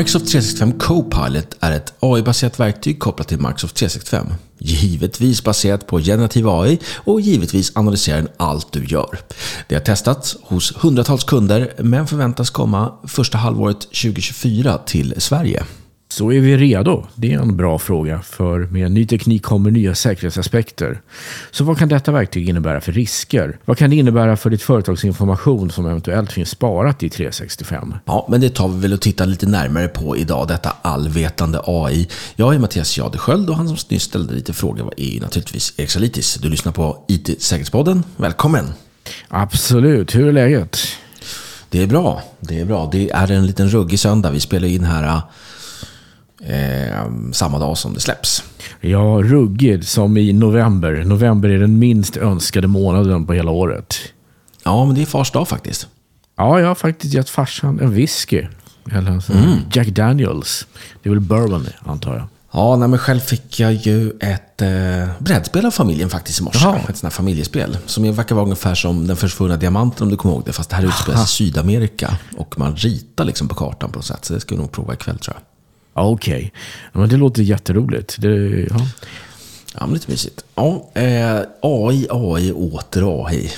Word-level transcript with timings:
Microsoft 0.00 0.32
365 0.32 0.78
Copilot 0.78 1.56
är 1.60 1.72
ett 1.72 1.92
AI-baserat 2.00 2.60
verktyg 2.60 2.98
kopplat 2.98 3.28
till 3.28 3.38
Microsoft 3.38 3.76
365. 3.76 4.26
Givetvis 4.58 5.44
baserat 5.44 5.86
på 5.86 6.00
generativ 6.00 6.48
AI 6.48 6.78
och 6.94 7.20
givetvis 7.20 7.76
analyserar 7.76 8.16
den 8.16 8.28
allt 8.36 8.72
du 8.72 8.84
gör. 8.84 9.18
Det 9.68 9.74
har 9.74 9.82
testats 9.82 10.36
hos 10.42 10.76
hundratals 10.76 11.24
kunder 11.24 11.74
men 11.78 12.06
förväntas 12.06 12.50
komma 12.50 12.92
första 13.04 13.38
halvåret 13.38 13.80
2024 13.80 14.78
till 14.78 15.14
Sverige. 15.18 15.64
Så 16.12 16.32
är 16.32 16.40
vi 16.40 16.56
redo? 16.56 17.06
Det 17.14 17.32
är 17.32 17.38
en 17.38 17.56
bra 17.56 17.78
fråga, 17.78 18.22
för 18.22 18.58
med 18.60 18.92
ny 18.92 19.06
teknik 19.06 19.42
kommer 19.42 19.70
nya 19.70 19.94
säkerhetsaspekter. 19.94 21.00
Så 21.50 21.64
vad 21.64 21.78
kan 21.78 21.88
detta 21.88 22.12
verktyg 22.12 22.48
innebära 22.48 22.80
för 22.80 22.92
risker? 22.92 23.58
Vad 23.64 23.78
kan 23.78 23.90
det 23.90 23.96
innebära 23.96 24.36
för 24.36 24.50
ditt 24.50 24.62
företags 24.62 25.04
information 25.04 25.70
som 25.70 25.86
eventuellt 25.86 26.32
finns 26.32 26.50
sparat 26.50 27.02
i 27.02 27.10
365? 27.10 27.94
Ja, 28.04 28.26
men 28.30 28.40
det 28.40 28.50
tar 28.50 28.68
vi 28.68 28.80
väl 28.80 28.92
och 28.92 29.00
tittar 29.00 29.26
lite 29.26 29.46
närmare 29.46 29.88
på 29.88 30.16
idag, 30.16 30.48
detta 30.48 30.72
allvetande 30.82 31.60
AI. 31.64 32.08
Jag 32.36 32.54
är 32.54 32.58
Mattias 32.58 32.98
Jadesköld 32.98 33.50
och 33.50 33.56
han 33.56 33.68
som 33.68 33.76
nyss 33.88 34.02
ställde 34.02 34.34
lite 34.34 34.52
frågor 34.52 34.94
är 34.96 35.20
naturligtvis 35.20 35.74
Erik 35.76 35.90
Salitis. 35.90 36.34
Du 36.34 36.48
lyssnar 36.48 36.72
på 36.72 37.04
IT-säkerhetspodden. 37.08 38.02
Välkommen! 38.16 38.72
Absolut, 39.28 40.14
hur 40.14 40.28
är 40.28 40.32
läget? 40.32 40.78
Det 41.68 41.82
är 41.82 41.86
bra, 41.86 42.22
det 42.40 42.60
är 42.60 42.64
bra. 42.64 42.88
Det 42.92 43.10
är 43.10 43.30
en 43.30 43.46
liten 43.46 43.68
ruggig 43.68 44.00
söndag. 44.00 44.30
Vi 44.30 44.40
spelar 44.40 44.68
in 44.68 44.84
här 44.84 45.22
eh, 46.46 47.32
samma 47.32 47.58
dag 47.58 47.78
som 47.78 47.94
det 47.94 48.00
släpps. 48.00 48.44
Ja, 48.80 49.20
ruggig 49.22 49.84
som 49.84 50.16
i 50.16 50.32
november. 50.32 51.04
November 51.04 51.48
är 51.48 51.58
den 51.58 51.78
minst 51.78 52.16
önskade 52.16 52.66
månaden 52.66 53.26
på 53.26 53.32
hela 53.32 53.50
året. 53.50 53.96
Ja, 54.64 54.84
men 54.84 54.94
det 54.94 55.02
är 55.02 55.06
fars 55.06 55.30
dag 55.30 55.48
faktiskt. 55.48 55.88
Ja, 56.36 56.60
jag 56.60 56.68
har 56.68 56.74
faktiskt 56.74 57.14
gett 57.14 57.30
farsan 57.30 57.80
en 57.80 57.94
whisky. 57.94 58.46
Eller 58.92 59.10
en 59.10 59.20
mm. 59.32 59.58
Jack 59.72 59.88
Daniels. 59.88 60.66
Det 61.02 61.08
är 61.08 61.10
väl 61.10 61.20
bourbon, 61.20 61.66
antar 61.84 62.16
jag. 62.16 62.28
Ja, 62.52 62.76
nej, 62.76 62.88
men 62.88 62.98
själv 62.98 63.20
fick 63.20 63.60
jag 63.60 63.72
ju 63.72 64.10
ett 64.20 64.62
eh, 64.62 64.68
brädspel 65.18 65.66
av 65.66 65.70
familjen 65.70 66.10
faktiskt 66.10 66.40
i 66.40 66.42
morse. 66.42 66.58
Jaha. 66.62 66.76
Ett 66.76 66.84
sånt 66.86 67.02
här 67.02 67.10
familjespel. 67.10 67.78
Som 67.86 68.12
verkar 68.12 68.34
vara 68.34 68.44
ungefär 68.44 68.74
som 68.74 69.06
Den 69.06 69.16
försvunna 69.16 69.56
diamanten 69.56 70.02
om 70.02 70.10
du 70.10 70.16
kommer 70.16 70.34
ihåg 70.34 70.44
det. 70.46 70.52
Fast 70.52 70.70
det 70.70 70.76
här 70.76 70.84
utspelar 70.84 71.18
sig 71.18 71.46
i 71.46 71.50
Sydamerika. 71.50 72.18
Och 72.36 72.58
man 72.58 72.76
ritar 72.76 73.24
liksom 73.24 73.48
på 73.48 73.54
kartan 73.54 73.90
på 73.90 73.98
något 73.98 74.06
sätt. 74.06 74.24
Så 74.24 74.34
det 74.34 74.40
ska 74.40 74.54
vi 74.54 74.60
nog 74.60 74.72
prova 74.72 74.94
ikväll 74.94 75.18
tror 75.18 75.36
jag. 75.36 75.42
Okej, 75.92 76.36
okay. 76.36 76.50
men 76.92 77.08
det 77.08 77.16
låter 77.16 77.42
jätteroligt. 77.42 78.16
Det, 78.18 78.66
ja. 78.70 78.86
ja, 79.74 79.86
men 79.86 79.94
lite 79.94 80.10
mysigt. 80.10 80.44
Ja, 80.54 80.90
eh, 80.94 81.40
AI, 81.62 82.06
AI, 82.10 82.52
åter 82.52 83.24
AI. 83.24 83.50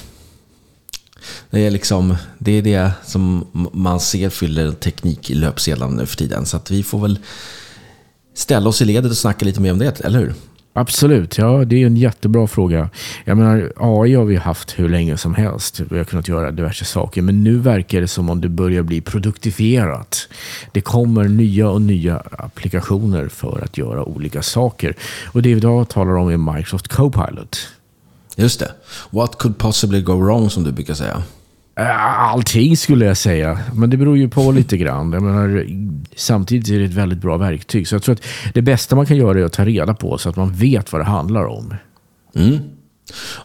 Det 1.50 1.66
är, 1.66 1.70
liksom, 1.70 2.16
det 2.38 2.52
är 2.52 2.62
det 2.62 2.92
som 3.04 3.46
man 3.72 4.00
ser 4.00 4.30
fyller 4.30 4.72
tekniklöpsedlarna 4.72 5.96
nu 5.96 6.06
för 6.06 6.16
tiden. 6.16 6.46
Så 6.46 6.56
att 6.56 6.70
vi 6.70 6.82
får 6.82 6.98
väl 6.98 7.18
ställa 8.34 8.68
oss 8.68 8.82
i 8.82 8.84
ledet 8.84 9.10
och 9.10 9.16
snacka 9.16 9.44
lite 9.44 9.60
mer 9.60 9.72
om 9.72 9.78
det, 9.78 10.00
eller 10.00 10.18
hur? 10.18 10.34
Absolut, 10.74 11.38
ja 11.38 11.64
det 11.64 11.82
är 11.82 11.86
en 11.86 11.96
jättebra 11.96 12.46
fråga. 12.46 12.88
Jag 13.24 13.38
menar, 13.38 13.72
AI 13.76 14.14
har 14.14 14.24
vi 14.24 14.36
haft 14.36 14.78
hur 14.78 14.88
länge 14.88 15.16
som 15.16 15.34
helst. 15.34 15.80
Vi 15.90 15.98
har 15.98 16.04
kunnat 16.04 16.28
göra 16.28 16.50
diverse 16.50 16.84
saker. 16.84 17.22
Men 17.22 17.44
nu 17.44 17.58
verkar 17.58 18.00
det 18.00 18.08
som 18.08 18.30
om 18.30 18.40
det 18.40 18.48
börjar 18.48 18.82
bli 18.82 19.00
produktifierat. 19.00 20.28
Det 20.72 20.80
kommer 20.80 21.24
nya 21.24 21.70
och 21.70 21.82
nya 21.82 22.22
applikationer 22.30 23.28
för 23.28 23.64
att 23.64 23.78
göra 23.78 24.04
olika 24.04 24.42
saker. 24.42 24.96
Och 25.26 25.42
det 25.42 25.54
vi 25.54 25.56
idag 25.56 25.88
talar 25.88 26.16
om 26.16 26.28
är 26.28 26.54
Microsoft 26.54 26.88
Copilot. 26.88 27.68
Just 28.36 28.60
det. 28.60 28.70
What 29.10 29.38
could 29.38 29.58
possibly 29.58 30.00
go 30.00 30.12
wrong 30.12 30.50
som 30.50 30.64
du 30.64 30.72
brukar 30.72 30.94
säga? 30.94 31.22
Allting 31.74 32.76
skulle 32.76 33.04
jag 33.04 33.16
säga, 33.16 33.58
men 33.74 33.90
det 33.90 33.96
beror 33.96 34.18
ju 34.18 34.28
på 34.28 34.52
lite 34.52 34.76
grann. 34.76 35.12
Jag 35.12 35.22
menar, 35.22 35.66
samtidigt 36.16 36.68
är 36.68 36.78
det 36.78 36.84
ett 36.84 36.94
väldigt 36.94 37.18
bra 37.18 37.36
verktyg. 37.36 37.88
Så 37.88 37.94
jag 37.94 38.02
tror 38.02 38.14
att 38.14 38.22
det 38.54 38.62
bästa 38.62 38.96
man 38.96 39.06
kan 39.06 39.16
göra 39.16 39.40
är 39.40 39.44
att 39.44 39.52
ta 39.52 39.64
reda 39.64 39.94
på 39.94 40.18
så 40.18 40.28
att 40.28 40.36
man 40.36 40.52
vet 40.52 40.92
vad 40.92 41.00
det 41.00 41.04
handlar 41.04 41.44
om. 41.44 41.74
Mm. 42.34 42.58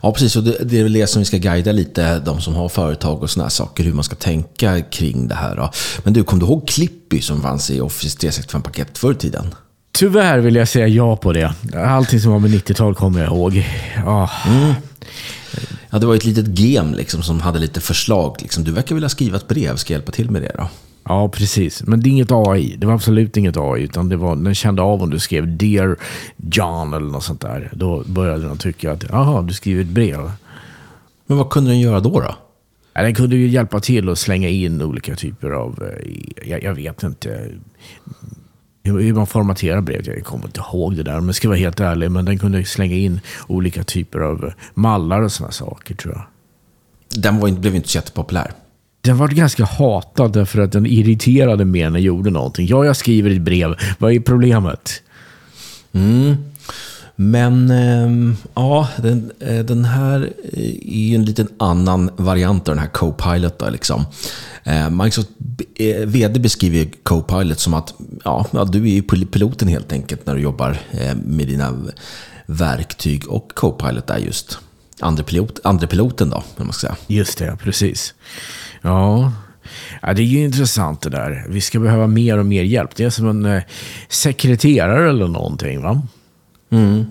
Ja, 0.01 0.11
precis. 0.11 0.35
Och 0.35 0.43
det, 0.43 0.57
det 0.63 0.79
är 0.79 0.83
väl 0.83 0.93
det 0.93 1.07
som 1.07 1.19
vi 1.19 1.25
ska 1.25 1.37
guida 1.37 1.71
lite, 1.71 2.19
de 2.19 2.41
som 2.41 2.55
har 2.55 2.69
företag 2.69 3.23
och 3.23 3.29
sådana 3.29 3.49
saker, 3.49 3.83
hur 3.83 3.93
man 3.93 4.03
ska 4.03 4.16
tänka 4.16 4.81
kring 4.81 5.27
det 5.27 5.35
här. 5.35 5.55
Då. 5.55 5.71
Men 6.03 6.13
du, 6.13 6.23
kom 6.23 6.39
du 6.39 6.45
ihåg 6.45 6.67
Clippy 6.67 7.21
som 7.21 7.41
fanns 7.41 7.69
i 7.71 7.81
Office 7.81 8.17
365-paket 8.17 8.97
förr 8.97 9.11
i 9.11 9.16
tiden? 9.16 9.55
Tyvärr 9.91 10.39
vill 10.39 10.55
jag 10.55 10.67
säga 10.67 10.87
ja 10.87 11.16
på 11.16 11.33
det. 11.33 11.53
Allting 11.75 12.19
som 12.19 12.31
var 12.31 12.39
med 12.39 12.51
90-tal 12.51 12.95
kommer 12.95 13.19
jag 13.19 13.27
ihåg. 13.27 13.66
Oh. 14.05 14.47
Mm. 14.47 14.73
Ja, 15.89 15.99
det 15.99 16.05
var 16.05 16.15
ett 16.15 16.25
litet 16.25 16.59
gem 16.59 16.93
liksom, 16.93 17.23
som 17.23 17.39
hade 17.39 17.59
lite 17.59 17.81
förslag. 17.81 18.35
Liksom. 18.41 18.63
Du 18.63 18.71
verkar 18.71 18.95
vilja 18.95 19.09
skriva 19.09 19.37
ett 19.37 19.47
brev. 19.47 19.75
Ska 19.75 19.93
jag 19.93 19.99
hjälpa 19.99 20.11
till 20.11 20.31
med 20.31 20.41
det 20.41 20.51
då? 20.57 20.69
Ja, 21.03 21.29
precis. 21.29 21.83
Men 21.83 21.99
det 21.99 22.09
är 22.09 22.11
inget 22.11 22.31
AI. 22.31 22.75
Det 22.77 22.87
var 22.87 22.93
absolut 22.93 23.37
inget 23.37 23.57
AI. 23.57 23.83
Utan 23.83 24.09
det 24.09 24.17
var, 24.17 24.35
den 24.35 24.55
kände 24.55 24.81
av 24.81 25.03
om 25.03 25.09
du 25.09 25.19
skrev 25.19 25.57
Dear 25.57 25.97
John 26.51 26.93
eller 26.93 27.07
något 27.11 27.23
sånt 27.23 27.41
där. 27.41 27.71
Då 27.73 28.03
började 28.05 28.47
den 28.47 28.57
tycka 28.57 28.91
att, 28.91 29.03
jaha, 29.09 29.41
du 29.41 29.53
skriver 29.53 29.81
ett 29.81 29.87
brev. 29.87 30.31
Men 31.25 31.37
vad 31.37 31.49
kunde 31.49 31.69
den 31.69 31.79
göra 31.79 31.99
då? 31.99 32.19
då? 32.19 32.35
Ja, 32.93 33.01
den 33.01 33.15
kunde 33.15 33.35
ju 33.35 33.47
hjälpa 33.47 33.79
till 33.79 34.09
att 34.09 34.19
slänga 34.19 34.49
in 34.49 34.81
olika 34.81 35.15
typer 35.15 35.49
av, 35.51 35.83
eh, 35.83 36.49
jag, 36.49 36.63
jag 36.63 36.73
vet 36.73 37.03
inte, 37.03 37.51
hur 38.87 39.13
man 39.13 39.27
formaterar 39.27 39.81
brevet. 39.81 40.07
Jag 40.07 40.23
kommer 40.23 40.45
inte 40.45 40.59
ihåg 40.59 40.95
det 40.95 41.03
där 41.03 41.13
jag 41.13 41.35
ska 41.35 41.47
vara 41.47 41.57
helt 41.57 41.79
ärlig. 41.79 42.11
Men 42.11 42.25
den 42.25 42.39
kunde 42.39 42.65
slänga 42.65 42.95
in 42.95 43.19
olika 43.47 43.83
typer 43.83 44.19
av 44.19 44.53
mallar 44.73 45.21
och 45.21 45.31
sådana 45.31 45.51
saker 45.51 45.95
tror 45.95 46.13
jag. 46.13 46.23
Den 47.21 47.39
var, 47.39 47.51
blev 47.51 47.75
inte 47.75 47.89
så 47.89 47.97
jättepopulär. 47.97 48.51
Den 49.01 49.17
var 49.17 49.27
ganska 49.27 49.65
hatad 49.65 50.33
därför 50.33 50.61
att 50.61 50.71
den 50.71 50.85
irriterade 50.85 51.65
mig 51.65 51.81
när 51.81 51.89
jag 51.89 52.01
gjorde 52.01 52.29
någonting. 52.29 52.67
Ja, 52.67 52.85
jag 52.85 52.95
skriver 52.95 53.29
ett 53.31 53.41
brev. 53.41 53.75
Vad 53.97 54.13
är 54.13 54.19
problemet? 54.19 55.01
Mm. 55.93 56.35
Men 57.19 57.72
ehm, 57.72 58.35
ja, 58.53 58.89
den, 58.97 59.31
eh, 59.39 59.59
den 59.66 59.85
här 59.85 60.33
eh, 60.53 60.69
är 60.69 61.07
ju 61.09 61.16
en 61.16 61.25
liten 61.25 61.47
annan 61.57 62.09
variant 62.17 62.69
av 62.69 62.75
den 62.75 62.83
här 62.83 62.89
Copilot. 62.89 63.59
Då, 63.59 63.69
liksom. 63.69 64.05
Eh, 64.63 64.89
Microsoft 64.89 65.29
VD 66.05 66.39
beskriver 66.39 66.88
Copilot 67.03 67.59
som 67.59 67.73
att 67.73 67.94
ja, 68.23 68.45
du 68.72 68.97
är 68.97 69.01
piloten 69.25 69.67
helt 69.67 69.91
enkelt 69.91 70.25
när 70.25 70.35
du 70.35 70.41
jobbar 70.41 70.78
med 71.25 71.47
dina 71.47 71.73
verktyg. 72.45 73.28
Och 73.28 73.51
Copilot 73.55 74.09
är 74.09 74.17
just 74.17 74.59
andra, 74.99 75.23
pilot, 75.23 75.59
andra 75.63 75.88
piloten 75.88 76.29
då, 76.29 76.44
man 76.57 76.73
ska 76.73 76.88
säga. 76.88 76.95
Just 77.07 77.38
det, 77.38 77.57
precis. 77.63 78.13
Ja, 78.81 79.31
Ja, 80.01 80.13
det 80.13 80.22
är 80.22 80.25
ju 80.25 80.44
intressant 80.44 81.01
det 81.01 81.09
där. 81.09 81.45
Vi 81.49 81.61
ska 81.61 81.79
behöva 81.79 82.07
mer 82.07 82.38
och 82.38 82.45
mer 82.45 82.63
hjälp. 82.63 82.95
Det 82.95 83.03
är 83.03 83.09
som 83.09 83.28
en 83.28 83.45
eh, 83.45 83.63
sekreterare 84.09 85.09
eller 85.09 85.28
någonting 85.28 85.81
va? 85.81 86.01
Mm. 86.69 87.05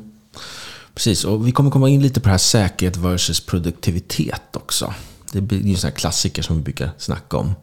Precis, 0.94 1.24
och 1.24 1.46
vi 1.48 1.52
kommer 1.52 1.70
komma 1.70 1.88
in 1.88 2.02
lite 2.02 2.20
på 2.20 2.24
det 2.24 2.30
här 2.30 2.38
säkerhet 2.38 2.96
versus 2.96 3.40
produktivitet 3.40 4.56
också. 4.56 4.94
Det 5.32 5.40
blir 5.40 5.66
ju 5.66 5.76
sådana 5.76 5.96
klassiker 5.96 6.42
som 6.42 6.56
vi 6.56 6.62
brukar 6.62 6.90
snacka 6.98 7.36
om. 7.36 7.54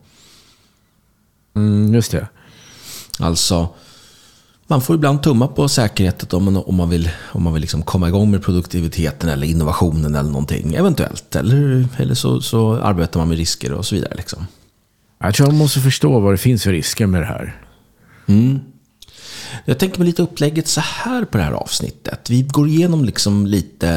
Mm, 1.56 1.94
just 1.94 2.12
det. 2.12 2.28
Alltså, 3.20 3.70
man 4.68 4.82
får 4.82 4.96
ibland 4.96 5.24
tumma 5.24 5.48
på 5.48 5.70
säkerheten 5.70 6.30
om 6.32 6.44
man, 6.44 6.58
om 6.58 6.76
man 6.76 6.90
vill, 6.90 7.10
om 7.32 7.44
man 7.44 7.54
vill 7.54 7.62
liksom 7.62 7.84
komma 7.84 8.08
igång 8.08 8.32
med 8.32 8.44
produktiviteten 8.44 9.30
eller 9.30 9.48
innovationen 9.48 10.16
eller 10.16 10.30
någonting. 10.30 10.74
Eventuellt. 10.74 11.36
Eller, 11.36 11.88
eller 11.98 12.14
så, 12.16 12.42
så 12.42 12.76
arbetar 12.76 13.20
man 13.20 13.28
med 13.28 13.38
risker 13.38 13.74
och 13.74 13.86
så 13.86 13.96
vidare. 13.96 14.14
Liksom. 14.16 14.48
Jag 15.20 15.34
tror 15.34 15.48
man 15.48 15.58
måste 15.58 15.80
förstå 15.80 16.20
vad 16.20 16.34
det 16.34 16.38
finns 16.38 16.64
för 16.64 16.72
risker 16.72 17.08
med 17.08 17.22
det 17.22 17.26
här. 17.26 17.62
Mm. 18.26 18.60
Jag 19.66 19.78
tänker 19.78 20.00
mig 20.00 20.06
lite 20.08 20.22
upplägget 20.22 20.68
så 20.68 20.82
här 20.82 21.26
på 21.26 21.38
det 21.38 21.44
här 21.44 21.52
avsnittet. 21.52 22.30
Vi 22.30 22.42
går 22.42 22.68
igenom 22.68 23.06
liksom 23.06 23.48
lite 23.48 23.90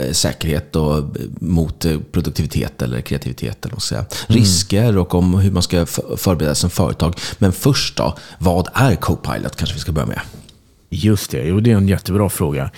eh, 0.00 0.12
säkerhet 0.12 0.76
och 0.76 0.98
eh, 0.98 1.04
mot 1.40 1.84
eh, 1.84 1.98
produktivitet 2.12 2.82
eller 2.82 3.00
kreativitet. 3.00 3.66
Eller 3.66 3.80
säga. 3.80 4.00
Mm. 4.00 4.40
Risker 4.40 4.98
och 4.98 5.14
om 5.14 5.34
hur 5.34 5.50
man 5.50 5.62
ska 5.62 5.86
förbereda 6.16 6.54
sig 6.54 6.60
som 6.60 6.70
företag. 6.70 7.14
Men 7.38 7.52
först 7.52 7.96
då, 7.96 8.16
vad 8.38 8.68
är 8.74 8.96
Copilot 8.96 9.56
kanske 9.56 9.74
vi 9.74 9.80
ska 9.80 9.92
börja 9.92 10.06
med? 10.06 10.20
Just 10.92 11.30
det, 11.30 11.46
jo, 11.46 11.60
det 11.60 11.70
är 11.70 11.76
en 11.76 11.88
jättebra 11.88 12.28
fråga. 12.28 12.70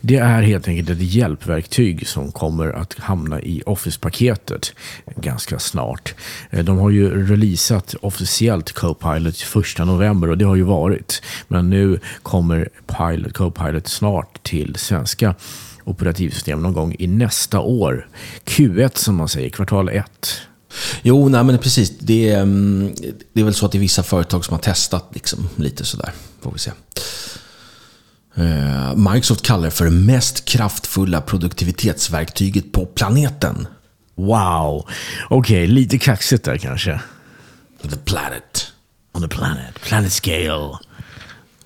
Det 0.00 0.16
är 0.16 0.42
helt 0.42 0.68
enkelt 0.68 0.90
ett 0.90 1.02
hjälpverktyg 1.02 2.08
som 2.08 2.32
kommer 2.32 2.72
att 2.72 2.94
hamna 2.98 3.40
i 3.40 3.62
Office-paketet 3.66 4.72
ganska 5.16 5.58
snart. 5.58 6.14
Eh, 6.50 6.64
de 6.64 6.78
har 6.78 6.90
ju 6.90 7.26
releasat 7.26 7.94
officiellt 8.00 8.72
Copilot 8.72 9.34
1 9.78 9.78
november 9.86 10.30
och 10.30 10.38
det 10.38 10.44
har 10.44 10.56
ju 10.56 10.62
varit. 10.62 11.22
Men 11.48 11.70
nu 11.70 12.00
kommer 12.22 12.68
Pilot, 12.86 13.32
Copilot 13.32 13.88
snart 13.88 14.42
till 14.42 14.74
svenska 14.74 15.34
operativsystem 15.84 16.62
någon 16.62 16.72
gång 16.72 16.96
i 16.98 17.06
nästa 17.06 17.60
år. 17.60 18.08
Q1 18.44 18.90
som 18.94 19.14
man 19.14 19.28
säger, 19.28 19.50
kvartal 19.50 19.88
1. 19.88 20.40
Jo, 21.02 21.28
nej 21.28 21.44
men 21.44 21.58
precis. 21.58 21.98
Det 21.98 22.30
är, 22.30 22.42
mm, 22.42 22.94
det 23.32 23.40
är 23.40 23.44
väl 23.44 23.54
så 23.54 23.66
att 23.66 23.72
det 23.72 23.78
är 23.78 23.80
vissa 23.80 24.02
företag 24.02 24.44
som 24.44 24.54
har 24.54 24.60
testat 24.60 25.10
liksom, 25.14 25.48
lite 25.56 25.84
sådär. 25.84 26.12
Får 26.40 26.52
vi 26.52 26.58
se. 26.58 26.70
Eh, 28.34 28.94
Microsoft 28.96 29.42
kallar 29.46 29.64
det 29.64 29.70
för 29.70 29.84
det 29.84 29.90
mest 29.90 30.44
kraftfulla 30.44 31.20
produktivitetsverktyget 31.20 32.72
på 32.72 32.86
planeten. 32.86 33.66
Wow. 34.14 34.88
Okej, 35.28 35.64
okay, 35.64 35.66
lite 35.66 35.98
kaxigt 35.98 36.44
där 36.44 36.58
kanske. 36.58 37.00
The 37.82 37.96
planet. 37.96 38.72
on 39.18 39.28
the 39.28 39.28
planet, 39.28 39.80
planet 39.80 40.12
scale. 40.12 40.78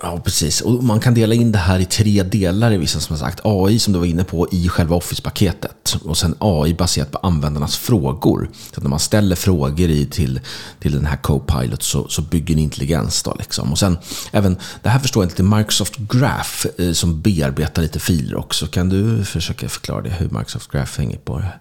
Ja, 0.05 0.21
precis. 0.25 0.61
Och 0.61 0.85
man 0.85 1.01
kan 1.01 1.15
dela 1.15 1.35
in 1.35 1.53
det 1.53 1.59
här 1.59 1.79
i 1.79 1.85
tre 1.85 2.23
delar 2.23 2.73
i 2.73 2.77
vissa 2.77 3.01
som 3.01 3.17
har 3.17 3.21
sagt. 3.21 3.41
AI 3.45 3.79
som 3.79 3.93
du 3.93 3.99
var 3.99 4.07
inne 4.07 4.25
på 4.25 4.49
i 4.53 4.69
själva 4.69 4.97
Office-paketet. 4.97 5.97
Och 6.05 6.19
sen 6.19 6.35
AI 6.39 6.75
baserat 6.75 7.11
på 7.11 7.19
användarnas 7.19 7.77
frågor. 7.77 8.51
Så 8.75 8.81
när 8.81 8.89
man 8.89 8.99
ställer 8.99 9.37
frågor 9.37 9.91
i 9.91 10.07
till, 10.07 10.41
till 10.81 10.93
den 10.93 11.07
här 11.07 11.17
Copilot 11.17 11.83
så, 11.83 12.09
så 12.09 12.23
bygger 12.23 12.57
ni 12.57 12.63
intelligens. 12.63 13.23
Då, 13.23 13.37
liksom. 13.39 13.73
Och 13.73 13.79
sen 13.79 13.99
även, 14.33 14.57
det 14.83 14.89
här 14.89 14.99
förstår 14.99 15.25
jag 15.25 15.31
inte, 15.31 15.43
Microsoft 15.43 15.97
Graph 15.97 16.67
eh, 16.79 16.93
som 16.93 17.21
bearbetar 17.21 17.83
lite 17.83 17.99
filer 17.99 18.37
också. 18.37 18.67
Kan 18.67 18.89
du 18.89 19.25
försöka 19.25 19.69
förklara 19.69 20.03
det, 20.03 20.11
hur 20.11 20.29
Microsoft 20.29 20.71
Graph 20.71 20.99
hänger 20.99 21.19
på 21.19 21.39
det? 21.39 21.53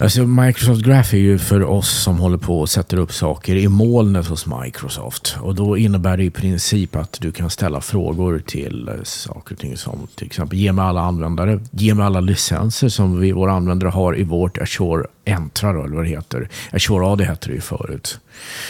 Alltså 0.00 0.26
Microsoft 0.26 0.82
Graph 0.82 1.14
är 1.14 1.18
ju 1.18 1.38
för 1.38 1.64
oss 1.64 2.02
som 2.02 2.18
håller 2.18 2.38
på 2.38 2.60
och 2.60 2.68
sätter 2.68 2.96
upp 2.96 3.12
saker 3.12 3.56
i 3.56 3.68
molnet 3.68 4.26
hos 4.26 4.46
Microsoft. 4.46 5.36
Och 5.40 5.54
då 5.54 5.76
innebär 5.76 6.16
det 6.16 6.24
i 6.24 6.30
princip 6.30 6.96
att 6.96 7.18
du 7.20 7.32
kan 7.32 7.50
ställa 7.50 7.80
frågor 7.80 8.42
till 8.46 8.88
eh, 8.88 8.94
saker 9.02 9.54
och 9.54 9.60
ting 9.60 9.76
som 9.76 10.08
till 10.14 10.26
exempel 10.26 10.58
ge 10.58 10.72
mig 10.72 10.84
alla 10.84 11.00
användare, 11.00 11.60
ge 11.70 11.94
mig 11.94 12.06
alla 12.06 12.20
licenser 12.20 12.88
som 12.88 13.20
vi, 13.20 13.32
våra 13.32 13.52
användare 13.52 13.90
har 13.90 14.18
i 14.18 14.24
vårt 14.24 14.58
Azure 14.58 15.06
Entra, 15.24 15.72
då, 15.72 15.84
eller 15.84 15.96
vad 15.96 16.04
det 16.04 16.10
heter. 16.10 16.48
Azure 16.72 17.06
AD 17.06 17.24
hette 17.24 17.48
det 17.48 17.54
ju 17.54 17.60
förut. 17.60 18.20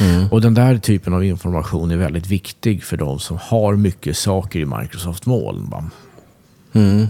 Mm. 0.00 0.28
Och 0.30 0.40
den 0.40 0.54
där 0.54 0.78
typen 0.78 1.14
av 1.14 1.24
information 1.24 1.90
är 1.90 1.96
väldigt 1.96 2.26
viktig 2.26 2.84
för 2.84 2.96
de 2.96 3.18
som 3.18 3.38
har 3.40 3.76
mycket 3.76 4.16
saker 4.16 4.60
i 4.60 4.64
Microsoft 4.64 5.26
moln. 5.26 5.90
Mm. 6.72 7.06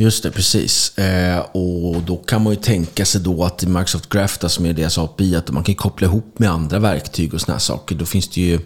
Just 0.00 0.22
det, 0.22 0.30
precis. 0.30 0.98
Eh, 0.98 1.38
och 1.38 2.02
då 2.02 2.16
kan 2.16 2.42
man 2.42 2.52
ju 2.52 2.60
tänka 2.60 3.04
sig 3.04 3.20
då 3.20 3.44
att 3.44 3.64
Microsoft 3.64 4.08
Graph, 4.08 4.46
som 4.46 4.66
är 4.66 4.72
deras 4.72 4.98
API, 4.98 5.36
att 5.36 5.50
man 5.50 5.64
kan 5.64 5.74
koppla 5.74 6.06
ihop 6.06 6.38
med 6.38 6.50
andra 6.50 6.78
verktyg 6.78 7.34
och 7.34 7.40
sådana 7.40 7.60
saker. 7.60 7.94
Då 7.94 8.04
finns 8.04 8.28
det 8.28 8.40
ju 8.40 8.58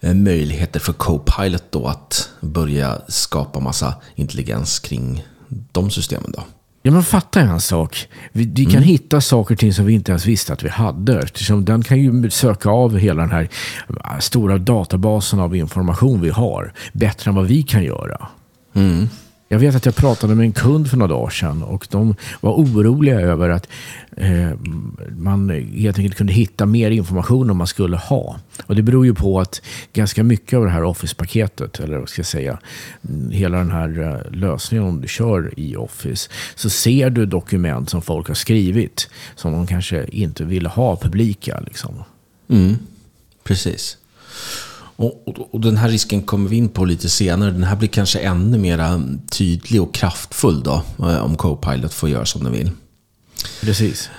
eh, 0.00 0.14
möjligheter 0.14 0.80
för 0.80 0.92
Copilot 0.92 1.64
då 1.70 1.86
att 1.86 2.28
börja 2.40 2.98
skapa 3.08 3.60
massa 3.60 3.94
intelligens 4.14 4.78
kring 4.78 5.24
de 5.72 5.90
systemen 5.90 6.32
då. 6.36 6.44
Ja, 6.82 6.92
men 6.92 7.02
fatta 7.02 7.40
en 7.40 7.60
sak. 7.60 8.08
Vi, 8.32 8.44
vi 8.44 8.64
kan 8.64 8.74
mm. 8.74 8.88
hitta 8.88 9.20
saker 9.20 9.54
och 9.54 9.58
ting 9.58 9.74
som 9.74 9.86
vi 9.86 9.92
inte 9.92 10.12
ens 10.12 10.26
visste 10.26 10.52
att 10.52 10.62
vi 10.62 10.68
hade. 10.68 11.18
Eftersom 11.18 11.64
den 11.64 11.82
kan 11.82 11.98
ju 11.98 12.30
söka 12.30 12.70
av 12.70 12.98
hela 12.98 13.22
den 13.22 13.30
här 13.30 13.48
äh, 13.88 14.18
stora 14.18 14.58
databasen 14.58 15.40
av 15.40 15.56
information 15.56 16.20
vi 16.20 16.30
har. 16.30 16.72
Bättre 16.92 17.28
än 17.28 17.34
vad 17.34 17.46
vi 17.46 17.62
kan 17.62 17.84
göra. 17.84 18.28
Mm. 18.74 19.08
Jag 19.50 19.58
vet 19.58 19.74
att 19.74 19.86
jag 19.86 19.96
pratade 19.96 20.34
med 20.34 20.44
en 20.44 20.52
kund 20.52 20.90
för 20.90 20.96
några 20.96 21.14
dagar 21.14 21.30
sedan 21.30 21.62
och 21.62 21.86
de 21.90 22.14
var 22.40 22.52
oroliga 22.52 23.20
över 23.20 23.48
att 23.48 23.68
eh, 24.16 24.50
man 25.16 25.50
helt 25.74 25.98
enkelt 25.98 26.16
kunde 26.16 26.32
hitta 26.32 26.66
mer 26.66 26.90
information 26.90 27.50
om 27.50 27.56
man 27.56 27.66
skulle 27.66 27.96
ha. 27.96 28.36
Och 28.66 28.76
Det 28.76 28.82
beror 28.82 29.06
ju 29.06 29.14
på 29.14 29.40
att 29.40 29.62
ganska 29.92 30.24
mycket 30.24 30.56
av 30.56 30.64
det 30.64 30.70
här 30.70 30.84
Office-paketet, 30.84 31.80
eller 31.80 31.98
vad 31.98 32.08
ska 32.08 32.20
jag 32.20 32.26
säga, 32.26 32.58
hela 33.30 33.58
den 33.58 33.70
här 33.70 34.00
eh, 34.00 34.38
lösningen 34.38 34.86
om 34.86 35.00
du 35.00 35.08
kör 35.08 35.52
i 35.56 35.76
Office, 35.76 36.30
så 36.54 36.70
ser 36.70 37.10
du 37.10 37.26
dokument 37.26 37.90
som 37.90 38.02
folk 38.02 38.28
har 38.28 38.34
skrivit 38.34 39.10
som 39.34 39.52
de 39.52 39.66
kanske 39.66 40.06
inte 40.06 40.44
ville 40.44 40.68
ha 40.68 40.96
publika. 40.96 41.60
Liksom. 41.60 42.04
Mm, 42.48 42.78
precis. 43.44 43.98
Och, 44.98 45.28
och, 45.28 45.54
och, 45.54 45.60
den 45.60 45.76
här 45.76 45.88
risken 45.88 46.22
kommer 46.22 46.50
vi 46.50 46.56
in 46.56 46.68
på 46.68 46.84
lite 46.84 47.08
senare. 47.08 47.50
Den 47.50 47.64
här 47.64 47.76
blir 47.76 47.88
kanske 47.88 48.18
ännu 48.18 48.58
mer 48.58 49.02
tydlig 49.30 49.82
och 49.82 49.94
kraftfull 49.94 50.62
då, 50.62 50.82
eh, 50.98 51.18
om 51.18 51.36
Copilot 51.36 51.94
får 51.94 52.08
göra 52.08 52.26
som 52.26 52.44
den 52.44 52.52
vill. 52.52 52.70
Precis. 53.60 54.10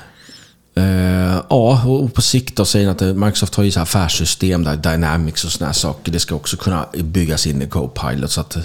Uh, 0.77 1.41
ja, 1.49 1.85
och 1.85 2.13
på 2.13 2.21
sikt 2.21 2.55
då 2.55 2.65
säger 2.65 2.89
att 2.89 3.01
Microsoft 3.01 3.55
har 3.55 3.63
ju 3.63 3.71
så 3.71 3.79
affärssystem 3.79 4.63
där 4.63 4.75
Dynamics 4.75 5.45
och 5.45 5.51
sådana 5.51 5.73
saker. 5.73 6.11
Det 6.11 6.19
ska 6.19 6.35
också 6.35 6.57
kunna 6.57 6.85
byggas 7.03 7.47
in 7.47 7.61
i 7.61 7.67
Copilot. 7.67 8.31
Så 8.31 8.41
att, 8.41 8.57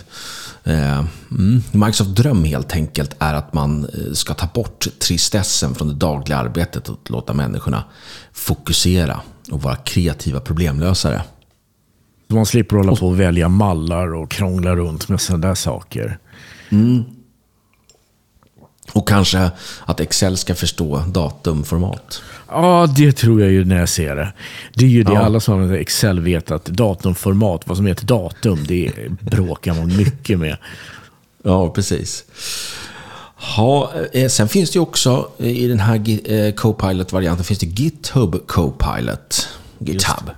uh, 0.67 1.05
mm, 1.31 1.63
Microsoft 1.73 2.11
dröm 2.11 2.45
helt 2.45 2.73
enkelt 2.73 3.17
är 3.19 3.35
att 3.35 3.55
man 3.55 3.91
ska 4.13 4.35
ta 4.35 4.47
bort 4.47 4.87
tristessen 4.99 5.75
från 5.75 5.89
det 5.89 5.95
dagliga 5.95 6.39
arbetet 6.39 6.89
och 6.89 7.11
låta 7.11 7.33
människorna 7.33 7.85
fokusera 8.33 9.21
och 9.51 9.63
vara 9.63 9.77
kreativa 9.77 10.41
problemlösare. 10.41 11.23
Man 12.35 12.47
slipper 12.47 12.77
hålla 12.77 12.97
på 12.97 13.07
och 13.07 13.21
välja 13.21 13.49
mallar 13.49 14.15
och 14.15 14.31
krångla 14.31 14.77
runt 14.77 15.09
med 15.09 15.21
sådana 15.21 15.49
där 15.49 15.55
saker. 15.55 16.19
Mm. 16.71 17.05
Och 18.93 19.09
kanske 19.09 19.51
att 19.85 20.01
Excel 20.01 20.37
ska 20.37 20.55
förstå 20.55 20.99
datumformat. 20.99 22.23
Ja, 22.49 22.89
det 22.97 23.13
tror 23.13 23.41
jag 23.41 23.51
ju 23.51 23.65
när 23.65 23.79
jag 23.79 23.89
ser 23.89 24.17
det. 24.17 24.33
Det 24.75 24.85
är 24.85 24.89
ju 24.89 25.03
det 25.03 25.13
ja. 25.13 25.25
alla 25.25 25.41
som 25.41 25.61
har 25.61 25.77
Excel 25.77 26.21
vet 26.21 26.51
att 26.51 26.65
datumformat, 26.65 27.63
vad 27.67 27.77
som 27.77 27.87
heter 27.87 28.07
datum, 28.07 28.65
det 28.69 28.93
bråkar 29.21 29.75
man 29.75 29.97
mycket 29.97 30.39
med. 30.39 30.57
Ja, 31.47 31.71
precis. 31.71 32.25
Ja, 33.57 33.93
eh, 34.13 34.29
sen 34.29 34.49
finns 34.49 34.71
det 34.71 34.77
ju 34.77 34.81
också 34.81 35.29
i 35.39 35.67
den 35.67 35.81
här 35.81 36.31
eh, 36.33 36.53
Copilot-varianten 36.53 37.45
finns 37.45 37.59
det 37.59 37.67
GitHub 37.67 38.47
Copilot. 38.47 39.49
GitHub. 39.79 40.31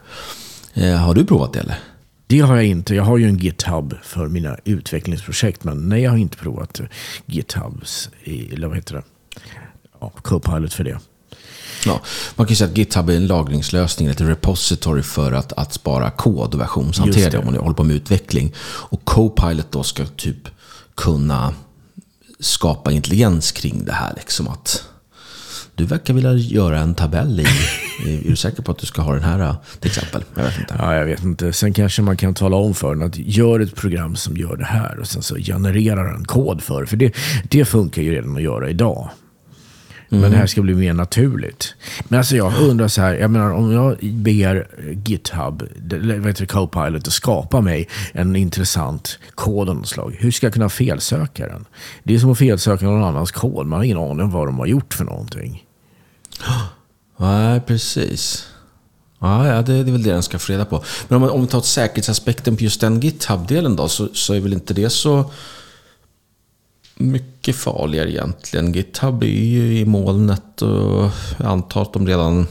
Eh, 0.77 0.97
har 0.97 1.15
du 1.15 1.25
provat 1.25 1.53
det 1.53 1.61
eller? 1.61 1.79
Det 2.27 2.41
har 2.41 2.57
jag 2.57 2.65
inte. 2.65 2.95
Jag 2.95 3.05
har 3.05 3.19
ju 3.19 3.29
en 3.29 3.39
GitHub 3.39 3.95
för 4.03 4.29
mina 4.29 4.57
utvecklingsprojekt. 4.65 5.65
Men 5.65 5.89
nej, 5.89 6.03
jag 6.03 6.11
har 6.11 6.19
inte 6.19 6.37
provat 6.37 6.81
GitHubs, 7.27 8.11
eller 8.25 8.67
vad 8.67 8.77
heter 8.77 8.95
det? 8.95 9.03
Ja, 10.01 10.13
Copilot 10.23 10.73
för 10.73 10.85
det. 10.85 10.99
Ja, 11.85 12.01
man 12.37 12.47
kan 12.47 12.53
ju 12.53 12.57
säga 12.57 12.71
att 12.71 12.79
GitHub 12.79 13.11
är 13.11 13.17
en 13.17 13.27
lagringslösning, 13.27 14.09
ett 14.09 14.21
repository 14.21 15.03
för 15.03 15.33
att, 15.33 15.53
att 15.53 15.73
spara 15.73 16.11
kod 16.11 16.55
och 16.55 16.61
versionshantering 16.61 17.39
om 17.39 17.45
man 17.45 17.57
håller 17.57 17.75
på 17.75 17.85
med 17.85 17.97
utveckling. 17.97 18.55
Och 18.61 19.05
Copilot 19.05 19.73
då 19.73 19.83
ska 19.83 20.07
typ 20.07 20.49
kunna 20.95 21.55
skapa 22.41 22.93
intelligens 22.93 23.53
kring 23.53 23.85
det 23.85 23.93
här. 23.93 24.13
Liksom 24.17 24.49
att 24.49 24.85
du 25.77 25.85
verkar 25.85 26.15
vilja 26.15 26.33
göra 26.33 26.79
en 26.79 26.95
tabell 26.95 27.41
i. 27.41 27.45
Är 28.07 28.31
du 28.31 28.37
säker 28.37 28.63
på 28.63 28.73
att 28.73 28.79
du 28.79 28.87
ska 28.87 29.03
ha 29.03 29.15
den 29.15 29.23
här 29.23 29.55
till 29.81 29.91
exempel? 29.91 30.25
Jag 30.35 30.45
vet 30.45 30.59
inte. 30.59 30.75
Ja, 30.79 30.95
jag 30.95 31.05
vet 31.05 31.25
inte. 31.25 31.53
Sen 31.53 31.73
kanske 31.73 32.03
man 32.03 32.17
kan 32.17 32.35
tala 32.35 32.57
om 32.57 32.75
för 32.75 32.95
den 32.95 33.03
att 33.03 33.19
gör 33.19 33.61
ett 33.61 33.77
program 33.77 34.17
som 34.17 34.37
gör 34.37 34.57
det 34.57 34.65
här 34.65 34.99
och 34.99 35.09
sen 35.09 35.23
så 35.23 35.37
genererar 35.37 36.13
den 36.13 36.25
kod 36.25 36.63
för 36.63 36.81
det. 36.81 36.87
För 36.87 36.97
det, 36.97 37.15
det 37.43 37.65
funkar 37.65 38.03
ju 38.03 38.15
redan 38.15 38.37
att 38.37 38.43
göra 38.43 38.71
idag. 38.71 39.11
Men 40.09 40.19
mm. 40.19 40.31
det 40.31 40.37
här 40.37 40.47
ska 40.47 40.63
bli 40.63 40.75
mer 40.75 40.93
naturligt. 40.93 41.75
Men 42.09 42.19
alltså 42.19 42.37
jag 42.37 42.53
undrar 42.61 42.89
så 42.89 43.01
här, 43.03 43.15
jag 43.15 43.31
menar 43.31 43.51
om 43.51 43.73
jag 43.73 43.97
ber 44.13 44.69
GitHub, 45.07 45.63
det, 45.77 46.47
Copilot, 46.47 47.07
att 47.07 47.13
skapa 47.13 47.61
mig 47.61 47.89
en 48.13 48.37
intressant 48.37 49.19
kod 49.35 49.69
av 49.69 49.77
något 49.77 49.89
slag. 49.89 50.17
Hur 50.19 50.31
ska 50.31 50.47
jag 50.47 50.55
kunna 50.55 50.69
felsöka 50.69 51.47
den? 51.47 51.65
Det 52.03 52.15
är 52.15 52.19
som 52.19 52.33
att 52.33 52.39
felsöka 52.39 52.85
någon 52.85 53.05
annans 53.05 53.31
kod. 53.31 53.67
Man 53.67 53.77
har 53.77 53.85
ingen 53.85 53.99
aning 53.99 54.21
om 54.21 54.31
vad 54.31 54.49
de 54.49 54.59
har 54.59 54.67
gjort 54.67 54.95
för 54.95 55.05
någonting. 55.05 55.66
Nej, 57.17 57.61
precis. 57.61 58.47
Ja, 59.19 59.63
det, 59.63 59.75
är 59.75 59.85
väl 59.85 60.03
det 60.03 60.13
den 60.13 60.23
ska 60.23 60.39
få 60.39 60.53
reda 60.53 60.65
på. 60.65 60.85
Men 61.09 61.23
om, 61.23 61.31
om 61.31 61.41
vi 61.41 61.47
tar 61.47 61.61
säkerhetsaspekten 61.61 62.57
på 62.57 62.63
just 62.63 62.81
den 62.81 63.01
GitHub-delen 63.01 63.77
då, 63.77 63.89
så, 63.89 64.09
så 64.13 64.35
är 64.35 64.41
väl 64.41 64.53
inte 64.53 64.75
det 64.75 64.91
så 64.91 65.31
mycket 66.95 67.57
farligare 67.57 68.11
egentligen. 68.11 68.73
GitHub 68.73 69.23
är 69.23 69.27
ju 69.27 69.79
i 69.79 69.85
molnet 69.85 70.63
och 70.63 71.11
jag 71.39 71.47
antar 71.47 71.83
att 71.83 71.93
de 71.93 72.07
redan 72.07 72.47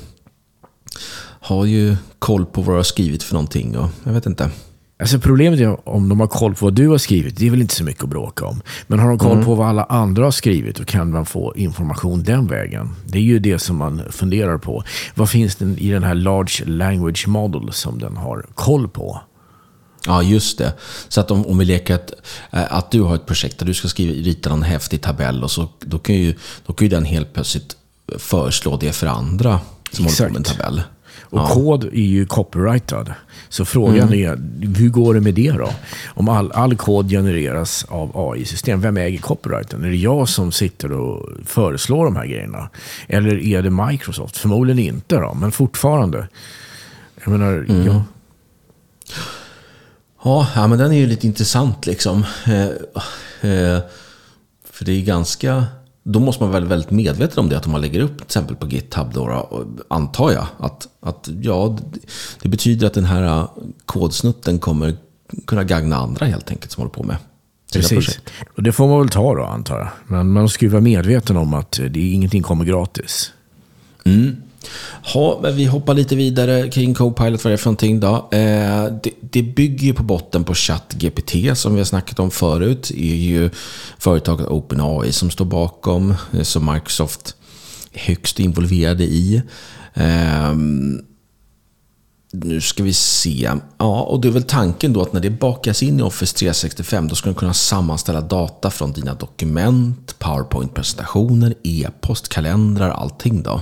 har 1.40 1.66
ju 1.66 1.98
koll 2.20 2.46
på 2.46 2.62
vad 2.62 2.76
du 2.76 2.80
har 2.80 2.84
skrivit 2.84 3.24
för 3.24 3.34
någonting. 3.34 3.78
Och 3.78 3.90
jag 4.04 4.14
vet 4.14 4.26
inte. 4.26 4.52
Alltså 5.00 5.20
problemet 5.20 5.60
är 5.60 5.90
om 5.90 6.10
de 6.10 6.20
har 6.20 6.28
koll 6.28 6.56
på 6.56 6.66
vad 6.66 6.74
du 6.74 6.88
har 6.88 6.98
skrivit, 6.98 7.38
det 7.38 7.48
är 7.48 7.52
väl 7.52 7.62
inte 7.62 7.76
så 7.76 7.84
mycket 7.84 8.04
att 8.04 8.10
bråka 8.10 8.46
om. 8.46 8.62
Men 8.88 9.00
har 9.00 9.10
de 9.10 9.18
koll 9.18 9.32
mm. 9.32 9.46
på 9.46 9.56
vad 9.56 9.68
alla 9.68 9.84
andra 9.84 10.24
har 10.24 10.32
skrivit, 10.32 10.76
då 10.76 10.86
kan 10.86 11.12
man 11.12 11.26
få 11.26 11.54
information 11.56 12.24
den 12.24 12.48
vägen. 12.48 12.96
Det 13.06 13.18
är 13.18 13.22
ju 13.22 13.40
det 13.40 13.60
som 13.60 13.76
man 13.76 14.02
funderar 14.10 14.58
på. 14.58 14.84
Vad 15.16 15.30
finns 15.30 15.56
det 15.56 15.66
i 15.66 15.90
den 15.90 16.04
här 16.04 16.16
Large 16.16 16.66
Language 16.66 17.28
Model 17.28 17.74
som 17.74 18.00
den 18.00 18.18
har 18.18 18.46
koll 18.54 18.88
på? 18.88 19.22
Ja, 20.08 20.24
just 20.24 20.58
det. 20.58 20.74
Så 21.08 21.22
att 21.22 21.32
om, 21.32 21.46
om 21.46 21.58
vi 21.58 21.66
leker 21.66 21.96
att, 21.96 22.12
eh, 22.52 22.74
att 22.74 22.92
du 22.92 23.02
har 23.02 23.16
ett 23.16 23.26
projekt 23.26 23.60
där 23.60 23.66
du 23.66 23.74
ska 23.74 23.88
skriva, 23.88 24.14
rita 24.14 24.50
någon 24.50 24.64
häftig 24.64 25.02
tabell 25.02 25.44
och 25.44 25.52
så, 25.52 25.68
då, 25.80 26.00
kan 26.00 26.16
ju, 26.16 26.36
då 26.66 26.74
kan 26.74 26.86
ju 26.86 26.90
den 26.90 27.06
helt 27.06 27.34
plötsligt 27.34 27.76
föreslå 28.18 28.78
det 28.78 28.92
för 28.92 29.08
andra 29.08 29.60
som 29.92 30.06
Exakt. 30.06 30.20
håller 30.20 30.30
på 30.30 30.34
med 30.34 30.48
en 30.48 30.58
tabell. 30.58 30.84
Och 31.36 31.42
ja. 31.42 31.48
kod 31.48 31.84
är 31.84 31.90
ju 31.90 32.26
copyrightad. 32.26 33.14
Så 33.50 33.66
frågan 33.66 34.08
mm. 34.08 34.14
är, 34.14 34.78
hur 34.78 34.90
går 34.90 35.14
det 35.14 35.22
med 35.22 35.34
det 35.34 35.52
då? 35.52 35.70
Om 36.08 36.30
all, 36.30 36.52
all 36.52 36.76
kod 36.76 37.10
genereras 37.10 37.86
av 37.90 38.12
AI-system, 38.14 38.82
vem 38.82 38.98
äger 38.98 39.20
copyrighten? 39.20 39.84
Är 39.84 39.90
det 39.90 39.96
jag 39.96 40.30
som 40.30 40.52
sitter 40.52 40.92
och 40.92 41.30
föreslår 41.46 42.06
de 42.06 42.16
här 42.16 42.26
grejerna? 42.26 42.70
Eller 43.08 43.44
är 43.44 43.62
det 43.62 43.70
Microsoft? 43.70 44.38
Förmodligen 44.38 44.80
inte 44.80 45.16
då, 45.16 45.34
men 45.34 45.52
fortfarande. 45.52 46.28
Jag 47.24 47.32
menar, 47.32 47.54
mm. 47.54 47.86
ja. 47.86 48.04
Ja, 50.56 50.68
men 50.68 50.78
den 50.78 50.92
är 50.92 50.98
ju 50.98 51.08
lite 51.08 51.28
intressant 51.28 51.86
liksom. 51.86 52.26
Eh, 52.46 52.66
eh, 53.52 53.80
för 54.72 54.86
det 54.86 54.92
är 54.92 55.02
ganska 55.02 55.66
då 56.08 56.20
måste 56.20 56.44
man 56.44 56.52
vara 56.52 56.66
väldigt 56.66 56.92
medveten 56.92 57.40
om 57.40 57.50
det, 57.50 57.58
att 57.58 57.66
om 57.66 57.72
man 57.72 57.82
lägger 57.82 58.00
upp 58.00 58.18
till 58.18 58.26
exempel 58.26 58.56
på 58.56 58.68
GitHub, 58.68 59.14
då, 59.14 59.50
antar 59.88 60.32
jag, 60.32 60.48
att, 60.58 60.88
att 61.02 61.30
ja, 61.42 61.78
det 62.42 62.50
betyder 62.50 62.88
att 62.88 62.94
den 62.94 63.06
här 63.06 63.48
kodsnutten 63.86 64.60
kommer 64.60 64.98
kunna 65.48 65.64
gagna 65.64 65.96
andra 65.96 66.26
helt 66.26 66.52
enkelt 66.52 66.72
som 66.72 66.82
håller 66.82 66.94
på 66.94 67.04
med 67.04 67.18
Precis. 67.74 68.20
Och 68.56 68.64
det 68.64 68.72
får 68.72 68.88
man 68.88 69.00
väl 69.00 69.10
ta 69.10 69.36
då, 69.36 69.44
antar 69.44 69.78
jag. 69.78 69.90
Men 70.08 70.32
man 70.32 70.50
ska 70.50 70.66
ju 70.66 70.72
vara 70.72 70.82
medveten 70.82 71.38
om 71.38 71.54
att 71.54 71.80
det, 71.90 72.00
ingenting 72.00 72.44
kommer 72.44 72.66
gratis. 72.66 73.32
Mm. 74.04 74.36
Ha, 75.14 75.40
vi 75.50 75.66
hoppar 75.66 75.94
lite 75.94 76.16
vidare 76.16 76.70
kring 76.70 76.94
Copilot, 76.94 77.44
vad 77.44 77.52
det 77.52 77.56
är 77.56 77.58
för 77.58 77.66
någonting 77.66 78.00
då. 78.00 78.30
Eh, 78.32 78.86
det, 79.04 79.12
det, 79.22 79.42
bygger 79.42 79.86
ju 79.86 79.94
på 79.94 80.04
botten 80.04 80.44
på 80.44 80.54
ChatGPT 80.54 81.58
som 81.58 81.74
vi 81.74 81.80
har 81.80 81.86
snackat 81.86 82.20
om 82.20 82.32
förut. 82.32 82.92
Det 82.96 83.12
är 83.12 83.16
ju 83.16 83.50
företaget 84.00 84.48
OpenAI 84.48 85.12
som 85.12 85.32
står 85.32 85.46
bakom, 85.46 86.16
eh, 86.34 86.42
som 86.42 86.74
Microsoft 86.74 87.36
är 87.94 88.00
högst 88.00 88.40
involverade 88.40 89.04
i. 89.04 89.42
Eh, 89.94 90.54
nu 92.44 92.62
ska 92.62 92.84
vi 92.84 92.94
se. 92.94 93.52
Ja, 93.78 94.02
och 94.02 94.22
det 94.22 94.28
är 94.28 94.32
väl 94.32 94.44
tanken 94.44 94.94
då 94.94 95.02
att 95.02 95.14
när 95.14 95.22
det 95.22 95.30
bakas 95.30 95.84
in 95.84 96.00
i 96.00 96.04
Office 96.04 96.38
365 96.38 97.08
då 97.08 97.16
ska 97.16 97.30
du 97.30 97.36
kunna 97.36 97.54
sammanställa 97.54 98.22
data 98.22 98.72
från 98.72 98.92
dina 98.92 99.14
dokument, 99.14 100.20
PowerPoint-presentationer, 100.20 101.54
e-post, 101.64 102.30
kalendrar, 102.30 102.90
allting 102.90 103.44
då. 103.44 103.62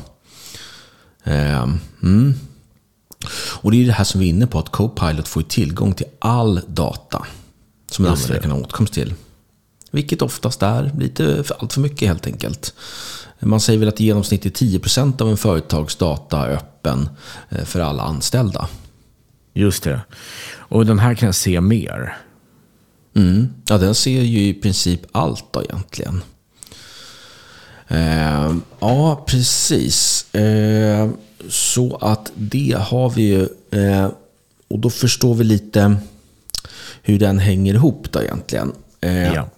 Ehm, 1.24 1.80
mm. 2.03 2.34
Och 3.62 3.72
det 3.72 3.82
är 3.82 3.86
det 3.86 3.94
här 3.94 4.03
som 4.03 4.20
vi 4.20 4.25
är 4.25 4.30
inne 4.30 4.48
på, 4.48 4.60
att 4.60 4.70
Copilot 4.70 5.27
får 5.27 5.42
tillgång 5.42 5.94
till 5.94 6.06
all 6.20 6.62
data 6.68 7.25
som 7.92 8.06
en 8.06 8.12
användare 8.12 8.42
kan 8.42 8.51
ha 8.51 8.60
åtkomst 8.60 8.94
till. 8.94 9.13
Vilket 9.92 10.22
oftast 10.22 10.63
är 10.63 10.92
lite 10.98 11.44
för, 11.44 11.56
allt 11.60 11.74
för 11.74 11.82
mycket 11.82 12.08
helt 12.08 12.27
enkelt. 12.27 12.74
Man 13.39 13.60
säger 13.60 13.80
väl 13.80 13.88
att 13.88 14.01
i 14.01 14.06
genomsnitt 14.06 14.46
är 14.46 14.50
10% 14.50 15.22
av 15.22 15.30
en 15.30 15.38
företags 15.38 15.96
data 15.96 16.46
öppen 16.46 17.10
eh, 17.50 17.65
för 17.65 17.80
alla 17.80 18.03
anställda. 18.03 18.68
Just 19.53 19.84
det. 19.84 20.01
Och 20.56 20.86
den 20.86 21.00
här 21.00 21.15
kan 21.15 21.25
jag 21.25 21.36
se 21.36 21.62
mer. 21.62 22.18
Mm. 23.15 23.53
Ja, 23.65 23.77
den 23.77 23.96
ser 23.96 24.22
ju 24.22 24.48
i 24.48 24.53
princip 24.53 25.01
allt 25.12 25.46
då 25.51 25.63
egentligen. 25.63 26.22
Eh, 27.94 28.56
ja, 28.80 29.24
precis. 29.28 30.34
Eh, 30.36 31.10
så 31.50 31.96
att 31.96 32.32
det 32.36 32.78
har 32.80 33.10
vi 33.10 33.22
ju. 33.22 33.48
Eh, 33.72 34.10
och 34.68 34.80
då 34.80 34.90
förstår 34.90 35.36
vi 35.36 35.44
lite 35.44 35.96
hur 37.02 37.20
den 37.20 37.40
hänger 37.40 37.74
ihop 37.74 38.12
då 38.12 38.22
egentligen. 38.22 38.74
Eh, 39.02 39.34
ja. 39.34 39.50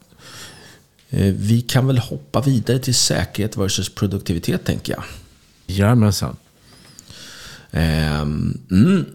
Eh, 1.09 1.33
vi 1.33 1.61
kan 1.61 1.87
väl 1.87 1.97
hoppa 1.97 2.41
vidare 2.41 2.79
till 2.79 2.95
säkerhet 2.95 3.57
versus 3.57 3.95
produktivitet 3.95 4.65
tänker 4.65 4.93
jag. 4.93 5.03
Jajamensan. 5.67 6.35
Ehm, 7.71 8.59
mm. 8.71 9.05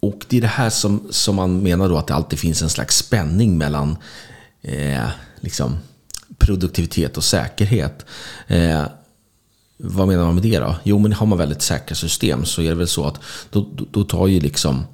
Och 0.00 0.24
det 0.28 0.36
är 0.36 0.40
det 0.40 0.46
här 0.46 0.70
som, 0.70 1.06
som 1.10 1.36
man 1.36 1.62
menar 1.62 1.88
då 1.88 1.96
att 1.96 2.06
det 2.06 2.14
alltid 2.14 2.38
finns 2.38 2.62
en 2.62 2.70
slags 2.70 2.96
spänning 2.96 3.58
mellan 3.58 3.96
eh, 4.62 5.08
liksom 5.40 5.78
produktivitet 6.46 7.16
och 7.16 7.24
säkerhet. 7.24 8.06
Eh, 8.46 8.86
vad 9.76 10.08
menar 10.08 10.24
man 10.24 10.34
med 10.34 10.42
det 10.42 10.58
då? 10.58 10.76
Jo, 10.82 10.98
men 10.98 11.12
har 11.12 11.26
man 11.26 11.38
väldigt 11.38 11.62
säkra 11.62 11.94
system 11.94 12.44
så 12.44 12.62
är 12.62 12.68
det 12.68 12.74
väl 12.74 12.88
så 12.88 13.06
att 13.06 13.20
då, 13.50 13.68
då, 13.74 13.86
då 13.90 14.04
tar 14.04 14.26
ju 14.26 14.40
liksom 14.40 14.84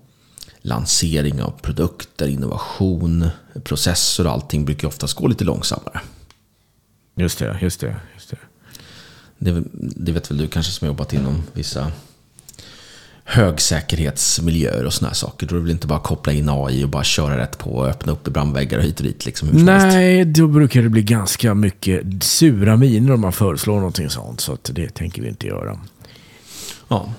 lansering 0.63 1.43
av 1.43 1.51
produkter, 1.51 2.27
innovation, 2.27 3.29
processer 3.65 4.27
och 4.27 4.33
allting 4.33 4.65
brukar 4.65 4.89
oftast 4.89 5.15
gå 5.15 5.27
lite 5.27 5.45
långsammare. 5.45 6.01
Just 7.15 7.39
det, 7.39 7.59
just 7.61 7.81
det. 7.81 7.97
Just 8.15 8.31
det. 8.31 8.39
Det, 9.39 9.63
det 9.73 10.13
vet 10.13 10.31
väl 10.31 10.39
du 10.39 10.49
kanske 10.49 10.73
som 10.73 10.87
har 10.87 10.95
jobbat 10.95 11.13
inom 11.13 11.43
vissa 11.53 11.93
högsäkerhetsmiljöer 13.31 14.85
och 14.85 14.93
sådana 14.93 15.15
saker. 15.15 15.47
Då 15.47 15.55
är 15.55 15.59
det 15.59 15.63
väl 15.63 15.71
inte 15.71 15.87
bara 15.87 15.99
koppla 15.99 16.33
in 16.33 16.49
AI 16.49 16.85
och 16.85 16.89
bara 16.89 17.05
köra 17.05 17.39
rätt 17.39 17.59
på 17.59 17.71
och 17.71 17.87
öppna 17.87 18.13
upp 18.13 18.25
brandväggar 18.25 18.79
och 18.79 18.85
hit 18.85 19.01
och 19.01 19.07
dit. 19.07 19.27
Liksom, 19.27 19.49
Nej, 19.53 20.25
då 20.25 20.47
brukar 20.47 20.83
det 20.83 20.89
bli 20.89 21.03
ganska 21.03 21.55
mycket 21.55 22.23
sura 22.23 22.77
miner 22.77 23.13
om 23.13 23.21
man 23.21 23.33
föreslår 23.33 23.77
någonting 23.77 24.11
sånt. 24.11 24.41
Så 24.41 24.59
det 24.63 24.89
tänker 24.89 25.23
vi 25.23 25.29
inte 25.29 25.47
göra. 25.47 25.81
Ja, 26.89 27.13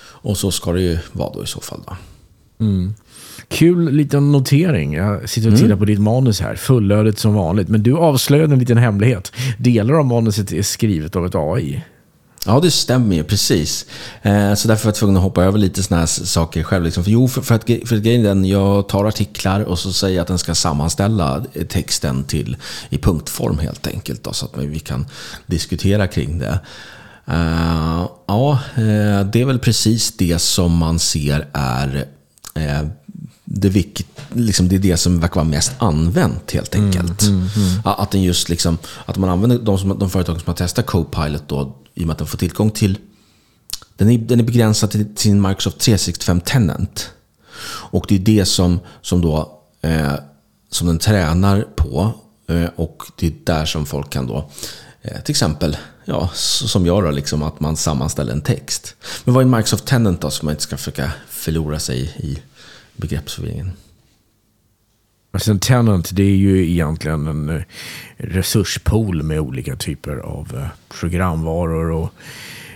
och 0.00 0.36
så 0.36 0.50
ska 0.50 0.72
det 0.72 0.80
ju 0.80 0.98
vara 1.12 1.32
då 1.34 1.44
i 1.44 1.46
så 1.46 1.60
fall. 1.60 1.80
Då. 1.86 1.96
Mm. 2.64 2.94
Kul 3.48 3.90
liten 3.90 4.32
notering. 4.32 4.94
Jag 4.94 5.28
sitter 5.28 5.48
och 5.48 5.54
tittar 5.54 5.66
mm. 5.66 5.78
på 5.78 5.84
ditt 5.84 6.00
manus 6.00 6.40
här. 6.40 6.56
Fullödigt 6.56 7.18
som 7.18 7.34
vanligt. 7.34 7.68
Men 7.68 7.82
du 7.82 7.96
avslöjade 7.96 8.52
en 8.52 8.58
liten 8.58 8.78
hemlighet. 8.78 9.32
Delar 9.58 9.94
av 9.94 10.06
manuset 10.06 10.52
är 10.52 10.62
skrivet 10.62 11.16
av 11.16 11.26
ett 11.26 11.34
AI. 11.34 11.84
Ja, 12.46 12.60
det 12.60 12.70
stämmer 12.70 13.16
ju 13.16 13.24
precis. 13.24 13.86
Eh, 14.22 14.54
så 14.54 14.68
därför 14.68 14.84
var 14.84 14.88
jag 14.88 14.94
tvungen 14.94 15.16
att 15.16 15.22
hoppa 15.22 15.44
över 15.44 15.58
lite 15.58 15.82
sådana 15.82 16.00
här 16.00 16.06
saker 16.06 16.62
själv. 16.62 16.84
Liksom. 16.84 17.04
För, 17.04 17.10
jo, 17.10 17.28
för, 17.28 17.42
för, 17.42 17.54
att, 17.54 17.64
för 17.64 17.96
att 17.96 18.02
grejen 18.02 18.20
är 18.20 18.28
den, 18.28 18.44
jag 18.44 18.88
tar 18.88 19.04
artiklar 19.04 19.60
och 19.60 19.78
så 19.78 19.92
säger 19.92 20.16
jag 20.16 20.22
att 20.22 20.28
den 20.28 20.38
ska 20.38 20.54
sammanställa 20.54 21.44
texten 21.68 22.24
till, 22.24 22.56
i 22.88 22.98
punktform 22.98 23.58
helt 23.58 23.86
enkelt. 23.86 24.24
Då, 24.24 24.32
så 24.32 24.46
att 24.46 24.58
vi 24.58 24.80
kan 24.80 25.06
diskutera 25.46 26.06
kring 26.06 26.38
det. 26.38 26.60
Uh, 27.28 28.08
ja, 28.26 28.58
uh, 28.78 29.26
det 29.26 29.40
är 29.40 29.44
väl 29.44 29.58
precis 29.58 30.16
det 30.16 30.38
som 30.38 30.76
man 30.76 30.98
ser 30.98 31.48
är 31.52 32.06
uh, 32.58 32.88
det, 33.44 33.68
vilket, 33.68 34.06
liksom, 34.32 34.68
det 34.68 34.76
är 34.76 34.78
det 34.78 34.96
som 34.96 35.20
verkar 35.20 35.34
vara 35.34 35.44
mest 35.44 35.72
använt 35.78 36.52
helt 36.52 36.74
mm, 36.74 36.86
enkelt. 36.86 37.22
Mm, 37.22 37.34
mm, 37.34 37.48
mm. 37.56 37.80
Att, 37.84 38.10
den 38.10 38.22
just 38.22 38.48
liksom, 38.48 38.78
att 39.06 39.16
man 39.16 39.30
använder 39.30 39.58
de, 39.58 39.78
som, 39.78 39.98
de 39.98 40.10
företag 40.10 40.40
som 40.40 40.46
har 40.46 40.54
testat 40.54 40.86
Copilot 40.86 41.48
då, 41.48 41.76
i 41.94 42.02
och 42.02 42.06
med 42.06 42.12
att 42.12 42.18
den 42.18 42.26
får 42.26 42.38
tillgång 42.38 42.70
till 42.70 42.98
den 43.96 44.10
är, 44.10 44.18
den 44.18 44.40
är 44.40 44.44
begränsad 44.44 44.90
till 44.90 45.06
sin 45.16 45.42
Microsoft 45.42 45.78
365 45.78 46.40
Tenant. 46.40 47.10
Och 47.66 48.04
det 48.08 48.14
är 48.14 48.18
det 48.18 48.44
som, 48.44 48.80
som, 49.02 49.20
då, 49.20 49.62
eh, 49.82 50.14
som 50.70 50.86
den 50.86 50.98
tränar 50.98 51.66
på. 51.76 52.12
Eh, 52.48 52.66
och 52.76 53.02
det 53.16 53.26
är 53.26 53.32
där 53.44 53.64
som 53.64 53.86
folk 53.86 54.10
kan 54.10 54.26
då, 54.26 54.50
eh, 55.02 55.20
till 55.20 55.32
exempel, 55.32 55.76
ja, 56.04 56.30
som 56.34 56.86
jag 56.86 57.04
då, 57.04 57.10
liksom, 57.10 57.42
att 57.42 57.60
man 57.60 57.76
sammanställer 57.76 58.32
en 58.32 58.40
text. 58.40 58.94
Men 59.24 59.34
vad 59.34 59.42
är 59.44 59.48
Microsoft 59.48 59.86
Tenant 59.86 60.20
då, 60.20 60.30
så 60.30 60.44
man 60.44 60.52
inte 60.52 60.62
ska 60.62 60.76
försöka 60.76 61.12
förlora 61.28 61.78
sig 61.78 62.14
i 62.16 62.38
begreppsförvirringen? 62.96 63.72
Alltså 65.34 65.50
en 65.50 65.58
tenant 65.58 66.10
det 66.12 66.22
är 66.22 66.36
ju 66.36 66.70
egentligen 66.70 67.26
en 67.26 67.48
eh, 67.48 67.62
resurspool 68.16 69.22
med 69.22 69.40
olika 69.40 69.76
typer 69.76 70.16
av 70.16 70.56
eh, 70.56 70.66
programvaror 71.00 71.90
och 71.90 72.10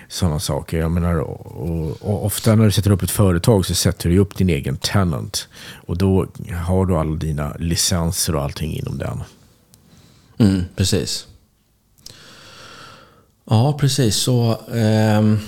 sådana 0.08 0.40
saker. 0.40 0.78
Jag 0.78 0.90
menar, 0.90 1.18
och, 1.18 2.02
och 2.02 2.26
ofta 2.26 2.54
när 2.54 2.64
du 2.64 2.70
sätter 2.70 2.90
upp 2.90 3.02
ett 3.02 3.10
företag 3.10 3.66
så 3.66 3.74
sätter 3.74 4.08
du 4.08 4.18
upp 4.18 4.36
din 4.36 4.50
egen 4.50 4.76
tenant. 4.76 5.48
Och 5.86 5.98
då 5.98 6.26
har 6.66 6.86
du 6.86 6.96
alla 6.96 7.16
dina 7.16 7.54
licenser 7.58 8.34
och 8.34 8.42
allting 8.42 8.72
inom 8.72 8.98
den. 8.98 9.22
Mm, 10.38 10.64
precis. 10.76 11.26
Ja, 13.44 13.78
precis. 13.80 14.16
Så... 14.16 14.60
Ehm... 14.74 15.38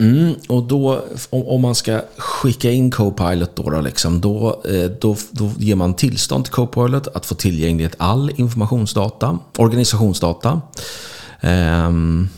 Mm, 0.00 0.34
och 0.48 0.62
då, 0.62 1.04
om, 1.30 1.48
om, 1.48 1.60
man 1.60 1.74
ska 1.74 2.00
skicka 2.16 2.70
in 2.70 2.90
Copilot 2.90 3.56
då, 3.56 3.70
då, 3.70 3.80
liksom, 3.80 4.20
då, 4.20 4.62
eh, 4.64 4.90
då, 4.90 5.16
då 5.30 5.50
ger 5.58 5.74
man 5.74 5.94
tillstånd 5.94 6.44
till 6.44 6.52
Copilot 6.54 7.06
att 7.06 7.26
få 7.26 7.34
tillgänglighet 7.34 7.94
all 7.98 8.30
informationsdata, 8.36 9.38
organisationsdata. 9.56 10.60
Um, 11.42 12.28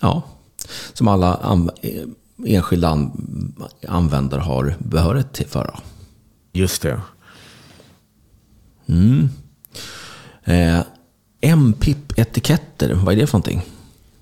ja, 0.00 0.22
som 0.92 1.08
alla 1.08 1.34
an, 1.34 1.70
eh, 1.82 2.02
enskilda 2.46 2.88
an, 2.88 3.54
användare 3.88 4.40
har 4.40 4.74
behörighet 4.78 5.32
till 5.32 5.46
för. 5.46 5.78
Just 6.52 6.82
det. 6.82 7.00
Mm. 8.86 9.28
Eh, 10.44 10.80
MPIP-etiketter, 11.40 12.94
vad 12.94 13.14
är 13.14 13.18
det 13.20 13.26
för 13.26 13.38
någonting? 13.38 13.62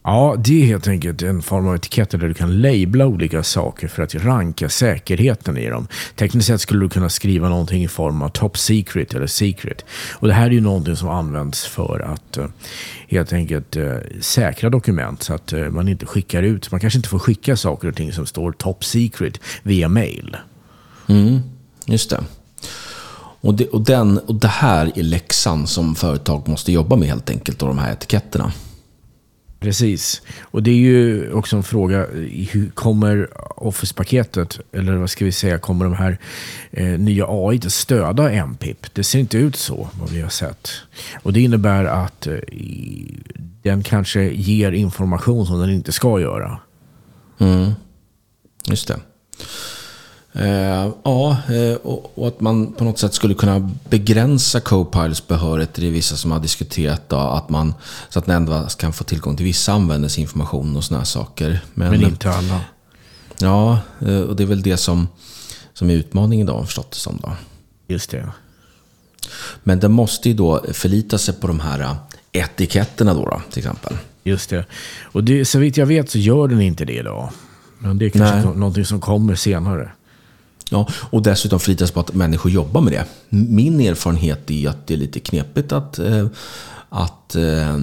Ja, 0.07 0.37
det 0.39 0.63
är 0.63 0.67
helt 0.67 0.89
enkelt 0.89 1.23
en 1.23 1.43
form 1.43 1.69
av 1.69 1.75
etiketter 1.75 2.19
där 2.19 2.29
du 2.29 2.35
kan 2.35 2.61
labla 2.61 3.07
olika 3.07 3.43
saker 3.43 3.89
för 3.89 4.03
att 4.03 4.15
ranka 4.15 4.69
säkerheten 4.69 5.59
i 5.59 5.69
dem. 5.69 5.89
Tekniskt 6.17 6.47
sett 6.47 6.61
skulle 6.61 6.85
du 6.85 6.89
kunna 6.89 7.09
skriva 7.09 7.49
någonting 7.49 7.85
i 7.85 7.89
form 7.89 8.23
av 8.23 8.29
top 8.29 8.59
secret 8.59 9.15
eller 9.15 9.27
secret. 9.27 9.85
Och 10.13 10.29
Det 10.29 10.35
här 10.35 10.47
är 10.47 10.51
ju 10.51 10.61
någonting 10.61 10.97
som 10.97 11.09
används 11.09 11.67
för 11.67 12.01
att 12.01 12.37
eh, 12.37 12.47
helt 13.09 13.33
enkelt 13.33 13.77
eh, 13.77 13.97
säkra 14.21 14.71
dokument 14.71 15.23
så 15.23 15.35
att 15.35 15.53
eh, 15.53 15.69
man 15.69 15.89
inte 15.89 16.07
skickar 16.07 16.43
ut. 16.43 16.71
Man 16.71 16.81
kanske 16.81 16.99
inte 16.99 17.09
får 17.09 17.19
skicka 17.19 17.57
saker 17.57 17.89
och 17.89 17.97
ting 17.97 18.13
som 18.13 18.27
står 18.27 18.53
top 18.53 18.85
secret 18.85 19.41
via 19.63 19.89
mail. 19.89 20.37
Mm, 21.07 21.41
just 21.87 22.11
det. 22.11 22.21
Och 23.41 23.55
det, 23.55 23.69
och, 23.69 23.85
den, 23.85 24.19
och 24.19 24.35
det 24.35 24.49
här 24.49 24.93
är 24.99 25.03
läxan 25.03 25.67
som 25.67 25.95
företag 25.95 26.49
måste 26.49 26.73
jobba 26.73 26.97
med 26.97 27.09
helt 27.09 27.31
enkelt, 27.31 27.63
och 27.63 27.69
de 27.69 27.79
här 27.79 27.93
etiketterna. 27.93 28.53
Precis. 29.65 30.23
Och 30.43 30.63
det 30.63 30.71
är 30.71 30.75
ju 30.75 31.33
också 31.33 31.57
en 31.57 31.63
fråga, 31.63 32.07
hur 32.51 32.71
kommer 32.71 33.29
Office-paketet, 33.57 34.61
eller 34.73 34.97
vad 34.97 35.11
ska 35.11 35.25
vi 35.25 35.33
säga, 35.33 35.59
kommer 35.59 35.85
de 35.85 35.95
här 35.95 36.19
eh, 36.71 36.99
nya 36.99 37.27
AI 37.29 37.57
att 37.57 37.73
stödja 37.73 38.31
MPIP? 38.31 38.95
Det 38.95 39.05
ser 39.05 39.19
inte 39.19 39.39
ut 39.39 39.57
så, 39.57 39.89
vad 40.01 40.11
vi 40.11 40.21
har 40.21 40.29
sett. 40.29 40.71
Och 41.23 41.33
det 41.33 41.41
innebär 41.41 41.85
att 41.85 42.27
eh, 42.27 42.39
den 43.63 43.83
kanske 43.83 44.23
ger 44.23 44.73
information 44.73 45.47
som 45.47 45.61
den 45.61 45.71
inte 45.71 45.93
ska 45.93 46.21
göra. 46.21 46.59
Mm. 47.39 47.73
Just 48.67 48.89
det. 48.89 49.01
Eh, 50.37 50.93
ja, 51.05 51.37
eh, 51.49 51.75
och, 51.75 52.29
att 52.29 52.41
man 52.41 52.73
på 52.73 52.85
något 52.85 52.99
sätt 52.99 53.15
skulle 53.15 53.35
kunna 53.35 53.71
begränsa 53.89 54.61
Copilots 54.61 55.27
behörighet. 55.29 55.75
Det 55.75 55.87
är 55.87 55.91
vissa 55.91 56.17
som 56.17 56.33
har 56.33 56.41
diskuterat 56.41 57.09
då, 57.09 57.17
att 57.17 57.49
man, 57.49 57.75
så 58.09 58.19
att 58.19 58.27
den 58.27 58.37
endast 58.37 58.81
kan 58.81 58.93
få 58.93 59.05
tillgång 59.05 59.37
till 59.37 59.47
vissa 59.47 59.73
användares 59.73 60.19
information 60.19 60.77
och 60.77 60.85
sådana 60.85 61.05
saker. 61.05 61.61
Men, 61.75 61.91
Men 61.91 62.03
inte 62.03 62.31
alla. 62.31 62.61
Ja, 63.39 63.79
eh, 64.01 64.21
och 64.21 64.37
det 64.37 64.43
är 64.43 64.47
väl 64.47 64.63
det 64.63 64.77
som, 64.77 65.09
som 65.75 65.91
är 65.91 65.95
utmaningen 65.95 66.49
idag, 66.49 66.65
förstått 66.65 66.91
det 66.91 66.97
som. 66.97 67.19
Då. 67.23 67.33
Just 67.89 68.11
det. 68.11 68.29
Men 69.63 69.81
den 69.81 69.93
måste 69.93 70.29
ju 70.29 70.35
då 70.35 70.65
förlita 70.73 71.19
sig 71.19 71.35
på 71.35 71.47
de 71.47 71.61
här 71.61 71.97
etiketterna 72.33 73.15
då, 73.15 73.25
då 73.25 73.43
till 73.51 73.59
exempel. 73.59 73.97
Just 74.25 74.51
det. 74.51 74.65
Och 75.03 75.25
det, 75.25 75.45
så 75.45 75.59
vitt 75.59 75.77
jag 75.77 75.87
vet 75.87 76.11
så 76.11 76.19
gör 76.19 76.49
den 76.49 76.61
inte 76.61 76.85
det 76.85 76.93
idag. 76.93 77.31
Men 77.79 77.99
det 77.99 78.07
är 78.07 78.11
kanske 78.11 78.37
Nej. 78.37 78.57
någonting 78.57 78.85
som 78.85 79.01
kommer 79.01 79.35
senare. 79.35 79.91
Ja, 80.75 80.89
och 81.11 81.23
dessutom 81.23 81.61
förlitas 81.61 81.91
på 81.91 82.01
att 82.01 82.15
människor 82.15 82.53
jobbar 82.53 82.81
med 82.81 82.93
det. 82.93 83.05
Min 83.29 83.81
erfarenhet 83.81 84.51
är 84.51 84.69
att 84.69 84.87
det 84.87 84.95
är 84.95 84.99
lite 84.99 85.21
knepigt 85.21 85.73
att, 85.73 85.99
eh, 85.99 86.27
att, 86.89 87.35
eh, 87.35 87.77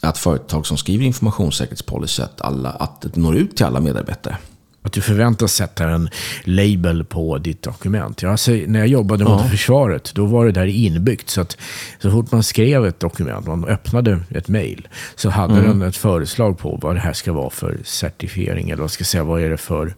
att 0.00 0.18
företag 0.18 0.66
som 0.66 0.76
skriver 0.76 1.04
informationssäkerhetspolicy, 1.04 2.22
att, 2.22 2.40
alla, 2.40 2.70
att 2.70 3.00
det 3.00 3.16
når 3.16 3.36
ut 3.36 3.56
till 3.56 3.66
alla 3.66 3.80
medarbetare. 3.80 4.36
Att 4.82 4.92
du 4.92 5.00
förväntas 5.00 5.52
sätta 5.52 5.88
en 5.88 6.10
label 6.44 7.04
på 7.04 7.38
ditt 7.38 7.62
dokument. 7.62 8.22
Ja, 8.22 8.30
alltså, 8.30 8.50
när 8.50 8.78
jag 8.78 8.88
jobbade 8.88 9.24
mot 9.24 9.42
ja. 9.42 9.48
försvaret, 9.48 10.12
då 10.14 10.26
var 10.26 10.46
det 10.46 10.52
där 10.52 10.66
inbyggt. 10.66 11.30
Så 11.30 11.40
att 11.40 11.56
så 12.02 12.10
fort 12.10 12.32
man 12.32 12.42
skrev 12.42 12.86
ett 12.86 13.00
dokument, 13.00 13.46
man 13.46 13.64
öppnade 13.64 14.20
ett 14.30 14.48
mail, 14.48 14.88
så 15.16 15.30
hade 15.30 15.54
mm. 15.54 15.64
den 15.64 15.88
ett 15.88 15.96
föreslag 15.96 16.58
på 16.58 16.78
vad 16.82 16.96
det 16.96 17.00
här 17.00 17.12
ska 17.12 17.32
vara 17.32 17.50
för 17.50 17.78
certifiering. 17.84 18.70
Eller 18.70 18.82
vad 18.82 18.90
ska 18.90 19.02
jag 19.02 19.06
säga, 19.06 19.24
vad 19.24 19.42
är 19.42 19.50
det 19.50 19.56
för 19.56 19.94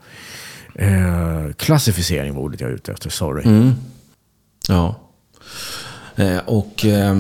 Eh, 0.79 1.53
klassificering 1.57 2.35
var 2.35 2.43
ordet 2.43 2.61
jag 2.61 2.71
är 2.71 2.75
ute 2.75 2.93
efter, 2.93 3.11
sorry. 3.11 3.45
Mm. 3.45 3.75
Ja. 4.69 4.95
Eh, 6.17 6.39
och 6.39 6.85
eh, 6.85 7.17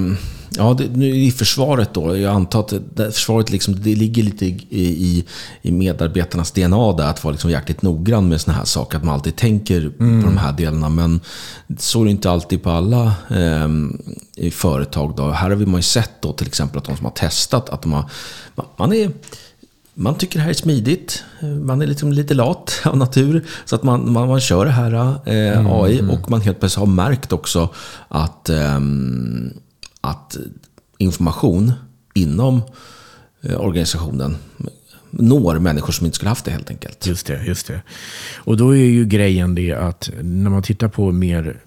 ja, 0.57 0.75
det, 0.79 0.89
nu 0.97 1.17
i 1.17 1.31
försvaret 1.31 1.95
då, 1.95 2.17
jag 2.17 2.35
antar 2.35 2.61
att 2.61 2.73
det, 2.95 3.13
försvaret 3.13 3.51
liksom, 3.51 3.83
det 3.83 3.95
ligger 3.95 4.23
lite 4.23 4.47
i, 4.47 4.57
i, 4.71 5.25
i 5.63 5.73
medarbetarnas 5.73 6.51
DNA 6.51 6.93
där, 6.93 7.05
att 7.05 7.25
vara 7.25 7.33
liksom 7.33 7.51
jäkligt 7.51 7.83
noggrann 7.83 8.29
med 8.29 8.41
sådana 8.41 8.59
här 8.59 8.65
saker. 8.65 8.99
Att 8.99 9.05
man 9.05 9.15
alltid 9.15 9.37
tänker 9.37 9.93
mm. 10.01 10.23
på 10.23 10.29
de 10.29 10.37
här 10.37 10.53
delarna. 10.53 10.89
Men 10.89 11.21
så 11.79 12.01
är 12.01 12.05
det 12.05 12.11
inte 12.11 12.31
alltid 12.31 12.63
på 12.63 12.71
alla 12.71 13.13
ehm, 13.31 14.03
i 14.37 14.51
företag. 14.51 15.15
Då. 15.17 15.31
Här 15.31 15.51
har 15.51 15.57
vi 15.57 15.67
man 15.67 15.79
ju 15.79 15.83
sett 15.83 16.13
då 16.21 16.33
till 16.33 16.47
exempel 16.47 16.79
att 16.79 16.85
de 16.85 16.97
som 16.97 17.05
har 17.05 17.13
testat, 17.13 17.69
att 17.71 17.83
de 17.83 17.93
har, 17.93 18.11
man 18.77 18.93
är 18.93 19.11
man 20.01 20.15
tycker 20.15 20.39
det 20.39 20.43
här 20.43 20.51
är 20.51 20.55
smidigt. 20.55 21.25
Man 21.63 21.83
är 21.83 21.87
liksom 21.87 22.13
lite 22.13 22.35
lat 22.35 22.81
av 22.85 22.97
natur. 22.97 23.45
Så 23.65 23.77
att 23.77 23.83
man, 23.83 24.13
man, 24.13 24.29
man 24.29 24.41
kör 24.41 24.65
det 24.65 24.71
här 24.71 24.93
eh, 25.27 25.59
mm, 25.59 25.67
AI 25.67 25.99
mm. 25.99 26.11
och 26.11 26.31
man 26.31 26.41
helt 26.41 26.61
plötsligt 26.61 26.87
har 26.87 26.95
märkt 26.95 27.33
också 27.33 27.75
att, 28.09 28.49
eh, 28.49 28.81
att 30.01 30.37
information 30.99 31.73
inom 32.15 32.63
eh, 33.43 33.61
organisationen 33.61 34.37
når 35.11 35.59
människor 35.59 35.93
som 35.93 36.07
inte 36.07 36.17
skulle 36.17 36.29
haft 36.29 36.45
det 36.45 36.51
helt 36.51 36.71
enkelt. 36.71 37.07
Just 37.07 37.27
det, 37.27 37.45
just 37.45 37.67
det. 37.67 37.83
Och 38.37 38.57
då 38.57 38.77
är 38.77 38.85
ju 38.85 39.05
grejen 39.05 39.55
det 39.55 39.73
att 39.73 40.11
när 40.23 40.51
man 40.51 40.63
tittar 40.63 40.89
på 40.89 41.13
mer 41.13 41.61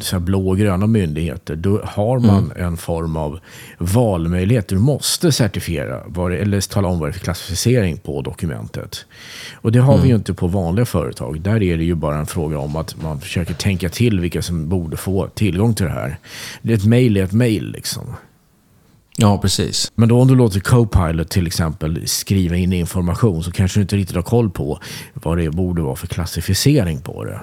så 0.00 0.20
blå 0.20 0.48
och 0.48 0.58
gröna 0.58 0.86
myndigheter, 0.86 1.56
då 1.56 1.80
har 1.84 2.18
man 2.18 2.44
mm. 2.44 2.66
en 2.66 2.76
form 2.76 3.16
av 3.16 3.38
valmöjlighet. 3.78 4.68
Du 4.68 4.78
måste 4.78 5.32
certifiera, 5.32 6.00
eller 6.34 6.72
tala 6.72 6.88
om 6.88 6.98
vad 6.98 7.08
det 7.08 7.10
är 7.10 7.12
för 7.12 7.20
klassificering 7.20 7.96
på 7.96 8.22
dokumentet. 8.22 9.06
Och 9.54 9.72
det 9.72 9.78
har 9.78 9.92
mm. 9.92 10.02
vi 10.02 10.08
ju 10.08 10.14
inte 10.14 10.34
på 10.34 10.46
vanliga 10.46 10.86
företag. 10.86 11.40
Där 11.40 11.62
är 11.62 11.76
det 11.76 11.84
ju 11.84 11.94
bara 11.94 12.16
en 12.16 12.26
fråga 12.26 12.58
om 12.58 12.76
att 12.76 13.02
man 13.02 13.20
försöker 13.20 13.54
tänka 13.54 13.88
till 13.88 14.20
vilka 14.20 14.42
som 14.42 14.68
borde 14.68 14.96
få 14.96 15.28
tillgång 15.28 15.74
till 15.74 15.86
det 15.86 15.92
här. 15.92 16.18
Det 16.62 16.72
är 16.72 16.76
ett 16.76 16.84
mejl 16.84 17.16
är 17.16 17.22
ett 17.22 17.32
mejl 17.32 17.72
liksom. 17.72 18.04
Ja, 19.18 19.38
precis. 19.38 19.92
Men 19.94 20.08
då 20.08 20.20
om 20.20 20.28
du 20.28 20.34
låter 20.34 20.60
Copilot 20.60 21.30
till 21.30 21.46
exempel 21.46 22.08
skriva 22.08 22.56
in 22.56 22.72
information 22.72 23.44
så 23.44 23.52
kanske 23.52 23.78
du 23.78 23.82
inte 23.82 23.96
riktigt 23.96 24.16
har 24.16 24.22
koll 24.22 24.50
på 24.50 24.80
vad 25.14 25.38
det 25.38 25.50
borde 25.50 25.82
vara 25.82 25.96
för 25.96 26.06
klassificering 26.06 27.00
på 27.00 27.24
det. 27.24 27.40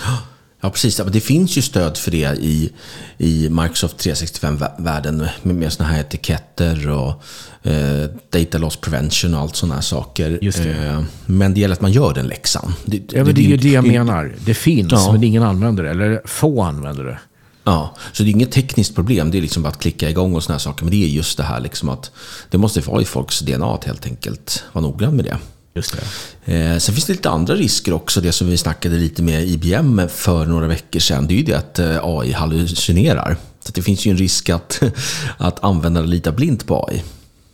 Ja, 0.60 0.70
precis. 0.70 0.96
Det 0.96 1.20
finns 1.20 1.58
ju 1.58 1.62
stöd 1.62 1.96
för 1.96 2.10
det 2.10 2.38
i, 2.40 2.72
i 3.18 3.48
Microsoft 3.50 3.96
365-världen 3.96 5.28
med, 5.42 5.56
med 5.56 5.72
sådana 5.72 5.92
här 5.92 6.00
etiketter 6.00 6.90
och 6.90 7.22
eh, 7.70 8.10
data 8.30 8.58
loss 8.58 8.76
prevention 8.76 9.34
och 9.34 9.40
allt 9.40 9.56
sådana 9.56 9.74
här 9.74 9.82
saker. 9.82 10.38
Det. 10.42 10.86
Eh, 10.86 11.02
men 11.26 11.54
det 11.54 11.60
gäller 11.60 11.74
att 11.74 11.80
man 11.80 11.92
gör 11.92 12.14
den 12.14 12.26
läxan. 12.26 12.72
Det, 12.84 12.96
ja, 12.96 13.24
men 13.24 13.26
det, 13.26 13.32
det 13.32 13.40
är 13.40 13.48
ju 13.48 13.56
det 13.56 13.68
jag 13.68 13.86
menar. 13.86 14.34
Det 14.44 14.54
finns, 14.54 14.92
ja. 14.92 15.12
men 15.12 15.24
ingen 15.24 15.42
använder 15.42 15.84
det. 15.84 15.90
Eller 15.90 16.22
få 16.24 16.62
använder 16.62 17.04
det. 17.04 17.18
Ja, 17.64 17.94
så 18.12 18.22
det 18.22 18.28
är 18.28 18.32
inget 18.32 18.52
tekniskt 18.52 18.94
problem. 18.94 19.30
Det 19.30 19.38
är 19.38 19.42
liksom 19.42 19.62
bara 19.62 19.68
att 19.68 19.78
klicka 19.78 20.10
igång 20.10 20.34
och 20.34 20.42
sådana 20.42 20.54
här 20.54 20.60
saker. 20.60 20.84
Men 20.84 20.90
det 20.90 21.04
är 21.04 21.08
just 21.08 21.36
det 21.36 21.42
här 21.42 21.60
liksom 21.60 21.88
att 21.88 22.10
det 22.50 22.58
måste 22.58 22.80
vara 22.80 23.02
i 23.02 23.04
folks 23.04 23.40
DNA 23.40 23.78
helt 23.86 24.06
enkelt 24.06 24.64
vara 24.72 24.82
noggrann 24.82 25.16
med 25.16 25.24
det. 25.24 25.38
Just 25.76 25.96
det. 26.44 26.54
Eh, 26.54 26.78
sen 26.78 26.94
finns 26.94 27.04
det 27.04 27.12
lite 27.12 27.30
andra 27.30 27.54
risker 27.54 27.92
också. 27.92 28.20
Det 28.20 28.32
som 28.32 28.46
vi 28.46 28.56
snackade 28.56 28.96
lite 28.96 29.22
med 29.22 29.48
IBM 29.48 30.08
för 30.08 30.46
några 30.46 30.66
veckor 30.66 31.00
sedan. 31.00 31.26
Det 31.26 31.34
är 31.34 31.36
ju 31.36 31.42
det 31.42 31.54
att 31.54 31.78
eh, 31.78 31.98
AI 32.02 32.32
hallucinerar. 32.32 33.36
Så 33.60 33.72
det 33.72 33.82
finns 33.82 34.06
ju 34.06 34.10
en 34.10 34.16
risk 34.16 34.50
att, 34.50 34.82
att 35.38 35.64
användare 35.64 36.06
litar 36.06 36.32
blint 36.32 36.66
på 36.66 36.88
AI. 36.88 37.02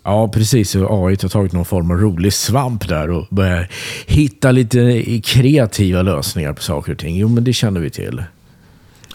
Ja, 0.05 0.29
precis. 0.29 0.77
AI 0.77 0.83
har 1.23 1.29
tagit 1.29 1.53
någon 1.53 1.65
form 1.65 1.91
av 1.91 1.97
rolig 1.97 2.33
svamp 2.33 2.89
där 2.89 3.11
och 3.11 3.27
börjar 3.31 3.71
hitta 4.07 4.53
lite 4.53 5.03
kreativa 5.25 6.03
lösningar 6.03 6.53
på 6.53 6.63
saker 6.63 6.93
och 6.93 6.99
ting. 6.99 7.17
Jo, 7.17 7.29
men 7.29 7.45
det 7.45 7.53
känner 7.53 7.81
vi 7.81 7.91
till. 7.91 8.23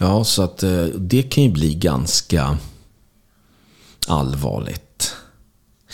Ja, 0.00 0.24
så 0.24 0.42
att 0.42 0.62
eh, 0.62 0.84
det 0.84 1.22
kan 1.22 1.44
ju 1.44 1.50
bli 1.50 1.74
ganska 1.74 2.58
allvarligt. 4.08 4.87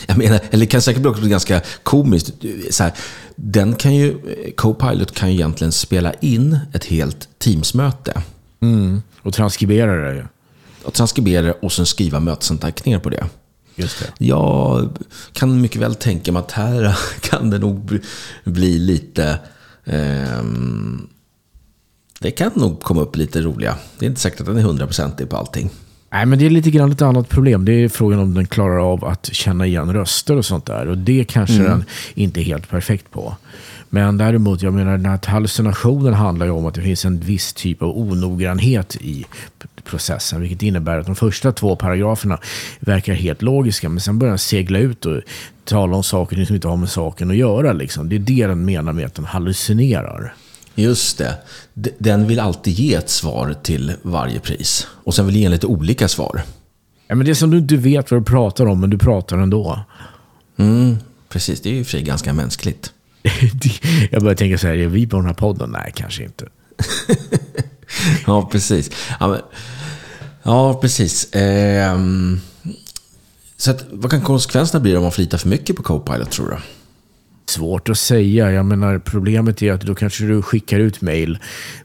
Jag 0.05 0.17
menar, 0.17 0.39
eller 0.49 0.65
det 0.65 0.71
kan 0.71 0.81
säkert 0.81 1.05
också 1.05 1.21
bli 1.21 1.29
ganska 1.29 1.61
komiskt. 1.83 2.33
Så 2.69 2.83
här, 2.83 2.93
den 3.35 3.75
kan 3.75 3.95
ju, 3.95 4.17
Copilot 4.55 5.13
kan 5.13 5.29
ju 5.29 5.35
egentligen 5.35 5.71
spela 5.71 6.13
in 6.13 6.59
ett 6.73 6.85
helt 6.85 7.29
Teamsmöte. 7.37 8.21
Mm, 8.61 9.01
och 9.21 9.33
transkribera 9.33 10.13
det. 10.13 10.27
Och 10.83 10.93
transkribera 10.93 11.41
det 11.41 11.51
och 11.51 11.71
sen 11.71 11.85
skriva 11.85 12.19
mötesanteckningar 12.19 12.99
på 12.99 13.09
det. 13.09 13.29
Just 13.75 13.99
det. 13.99 14.25
Jag 14.25 14.89
kan 15.33 15.61
mycket 15.61 15.81
väl 15.81 15.95
tänka 15.95 16.31
mig 16.31 16.39
att 16.39 16.51
här 16.51 16.97
kan 17.19 17.49
det 17.49 17.59
nog 17.59 17.99
bli 18.43 18.79
lite... 18.79 19.39
Eh, 19.83 20.43
det 22.19 22.31
kan 22.31 22.51
nog 22.55 22.81
komma 22.81 23.01
upp 23.01 23.15
lite 23.15 23.41
roliga. 23.41 23.77
Det 23.99 24.05
är 24.05 24.09
inte 24.09 24.21
säkert 24.21 24.39
att 24.39 24.45
den 24.45 24.57
är 24.57 24.61
hundraprocentig 24.61 25.29
på 25.29 25.37
allting. 25.37 25.69
Nej, 26.11 26.25
men 26.25 26.39
det 26.39 26.45
är 26.45 26.49
lite 26.49 26.71
grann 26.71 26.91
ett 26.91 27.01
annat 27.01 27.29
problem. 27.29 27.65
Det 27.65 27.73
är 27.73 27.89
frågan 27.89 28.19
om 28.19 28.33
den 28.33 28.45
klarar 28.45 28.91
av 28.91 29.05
att 29.05 29.29
känna 29.33 29.65
igen 29.65 29.93
röster 29.93 30.37
och 30.37 30.45
sånt 30.45 30.65
där. 30.65 30.87
Och 30.87 30.97
det 30.97 31.23
kanske 31.23 31.55
mm. 31.55 31.67
den 31.69 31.83
inte 32.13 32.41
är 32.41 32.43
helt 32.43 32.69
perfekt 32.69 33.11
på. 33.11 33.35
Men 33.89 34.17
däremot, 34.17 34.61
jag 34.61 34.73
menar 34.73 34.91
den 34.91 35.05
här 35.05 35.19
hallucinationen 35.25 36.13
handlar 36.13 36.45
ju 36.45 36.51
om 36.51 36.65
att 36.65 36.73
det 36.73 36.81
finns 36.81 37.05
en 37.05 37.19
viss 37.19 37.53
typ 37.53 37.81
av 37.81 37.97
onoggrannhet 37.97 38.95
i 38.95 39.25
processen. 39.83 40.41
Vilket 40.41 40.61
innebär 40.61 40.99
att 40.99 41.05
de 41.05 41.15
första 41.15 41.51
två 41.51 41.75
paragraferna 41.75 42.39
verkar 42.79 43.13
helt 43.13 43.41
logiska. 43.41 43.89
Men 43.89 43.99
sen 43.99 44.19
börjar 44.19 44.31
den 44.31 44.39
segla 44.39 44.79
ut 44.79 45.05
och 45.05 45.21
tala 45.65 45.95
om 45.95 46.03
saker 46.03 46.45
som 46.45 46.55
inte 46.55 46.67
har 46.67 46.77
med 46.77 46.89
saken 46.89 47.29
att 47.29 47.37
göra. 47.37 47.73
Liksom. 47.73 48.09
Det 48.09 48.15
är 48.15 48.19
det 48.19 48.47
den 48.47 48.65
menar 48.65 48.93
med 48.93 49.05
att 49.05 49.15
den 49.15 49.25
hallucinerar. 49.25 50.33
Just 50.75 51.17
det. 51.17 51.37
Den 51.97 52.27
vill 52.27 52.39
alltid 52.39 52.73
ge 52.73 52.93
ett 52.93 53.09
svar 53.09 53.55
till 53.63 53.93
varje 54.01 54.39
pris. 54.39 54.87
Och 55.03 55.15
sen 55.15 55.25
vill 55.25 55.35
ge 55.35 55.49
lite 55.49 55.67
olika 55.67 56.07
svar. 56.07 56.43
Ja, 57.07 57.15
men 57.15 57.25
det 57.25 57.31
är 57.31 57.35
som 57.35 57.51
du 57.51 57.57
inte 57.57 57.75
vet 57.75 58.11
vad 58.11 58.21
du 58.21 58.25
pratar 58.25 58.65
om, 58.65 58.81
men 58.81 58.89
du 58.89 58.97
pratar 58.97 59.37
ändå. 59.37 59.79
Mm, 60.57 60.97
precis, 61.29 61.61
det 61.61 61.69
är 61.69 61.73
ju 61.73 61.83
för 61.83 61.91
sig 61.91 62.01
ganska 62.01 62.33
mänskligt. 62.33 62.93
Jag 64.11 64.21
börjar 64.21 64.35
tänka 64.35 64.57
så 64.57 64.67
här, 64.67 64.73
är 64.73 64.87
vi 64.87 65.07
på 65.07 65.17
den 65.17 65.25
här 65.25 65.33
podden? 65.33 65.69
Nej, 65.69 65.91
kanske 65.95 66.23
inte. 66.23 66.47
ja, 68.27 68.49
precis. 68.51 68.91
Ja, 69.19 69.27
men, 69.27 69.41
ja 70.43 70.73
precis. 70.73 71.29
Ehm, 71.31 72.39
så 73.57 73.71
att, 73.71 73.85
vad 73.91 74.11
kan 74.11 74.21
konsekvenserna 74.21 74.79
bli 74.79 74.95
om 74.95 75.03
man 75.03 75.11
flitar 75.11 75.37
för 75.37 75.49
mycket 75.49 75.75
på 75.75 75.83
Copilot, 75.83 76.31
tror 76.31 76.49
du? 76.49 76.57
Svårt 77.45 77.89
att 77.89 77.97
säga. 77.97 78.51
Jag 78.51 78.65
menar, 78.65 78.99
problemet 78.99 79.61
är 79.61 79.73
att 79.73 79.81
då 79.81 79.95
kanske 79.95 80.25
du 80.25 80.41
skickar 80.41 80.79
ut 80.79 81.01
mail 81.01 81.37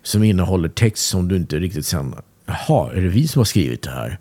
som 0.03 0.25
innehåller 0.25 0.69
text 0.69 1.07
som 1.07 1.29
du 1.29 1.37
inte 1.37 1.59
riktigt 1.59 1.87
sen 1.87 2.15
Jaha, 2.47 2.93
är 2.93 3.01
det 3.01 3.09
vi 3.09 3.29
som 3.29 3.41
har 3.41 3.45
skrivit 3.45 3.83
det 3.83 3.91
här? 3.91 4.19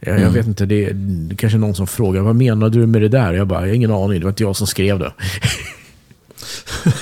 Jag, 0.00 0.20
jag 0.20 0.30
vet 0.30 0.46
inte, 0.46 0.66
det 0.66 0.84
är, 0.84 0.92
det 0.94 1.34
är 1.34 1.36
kanske 1.36 1.58
någon 1.58 1.74
som 1.74 1.86
frågar, 1.86 2.20
vad 2.20 2.36
menar 2.36 2.68
du 2.68 2.86
med 2.86 3.02
det 3.02 3.08
där? 3.08 3.32
Jag 3.32 3.46
bara, 3.46 3.60
jag 3.60 3.68
har 3.68 3.74
ingen 3.74 3.90
aning, 3.90 4.20
det 4.20 4.24
var 4.24 4.30
inte 4.30 4.42
jag 4.42 4.56
som 4.56 4.66
skrev 4.66 4.98
det. 4.98 5.12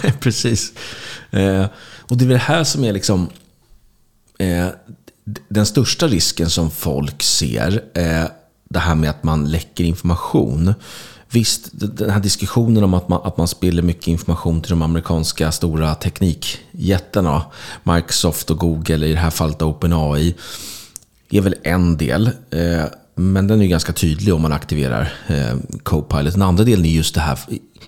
Precis. 0.20 0.72
Eh, 1.30 1.66
och 2.00 2.16
det 2.16 2.24
är 2.24 2.28
väl 2.28 2.38
det 2.38 2.38
här 2.38 2.64
som 2.64 2.84
är 2.84 2.92
liksom 2.92 3.28
eh, 4.38 4.66
den 5.48 5.66
största 5.66 6.06
risken 6.06 6.50
som 6.50 6.70
folk 6.70 7.22
ser. 7.22 7.82
Eh, 7.94 8.24
det 8.70 8.78
här 8.78 8.94
med 8.94 9.10
att 9.10 9.22
man 9.22 9.50
läcker 9.50 9.84
information. 9.84 10.74
Visst, 11.32 11.68
den 11.72 12.10
här 12.10 12.20
diskussionen 12.20 12.84
om 12.84 12.94
att 12.94 13.08
man, 13.08 13.20
att 13.24 13.36
man 13.36 13.48
spiller 13.48 13.82
mycket 13.82 14.06
information 14.06 14.60
till 14.62 14.70
de 14.70 14.82
amerikanska 14.82 15.52
stora 15.52 15.94
teknikjättarna, 15.94 17.42
Microsoft 17.82 18.50
och 18.50 18.58
Google, 18.58 19.06
i 19.06 19.12
det 19.12 19.18
här 19.18 19.30
fallet 19.30 19.62
OpenAI, 19.62 20.34
är 21.30 21.40
väl 21.40 21.54
en 21.62 21.96
del. 21.96 22.26
Eh, 22.50 22.84
men 23.14 23.46
den 23.46 23.62
är 23.62 23.66
ganska 23.66 23.92
tydlig 23.92 24.34
om 24.34 24.42
man 24.42 24.52
aktiverar 24.52 25.12
eh, 25.26 25.56
Copilot. 25.82 26.32
Den 26.32 26.42
andra 26.42 26.64
delen 26.64 26.84
är 26.84 26.90
just 26.90 27.14
det 27.14 27.20
här 27.20 27.38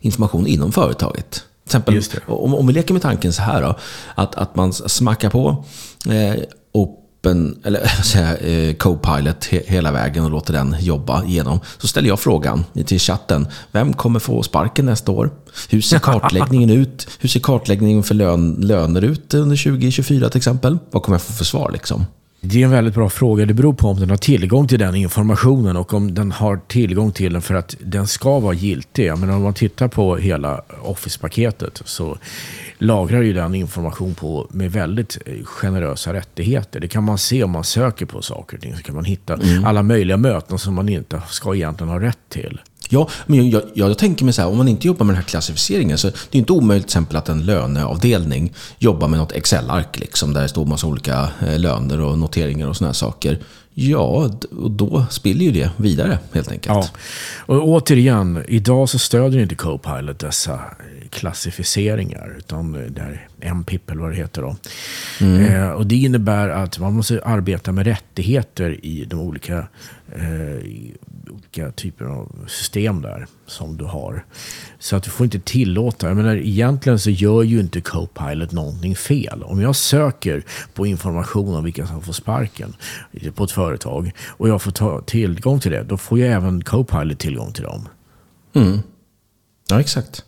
information 0.00 0.46
inom 0.46 0.72
företaget. 0.72 1.44
Till 1.68 1.98
exempel, 1.98 2.02
om, 2.26 2.54
om 2.54 2.66
vi 2.66 2.72
leker 2.72 2.92
med 2.92 3.02
tanken 3.02 3.32
så 3.32 3.42
här 3.42 3.62
då, 3.62 3.78
att, 4.14 4.34
att 4.34 4.56
man 4.56 4.72
smackar 4.72 5.30
på 5.30 5.64
eh, 6.06 6.42
Open, 7.22 7.58
eller 7.64 7.86
säga, 8.02 8.36
eh, 8.36 8.74
Copilot 8.74 9.44
he, 9.44 9.62
hela 9.66 9.92
vägen 9.92 10.24
och 10.24 10.30
låter 10.30 10.52
den 10.52 10.76
jobba 10.80 11.24
igenom. 11.24 11.60
Så 11.78 11.88
ställer 11.88 12.08
jag 12.08 12.20
frågan 12.20 12.64
till 12.86 12.98
chatten, 12.98 13.46
vem 13.72 13.92
kommer 13.92 14.18
få 14.18 14.42
sparken 14.42 14.86
nästa 14.86 15.12
år? 15.12 15.30
Hur 15.68 15.80
ser 15.80 15.98
kartläggningen 16.02 16.70
ut? 16.70 17.08
Hur 17.20 17.28
ser 17.28 17.40
kartläggningen 17.40 18.02
för 18.02 18.14
lön, 18.14 18.54
löner 18.54 19.02
ut 19.02 19.34
under 19.34 19.56
2024 19.56 20.28
till 20.28 20.38
exempel? 20.38 20.78
Vad 20.90 21.02
kommer 21.02 21.14
jag 21.14 21.22
få 21.22 21.32
för 21.32 21.44
svar 21.44 21.70
liksom? 21.72 22.04
Det 22.44 22.60
är 22.60 22.64
en 22.64 22.70
väldigt 22.70 22.94
bra 22.94 23.10
fråga. 23.10 23.46
Det 23.46 23.54
beror 23.54 23.72
på 23.72 23.88
om 23.88 24.00
den 24.00 24.10
har 24.10 24.16
tillgång 24.16 24.68
till 24.68 24.78
den 24.78 24.94
informationen 24.94 25.76
och 25.76 25.94
om 25.94 26.14
den 26.14 26.32
har 26.32 26.60
tillgång 26.68 27.12
till 27.12 27.32
den 27.32 27.42
för 27.42 27.54
att 27.54 27.76
den 27.80 28.06
ska 28.06 28.38
vara 28.38 28.54
giltig. 28.54 29.18
Men 29.18 29.30
om 29.30 29.42
man 29.42 29.54
tittar 29.54 29.88
på 29.88 30.16
hela 30.16 30.62
Office-paketet 30.82 31.82
så 31.84 32.18
lagrar 32.82 33.22
ju 33.22 33.32
den 33.32 33.54
information 33.54 34.14
på 34.14 34.46
med 34.50 34.72
väldigt 34.72 35.18
eh, 35.26 35.44
generösa 35.44 36.12
rättigheter. 36.12 36.80
Det 36.80 36.88
kan 36.88 37.04
man 37.04 37.18
se 37.18 37.44
om 37.44 37.50
man 37.50 37.64
söker 37.64 38.06
på 38.06 38.22
saker 38.22 38.56
och 38.56 38.62
ting. 38.62 38.76
Så 38.76 38.82
kan 38.82 38.94
man 38.94 39.04
hitta 39.04 39.34
mm. 39.34 39.64
alla 39.64 39.82
möjliga 39.82 40.16
möten 40.16 40.58
som 40.58 40.74
man 40.74 40.88
inte 40.88 41.22
ska 41.28 41.54
egentligen 41.54 41.90
ha 41.90 42.00
rätt 42.00 42.18
till. 42.28 42.60
Ja, 42.88 43.08
men 43.26 43.50
jag, 43.50 43.62
jag, 43.74 43.90
jag, 43.90 43.98
tänker 43.98 44.24
mig 44.24 44.34
så 44.34 44.42
här, 44.42 44.48
om 44.48 44.56
man 44.56 44.68
inte 44.68 44.86
jobbar 44.86 45.06
med 45.06 45.14
den 45.14 45.22
här 45.22 45.28
klassificeringen 45.28 45.98
så 45.98 46.08
det 46.08 46.16
är 46.30 46.38
inte 46.38 46.52
omöjligt 46.52 46.86
till 46.86 46.90
exempel 46.90 47.16
att 47.16 47.28
en 47.28 47.46
löneavdelning 47.46 48.52
jobbar 48.78 49.08
med 49.08 49.18
något 49.18 49.32
Excel-ark 49.32 49.98
liksom, 49.98 50.32
där 50.32 50.42
det 50.42 50.48
står 50.48 50.66
massa 50.66 50.86
olika 50.86 51.28
eh, 51.46 51.58
löner 51.58 52.00
och 52.00 52.18
noteringar 52.18 52.68
och 52.68 52.76
sådana 52.76 52.94
saker. 52.94 53.38
Ja, 53.74 54.30
och 54.50 54.70
då 54.70 55.06
spiller 55.10 55.44
ju 55.44 55.52
det 55.52 55.70
vidare 55.76 56.18
helt 56.32 56.52
enkelt. 56.52 56.74
Ja. 56.74 56.88
Och 57.54 57.68
återigen, 57.68 58.44
idag 58.48 58.88
så 58.88 58.98
stödjer 58.98 59.42
inte 59.42 59.54
Copilot 59.54 60.18
dessa 60.18 60.60
klassificeringar. 61.10 62.34
Utan 62.38 62.72
det 62.72 63.00
är 63.40 63.50
MPIP 63.50 63.90
eller 63.90 64.00
vad 64.00 64.10
det 64.10 64.16
heter. 64.16 64.42
Då. 64.42 64.56
Mm. 65.20 65.44
Eh, 65.44 65.70
och 65.70 65.86
det 65.86 65.96
innebär 65.96 66.48
att 66.48 66.78
man 66.78 66.92
måste 66.92 67.22
arbeta 67.24 67.72
med 67.72 67.86
rättigheter 67.86 68.84
i 68.84 69.04
de 69.04 69.20
olika, 69.20 69.56
eh, 69.58 69.64
olika 71.30 71.72
typer 71.72 72.04
av 72.04 72.46
system 72.48 73.02
där 73.02 73.26
som 73.46 73.76
du 73.76 73.84
har. 73.84 74.24
Så 74.78 74.96
att 74.96 75.02
du 75.02 75.10
får 75.10 75.24
inte 75.24 75.40
tillåta. 75.40 76.08
Jag 76.08 76.16
menar, 76.16 76.36
egentligen 76.36 76.98
så 76.98 77.10
gör 77.10 77.42
ju 77.42 77.60
inte 77.60 77.80
Copilot 77.80 78.52
någonting 78.52 78.96
fel. 78.96 79.42
Om 79.42 79.60
jag 79.60 79.76
söker 79.76 80.44
på 80.74 80.86
information 80.86 81.54
om 81.54 81.64
vilka 81.64 81.86
som 81.86 82.02
får 82.02 82.12
sparken 82.12 82.74
på 83.34 83.44
ett 83.44 83.50
företag 83.50 84.12
och 84.26 84.48
jag 84.48 84.62
får 84.62 84.70
ta 84.70 85.00
tillgång 85.00 85.60
till 85.60 85.70
det, 85.70 85.82
då 85.82 85.96
får 85.96 86.18
ju 86.18 86.26
även 86.26 86.64
Copilot 86.64 87.18
tillgång 87.18 87.52
till 87.52 87.64
dem. 87.64 87.88
Mm. 88.54 88.78
Ja, 89.68 89.80
exakt. 89.80 90.24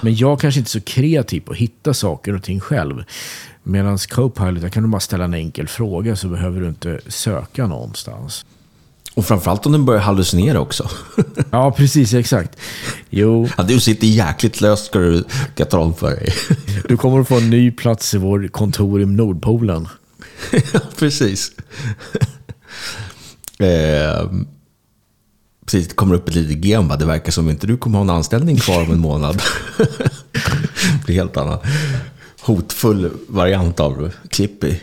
Men 0.00 0.14
jag 0.16 0.40
kanske 0.40 0.60
inte 0.60 0.68
är 0.68 0.70
så 0.70 0.80
kreativ 0.80 1.40
på 1.40 1.52
att 1.52 1.58
hitta 1.58 1.94
saker 1.94 2.34
och 2.34 2.42
ting 2.42 2.60
själv. 2.60 3.04
Medan 3.62 3.98
Copilot, 3.98 4.62
där 4.62 4.68
kan 4.68 4.82
du 4.82 4.88
bara 4.88 5.00
ställa 5.00 5.24
en 5.24 5.34
enkel 5.34 5.68
fråga 5.68 6.16
så 6.16 6.28
behöver 6.28 6.60
du 6.60 6.68
inte 6.68 7.00
söka 7.06 7.66
någonstans. 7.66 8.44
Och 9.18 9.26
framförallt 9.26 9.66
om 9.66 9.72
den 9.72 9.84
börjar 9.84 10.00
hallucinera 10.00 10.60
också. 10.60 10.90
ja, 11.50 11.72
precis. 11.72 12.14
Exakt. 12.14 12.58
Jo. 13.10 13.48
Ja, 13.56 13.62
du 13.62 13.80
sitter 13.80 14.06
jäkligt 14.06 14.60
löst 14.60 14.86
ska 14.86 14.98
du 14.98 15.24
tala 15.68 15.82
om 15.82 15.94
för 15.94 16.10
dig. 16.10 16.32
du 16.88 16.96
kommer 16.96 17.20
att 17.20 17.28
få 17.28 17.36
en 17.36 17.50
ny 17.50 17.70
plats 17.70 18.14
i 18.14 18.18
vår 18.18 18.48
kontor 18.48 19.00
i 19.00 19.06
Nordpolen. 19.06 19.88
ja, 20.72 20.80
precis. 20.98 21.52
eh, 23.58 24.30
precis, 25.64 25.88
det 25.88 25.94
kommer 25.94 26.14
upp 26.14 26.28
ett 26.28 26.34
litet 26.34 26.64
gem. 26.64 26.92
Det 26.98 27.06
verkar 27.06 27.32
som 27.32 27.50
inte 27.50 27.66
du 27.66 27.76
kommer 27.76 27.98
ha 27.98 28.04
en 28.04 28.10
anställning 28.10 28.56
kvar 28.56 28.82
om 28.82 28.92
en 28.92 29.00
månad. 29.00 29.42
det 29.76 31.04
blir 31.04 31.14
helt 31.14 31.36
annan 31.36 31.58
hotfull 32.40 33.10
variant 33.28 33.80
av 33.80 34.12
Clippy. 34.30 34.74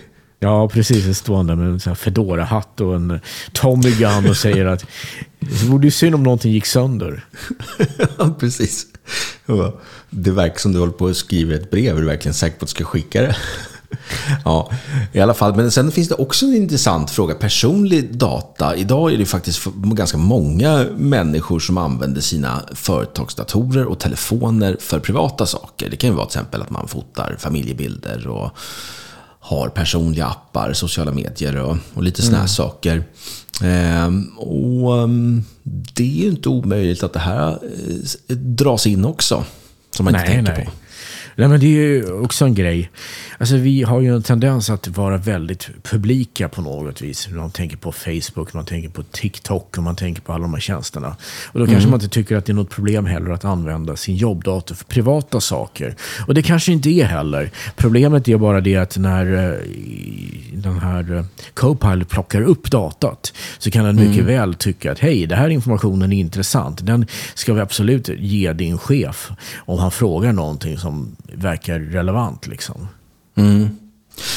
Ja, 0.46 0.70
precis. 0.70 1.06
Jag 1.06 1.16
står 1.16 1.44
där 1.44 1.56
med 1.56 1.88
en 1.88 1.96
Fedora-hatt 1.96 2.82
och 2.82 2.96
en 2.96 3.20
Tommy 3.52 3.92
Gun 3.92 4.30
och 4.30 4.38
säger 4.38 4.66
att 4.66 4.86
det 5.40 5.66
vore 5.66 5.86
ju 5.86 5.92
synd 5.92 6.16
om 6.16 6.24
någonting 6.24 6.52
gick 6.52 6.66
sönder. 6.66 7.26
ja, 8.18 8.36
precis. 8.40 8.86
Det 10.10 10.32
verkar 10.32 10.58
som 10.58 10.74
du 10.74 10.80
håller 10.80 10.94
på 10.94 11.08
att 11.08 11.18
skriva 11.18 11.56
ett 11.56 11.72
brev. 11.72 11.98
Är 11.98 12.02
du 12.02 12.08
verkligen 12.08 12.34
säker 12.34 12.60
på 12.60 12.64
att 12.64 12.68
du 12.68 12.72
ska 12.72 12.84
skicka 12.84 13.22
det? 13.22 13.36
ja, 14.46 14.72
i 15.12 15.20
alla 15.20 15.34
fall. 15.34 15.56
Men 15.56 15.72
sen 15.72 15.92
finns 15.92 16.08
det 16.08 16.16
också 16.16 16.46
en 16.46 16.56
intressant 16.56 17.12
fråga. 17.12 17.36
Personlig 17.36 18.18
data. 18.18 18.76
Idag 18.76 19.14
är 19.14 19.18
det 19.18 19.26
faktiskt 19.26 19.66
ganska 19.76 20.18
många 20.18 20.86
människor 20.98 21.60
som 21.60 21.78
använder 21.78 22.22
sina 22.22 22.62
företagsdatorer 22.74 23.86
och 23.86 24.00
telefoner 24.00 24.78
för 24.80 25.00
privata 25.00 25.46
saker. 25.46 25.90
Det 25.90 25.98
kan 25.98 26.10
ju 26.10 26.16
vara 26.16 26.26
till 26.26 26.40
exempel 26.40 26.62
att 26.62 26.70
man 26.70 26.88
fotar 26.88 27.36
familjebilder 27.40 28.28
och 28.28 28.52
har 29.46 29.70
personliga 29.70 30.26
appar, 30.26 30.74
sociala 30.74 31.12
medier 31.12 31.58
och, 31.58 31.78
och 31.94 32.04
lite 32.04 32.22
sådana 32.22 32.38
mm. 32.38 32.48
saker. 32.48 33.04
Ehm, 33.64 34.28
och 34.38 34.94
um, 34.94 35.44
det 35.94 36.04
är 36.04 36.24
ju 36.24 36.30
inte 36.30 36.50
omöjligt 36.50 37.04
att 37.04 37.14
det 37.14 37.20
här 37.20 37.52
eh, 38.28 38.36
dras 38.36 38.88
in 38.88 39.06
också. 39.06 39.44
Som 39.92 40.04
man 40.04 40.14
nej, 40.14 40.22
inte 40.22 40.34
tänker 40.34 40.54
nej. 40.54 40.66
på. 40.66 40.72
Nej, 41.36 41.48
men 41.48 41.60
det 41.60 41.66
är 41.66 41.70
ju 41.70 42.12
också 42.12 42.46
en 42.46 42.56
grej. 42.56 42.92
Alltså, 43.38 43.56
vi 43.56 43.84
har 43.84 44.02
ju 44.02 44.16
en 44.16 44.24
tendens 44.24 44.70
att 44.70 44.88
vara 44.88 45.18
väldigt 45.18 45.70
publika 45.84 46.50
på 46.50 46.62
något 46.62 47.02
vis. 47.02 47.30
Man 47.30 47.52
tänker 47.52 47.78
på 47.78 47.92
Facebook, 47.92 48.54
man 48.54 48.66
tänker 48.66 48.90
på 48.90 49.04
TikTok 49.04 49.78
och 49.78 49.84
man 49.84 49.96
tänker 49.96 50.22
på 50.22 50.34
alla 50.34 50.42
de 50.42 50.54
här 50.54 50.62
tjänsterna. 50.62 51.16
Och 51.46 51.60
då 51.60 51.66
kanske 51.66 51.82
mm. 51.82 51.92
man 51.92 52.00
inte 52.02 52.14
tycker 52.14 52.36
att 52.36 52.46
det 52.46 52.52
är 52.52 52.54
något 52.54 52.70
problem 52.70 53.06
heller 53.06 53.32
att 53.32 53.46
använda 53.46 53.96
sin 53.96 54.16
jobbdator 54.16 54.76
för 54.76 54.86
privata 54.86 55.42
saker. 55.42 55.96
Och 56.28 56.34
det 56.34 56.42
kanske 56.42 56.72
inte 56.72 56.90
är 56.90 57.06
heller. 57.06 57.52
Problemet 57.76 58.28
är 58.28 58.38
bara 58.38 58.62
det 58.62 58.76
att 58.76 58.98
när 58.98 59.54
eh, 59.54 59.60
den 60.54 60.80
här 60.80 61.16
eh, 61.16 61.26
Copilot 61.54 62.10
plockar 62.10 62.42
upp 62.42 62.72
datat 62.72 63.34
så 63.58 63.72
kan 63.72 63.86
den 63.86 63.96
mycket 63.96 64.24
mm. 64.24 64.26
väl 64.26 64.54
tycka 64.54 64.92
att 64.92 65.00
hej, 65.00 65.28
den 65.28 65.38
här 65.38 65.50
informationen 65.50 66.14
är 66.14 66.20
intressant. 66.20 66.86
Den 66.86 67.06
ska 67.34 67.54
vi 67.54 67.62
absolut 67.62 68.10
ge 68.10 68.54
din 68.54 68.78
chef 68.78 69.32
om 69.58 69.80
han 69.80 69.92
frågar 69.92 70.34
någonting 70.34 70.78
som 70.78 71.16
verkar 71.34 71.80
relevant. 71.80 72.48
Liksom. 72.48 72.88
Mm. 73.36 73.70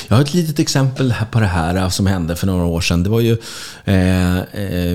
Jag 0.09 0.17
har 0.17 0.23
ett 0.23 0.35
litet 0.35 0.59
exempel 0.59 1.15
på 1.31 1.41
det 1.41 1.47
här 1.47 1.77
eh, 1.77 1.89
som 1.89 2.07
hände 2.07 2.37
för 2.37 2.47
några 2.47 2.65
år 2.65 2.81
sedan. 2.81 3.03
Det 3.03 3.11
var 3.11 3.21
ju 3.21 3.37
eh, 3.85 4.39
eh, 4.39 4.93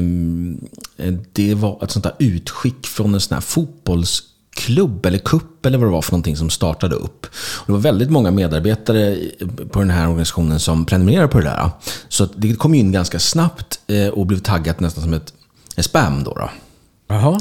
eh, 0.97 1.13
det 1.33 1.53
var 1.53 1.83
ett 1.83 1.91
sånt 1.91 2.03
där 2.03 2.15
utskick 2.19 2.87
från 2.87 3.13
en 3.13 3.21
sån 3.21 3.33
här 3.33 3.41
fotbollsklubb 3.41 5.05
eller 5.05 5.17
kupp 5.17 5.65
eller 5.65 5.77
vad 5.77 5.87
det 5.87 5.91
var 5.91 6.01
för 6.01 6.11
någonting 6.11 6.37
som 6.37 6.49
startade 6.49 6.95
upp. 6.95 7.25
Och 7.35 7.65
det 7.65 7.71
var 7.71 7.79
väldigt 7.79 8.09
många 8.09 8.31
medarbetare 8.31 9.17
på 9.71 9.79
den 9.79 9.89
här 9.89 10.07
organisationen 10.07 10.59
som 10.59 10.85
prenumererade 10.85 11.27
på 11.27 11.37
det 11.37 11.43
där. 11.43 11.69
Så 12.09 12.25
det 12.35 12.55
kom 12.55 12.73
in 12.73 12.91
ganska 12.91 13.19
snabbt 13.19 13.79
eh, 13.87 14.07
och 14.07 14.25
blev 14.25 14.39
taggat 14.39 14.79
nästan 14.79 15.03
som 15.03 15.13
ett 15.13 15.33
spam. 15.77 16.23
Då, 16.23 16.33
då. 16.33 16.49
Aha. 17.15 17.39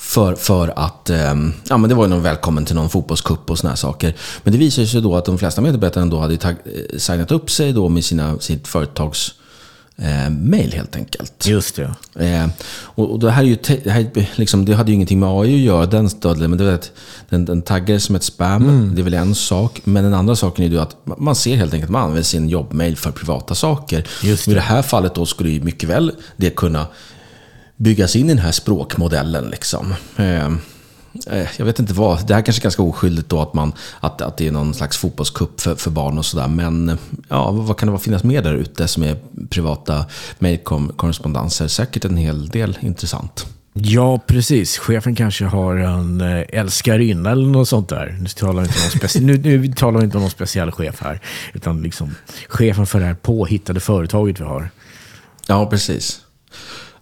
För, 0.00 0.34
för 0.34 0.72
att, 0.76 1.10
eh, 1.10 1.34
ja 1.68 1.76
men 1.76 1.88
det 1.88 1.94
var 1.94 2.04
ju 2.04 2.10
någon 2.10 2.22
välkommen 2.22 2.64
till 2.64 2.74
någon 2.74 2.90
fotbollskupp 2.90 3.50
och 3.50 3.58
såna 3.58 3.68
här 3.68 3.76
saker. 3.76 4.14
Men 4.42 4.52
det 4.52 4.58
visade 4.58 4.86
sig 4.86 5.00
då 5.00 5.16
att 5.16 5.24
de 5.24 5.38
flesta 5.38 5.60
medarbetare 5.60 6.04
då 6.04 6.18
hade 6.18 6.36
tag, 6.36 6.54
eh, 6.64 6.98
signat 6.98 7.32
upp 7.32 7.50
sig 7.50 7.72
då 7.72 7.88
med 7.88 8.04
sina, 8.04 8.38
sitt 8.38 8.68
företags 8.68 9.34
eh, 9.96 10.30
mail 10.30 10.72
helt 10.72 10.96
enkelt. 10.96 11.46
Just 11.46 11.76
det. 11.76 12.24
Eh, 12.26 12.48
och, 12.80 13.10
och 13.10 13.18
det 13.18 13.30
här, 13.30 13.42
är 13.42 13.46
ju 13.46 13.58
det, 13.84 13.90
här, 13.90 14.10
liksom, 14.34 14.64
det 14.64 14.74
hade 14.74 14.90
ju 14.90 14.94
ingenting 14.94 15.20
med 15.20 15.28
AI 15.28 15.54
att 15.54 15.60
göra, 15.60 15.86
den 15.86 16.10
stödlen, 16.10 16.50
men 16.50 16.58
det 16.58 16.64
var 16.64 16.72
att 16.72 16.92
den, 17.28 17.44
den 17.44 17.62
taggades 17.62 18.04
som 18.04 18.16
ett 18.16 18.24
spam. 18.24 18.62
Mm. 18.62 18.94
Det 18.94 19.00
är 19.00 19.04
väl 19.04 19.14
en 19.14 19.34
sak. 19.34 19.80
Men 19.84 20.04
den 20.04 20.14
andra 20.14 20.36
saken 20.36 20.64
är 20.64 20.68
ju 20.68 20.80
att 20.80 20.96
man 21.04 21.34
ser 21.34 21.56
helt 21.56 21.74
enkelt 21.74 21.88
att 21.88 21.92
man 21.92 22.02
använder 22.02 22.22
sin 22.22 22.48
jobbmail 22.48 22.96
för 22.96 23.10
privata 23.10 23.54
saker. 23.54 24.06
Just 24.22 24.44
det. 24.44 24.50
I 24.50 24.54
det 24.54 24.60
här 24.60 24.82
fallet 24.82 25.14
då 25.14 25.26
skulle 25.26 25.50
ju 25.50 25.62
mycket 25.62 25.88
väl 25.88 26.12
det 26.36 26.50
kunna 26.50 26.86
byggas 27.80 28.16
in 28.16 28.26
i 28.26 28.28
den 28.28 28.38
här 28.38 28.52
språkmodellen. 28.52 29.50
Liksom. 29.50 29.94
Eh, 30.16 30.46
eh, 31.26 31.48
jag 31.56 31.64
vet 31.64 31.78
inte 31.78 31.92
vad, 31.92 32.26
det 32.26 32.34
här 32.34 32.42
kanske 32.42 32.60
är 32.60 32.62
ganska 32.62 32.82
oskyldigt 32.82 33.28
då 33.28 33.40
att, 33.40 33.54
man, 33.54 33.72
att, 34.00 34.20
att 34.20 34.36
det 34.36 34.46
är 34.46 34.52
någon 34.52 34.74
slags 34.74 34.96
fotbollskupp 34.96 35.60
för, 35.60 35.74
för 35.74 35.90
barn 35.90 36.18
och 36.18 36.26
sådär. 36.26 36.48
Men 36.48 36.98
ja, 37.28 37.50
vad 37.50 37.76
kan 37.76 37.92
det 37.92 37.98
finnas 37.98 38.24
mer 38.24 38.42
där 38.42 38.54
ute 38.54 38.88
som 38.88 39.02
är 39.02 39.16
privata 39.50 40.04
mejlkorrespondenser? 40.38 41.68
Säkert 41.68 42.04
en 42.04 42.16
hel 42.16 42.48
del 42.48 42.78
intressant. 42.80 43.46
Ja, 43.72 44.20
precis. 44.26 44.78
Chefen 44.78 45.14
kanske 45.14 45.44
har 45.44 45.76
en 45.76 46.20
eh, 46.20 46.44
älskarinna 46.48 47.30
eller 47.30 47.46
något 47.46 47.68
sånt 47.68 47.88
där. 47.88 48.16
Nu 48.20 48.26
talar 48.26 48.62
vi 48.62 48.68
inte 48.68 48.78
om 48.78 49.30
någon, 49.30 49.42
nu, 49.46 49.58
nu 49.58 49.72
talar 49.72 49.98
vi 49.98 50.04
inte 50.04 50.16
om 50.16 50.22
någon 50.22 50.30
speciell 50.30 50.70
chef 50.70 51.00
här. 51.00 51.20
Utan 51.52 51.82
liksom 51.82 52.14
chefen 52.48 52.86
för 52.86 53.00
det 53.00 53.06
här 53.06 53.14
påhittade 53.14 53.80
företaget 53.80 54.40
vi 54.40 54.44
har. 54.44 54.70
Ja, 55.46 55.66
precis. 55.66 56.20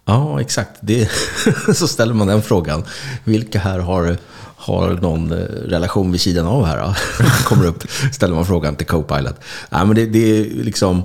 Ja, 0.09 0.41
exakt. 0.41 0.71
Det, 0.81 1.11
så 1.75 1.89
ställer 1.89 2.15
man 2.15 2.27
den 2.27 2.43
frågan. 2.43 2.85
Vilka 3.25 3.59
här 3.59 3.79
har, 3.79 4.17
har 4.57 4.89
någon 4.91 5.33
eh, 5.33 5.39
relation 5.47 6.13
vid 6.13 6.21
sidan 6.21 6.47
av 6.47 6.65
här? 6.65 6.79
Då? 6.79 6.95
Kommer 7.45 7.67
upp, 7.67 7.85
ställer 8.13 8.35
man 8.35 8.47
frågan 8.47 8.77
till 8.77 8.87
Copilot. 8.87 9.35
Ja, 9.71 9.85
men 9.85 9.97
det, 9.97 10.07
det 10.07 10.41
är 10.41 10.45
liksom... 10.45 11.03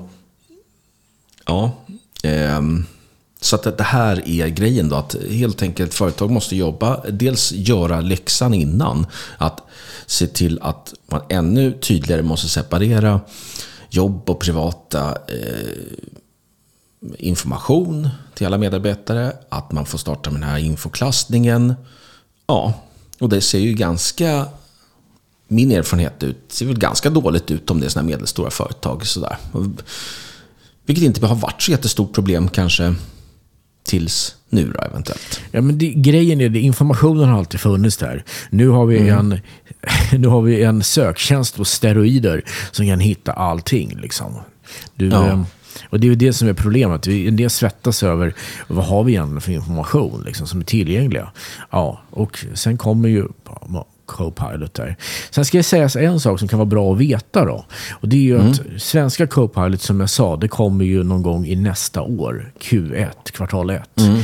Ja. 1.46 1.72
Ehm, 2.24 2.86
så 3.42 3.56
att 3.56 3.78
det 3.78 3.84
här 3.84 4.30
är 4.30 4.48
grejen 4.48 4.90
då, 4.90 4.96
att 4.96 5.16
helt 5.30 5.62
enkelt 5.62 5.94
företag 5.94 6.32
måste 6.32 6.56
jobba, 6.56 7.04
dels 7.10 7.52
göra 7.52 8.02
läxan 8.02 8.54
innan, 8.54 9.06
att 9.38 9.62
se 10.06 10.28
till 10.28 10.60
att 10.62 10.94
man 11.08 11.22
ännu 11.30 11.72
tydligare 11.72 12.22
måste 12.22 12.50
separera 12.50 13.20
jobb 13.90 14.30
och 14.30 14.40
privata 14.40 15.10
eh, 15.10 16.14
information 17.18 18.10
till 18.34 18.48
alla 18.48 18.58
medarbetare, 18.58 19.34
att 19.50 19.72
man 19.72 19.86
får 19.86 19.98
starta 19.98 20.32
med 20.32 20.42
den 20.42 20.50
här 20.50 20.58
infoklassningen. 20.58 21.74
Ja, 22.48 22.74
och 23.20 23.30
det 23.30 23.42
ser 23.42 23.60
ju 23.60 23.74
ganska, 23.74 24.46
min 25.48 25.72
erfarenhet 25.72 26.24
ut, 26.24 26.38
ser 26.48 26.66
väl 26.66 26.80
ganska 26.80 27.10
dåligt 27.10 27.52
ut 27.52 27.70
om 27.70 27.80
det 27.80 27.86
är 27.86 27.90
sådana 27.90 28.08
medelstora 28.08 28.50
företag. 28.50 29.08
Sådär. 29.08 29.38
Vilket 30.86 31.04
inte 31.06 31.26
har 31.26 31.36
varit 31.36 31.62
så 31.62 31.72
jättestort 31.72 32.14
problem 32.14 32.50
kanske 32.50 32.96
tills 33.84 34.36
nu 34.50 34.72
då 34.72 34.82
eventuellt. 34.82 35.42
Ja, 35.52 35.62
men 35.62 35.78
det, 35.78 35.90
grejen 35.90 36.42
är 36.42 36.50
att 36.50 36.56
informationen 36.56 37.30
har 37.30 37.38
alltid 37.38 37.60
funnits 37.60 37.98
där. 37.98 38.24
Nu 38.50 38.68
har, 38.68 38.86
vi 38.86 38.98
mm. 38.98 39.20
en, 39.20 39.40
nu 40.22 40.28
har 40.28 40.42
vi 40.42 40.64
en 40.64 40.84
söktjänst 40.84 41.56
på 41.56 41.66
steroider 41.66 42.44
som 42.72 42.88
kan 42.88 43.00
hitta 43.00 43.34
allting. 43.34 43.98
Liksom. 44.02 44.40
Du, 44.96 45.08
ja. 45.08 45.46
Eh, 45.94 45.96
och 45.96 46.00
det 46.00 46.08
är 46.08 46.10
ju 46.10 46.16
det 46.16 46.34
som 46.34 46.48
är 46.48 46.54
problemet. 46.54 47.08
En 47.08 47.36
del 47.36 47.50
svettas 47.50 48.04
över 48.04 48.34
vad 48.68 48.86
har 48.86 49.04
vi 49.04 49.12
egentligen 49.12 49.42
för 49.42 49.52
information 49.52 50.24
liksom, 50.26 50.48
som 50.48 50.60
är 50.60 50.66
tillgängliga. 50.66 51.32
Ja, 51.72 52.02
och 52.10 52.46
sen 52.54 52.78
kommer 52.78 53.10
ju 53.10 53.28
Copilot 54.06 54.74
där. 54.74 54.96
Sen 55.32 55.46
ska 55.46 55.58
jag 55.58 55.66
säga 55.66 55.90
en 55.96 56.20
sak 56.20 56.40
som 56.40 56.48
kan 56.48 56.60
vara 56.60 56.66
bra 56.66 56.94
att 56.94 57.00
veta 57.00 57.46
då. 57.46 57.66
Och 57.92 58.10
det 58.10 58.16
är 58.16 58.22
ju 58.22 58.36
mm. 58.36 58.52
att 58.52 58.82
svenska 58.82 59.28
Copilot 59.28 59.82
som 59.82 60.00
jag 60.00 60.10
sa, 60.10 60.36
det 60.38 60.48
kommer 60.48 60.86
ju 60.86 61.04
någon 61.04 61.22
gång 61.24 61.46
i 61.46 61.56
nästa 61.56 62.02
år, 62.02 62.52
Q1, 62.60 63.32
kvartal 63.32 63.70
1. 63.70 64.00
Mm. 64.00 64.22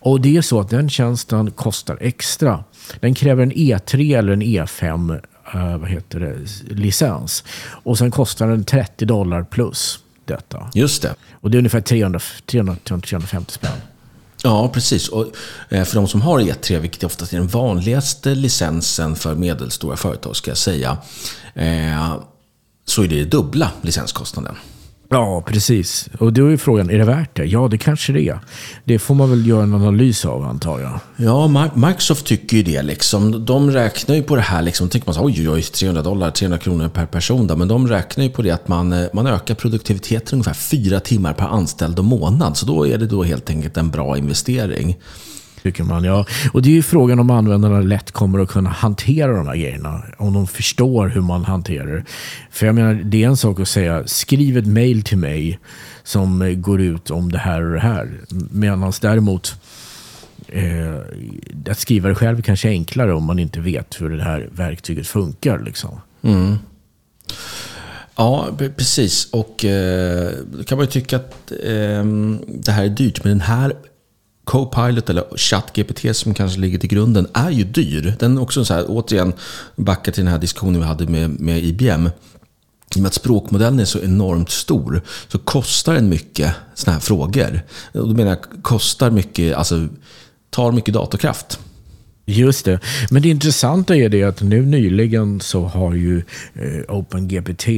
Och 0.00 0.20
det 0.20 0.36
är 0.36 0.42
så 0.42 0.60
att 0.60 0.70
den 0.70 0.90
tjänsten 0.90 1.50
kostar 1.50 1.98
extra. 2.00 2.64
Den 3.00 3.14
kräver 3.14 3.42
en 3.42 3.52
E3 3.52 4.18
eller 4.18 4.32
en 4.32 4.42
E5 4.42 5.20
uh, 5.54 5.76
vad 5.76 5.88
heter 5.88 6.20
det, 6.20 6.36
licens. 6.74 7.44
Och 7.60 7.98
sen 7.98 8.10
kostar 8.10 8.48
den 8.48 8.64
30 8.64 9.04
dollar 9.04 9.44
plus 9.44 9.98
detta. 10.32 10.70
Just 10.74 11.02
det. 11.02 11.14
Och 11.40 11.50
det 11.50 11.56
är 11.56 11.58
ungefär 11.58 11.80
300, 11.80 12.20
300 12.46 12.76
350 12.86 13.52
spänn. 13.52 13.70
Ja, 14.42 14.68
precis. 14.68 15.08
Och 15.08 15.26
eh, 15.68 15.84
för 15.84 15.94
de 15.94 16.08
som 16.08 16.22
har 16.22 16.40
E3, 16.40 16.78
vilket 16.78 17.04
oftast 17.04 17.32
är 17.32 17.36
den 17.36 17.48
vanligaste 17.48 18.34
licensen 18.34 19.16
för 19.16 19.34
medelstora 19.34 19.96
företag, 19.96 20.36
ska 20.36 20.50
jag 20.50 20.58
säga, 20.58 20.98
eh, 21.54 22.16
så 22.84 23.02
är 23.02 23.08
det 23.08 23.24
dubbla 23.24 23.70
licenskostnaden. 23.82 24.56
Ja, 25.12 25.42
precis. 25.46 26.08
Och 26.18 26.32
då 26.32 26.46
är 26.46 26.56
frågan, 26.56 26.90
är 26.90 26.98
det 26.98 27.04
värt 27.04 27.36
det? 27.36 27.44
Ja, 27.44 27.68
det 27.68 27.78
kanske 27.78 28.12
det 28.12 28.28
är. 28.28 28.38
Det 28.84 28.98
får 28.98 29.14
man 29.14 29.30
väl 29.30 29.46
göra 29.46 29.62
en 29.62 29.74
analys 29.74 30.24
av, 30.24 30.44
antar 30.44 30.80
jag. 30.80 31.00
Ja, 31.16 31.70
Microsoft 31.74 32.26
tycker 32.26 32.56
ju 32.56 32.62
det. 32.62 32.82
Liksom. 32.82 33.44
De 33.44 33.70
räknar 33.70 34.14
ju 34.14 34.22
på 34.22 34.36
det 34.36 34.42
här. 34.42 34.62
Liksom. 34.62 34.88
tänker 34.88 35.08
man 35.08 35.14
så, 35.14 35.24
oj, 35.24 35.50
oj, 35.50 35.62
300 35.62 36.02
dollar, 36.02 36.30
300 36.30 36.58
kronor 36.58 36.88
per 36.88 37.06
person. 37.06 37.46
Då. 37.46 37.56
Men 37.56 37.68
de 37.68 37.88
räknar 37.88 38.24
ju 38.24 38.30
på 38.30 38.42
det 38.42 38.50
att 38.50 38.68
man, 38.68 38.92
eh, 38.92 39.06
man 39.12 39.26
ökar 39.26 39.54
produktiviteten 39.54 40.36
ungefär 40.36 40.54
fyra 40.54 41.00
timmar 41.00 41.32
per 41.32 41.46
anställd 41.46 41.98
och 41.98 42.04
månad. 42.04 42.56
Så 42.56 42.66
då 42.66 42.86
är 42.86 42.98
det 42.98 43.06
då 43.06 43.22
helt 43.22 43.50
enkelt 43.50 43.76
en 43.76 43.90
bra 43.90 44.16
investering. 44.16 44.96
Tycker 45.62 45.84
man, 45.84 46.04
ja. 46.04 46.26
Och 46.52 46.62
det 46.62 46.68
är 46.68 46.74
ju 46.74 46.82
frågan 46.82 47.18
om 47.18 47.30
användarna 47.30 47.80
lätt 47.80 48.10
kommer 48.10 48.38
att 48.38 48.48
kunna 48.48 48.70
hantera 48.70 49.36
de 49.36 49.46
här 49.46 49.56
grejerna. 49.56 50.02
Om 50.18 50.32
de 50.32 50.46
förstår 50.46 51.08
hur 51.08 51.20
man 51.20 51.44
hanterar 51.44 51.86
det. 51.86 52.04
För 52.50 52.66
jag 52.66 52.74
menar, 52.74 52.94
det 52.94 53.24
är 53.24 53.28
en 53.28 53.36
sak 53.36 53.60
att 53.60 53.68
säga, 53.68 54.06
skriv 54.06 54.58
ett 54.58 54.66
mail 54.66 55.02
till 55.02 55.18
mig 55.18 55.58
som 56.02 56.42
eh, 56.42 56.54
går 56.54 56.80
ut 56.80 57.10
om 57.10 57.32
det 57.32 57.38
här 57.38 57.64
och 57.64 57.72
det 57.72 57.80
här. 57.80 58.10
Medan 58.50 58.92
däremot 59.00 59.54
eh, 60.48 60.96
att 61.70 61.78
skriva 61.78 62.08
det 62.08 62.14
själv 62.14 62.42
kanske 62.42 62.68
är 62.68 62.72
enklare 62.72 63.14
om 63.14 63.24
man 63.24 63.38
inte 63.38 63.60
vet 63.60 64.00
hur 64.00 64.10
det 64.10 64.24
här 64.24 64.48
verktyget 64.52 65.06
funkar. 65.06 65.58
Liksom. 65.58 66.00
Mm. 66.22 66.56
Ja, 68.16 68.48
precis. 68.76 69.28
Och 69.32 69.64
eh, 69.64 70.30
då 70.52 70.64
kan 70.64 70.78
man 70.78 70.86
ju 70.86 70.90
tycka 70.90 71.16
att 71.16 71.52
eh, 71.52 72.04
det 72.46 72.72
här 72.72 72.84
är 72.84 72.88
dyrt. 72.88 73.24
Men 73.24 73.30
den 73.30 73.40
här 73.40 73.72
Copilot 74.52 75.10
eller 75.10 75.24
ChatGPT 75.36 76.16
som 76.16 76.34
kanske 76.34 76.60
ligger 76.60 76.78
till 76.78 76.88
grunden 76.88 77.26
är 77.34 77.50
ju 77.50 77.64
dyr. 77.64 78.14
Den 78.18 78.36
är 78.36 78.42
också 78.42 78.64
så 78.64 78.74
här, 78.74 78.84
återigen, 78.88 79.32
backa 79.76 80.12
till 80.12 80.24
den 80.24 80.32
här 80.32 80.38
diskussionen 80.38 80.80
vi 80.80 80.86
hade 80.86 81.06
med, 81.06 81.40
med 81.40 81.64
IBM. 81.64 82.06
I 82.06 82.10
och 82.96 83.00
med 83.00 83.06
att 83.06 83.14
språkmodellen 83.14 83.80
är 83.80 83.84
så 83.84 84.00
enormt 84.00 84.50
stor 84.50 85.02
så 85.28 85.38
kostar 85.38 85.94
den 85.94 86.08
mycket 86.08 86.54
sådana 86.74 86.94
här 86.94 87.00
frågor. 87.00 87.62
Och 87.92 88.08
då 88.08 88.14
menar 88.14 88.30
jag 88.30 88.62
kostar 88.62 89.10
mycket, 89.10 89.56
alltså 89.56 89.88
tar 90.50 90.72
mycket 90.72 90.94
datorkraft. 90.94 91.58
Just 92.26 92.64
det. 92.64 92.80
Men 93.10 93.22
det 93.22 93.28
intressanta 93.28 93.96
är 93.96 94.08
det 94.08 94.22
att 94.22 94.42
nu 94.42 94.66
nyligen 94.66 95.40
så 95.40 95.64
har 95.64 95.94
ju 95.94 96.22
eh, 96.54 96.94
OpenGPT 96.96 97.68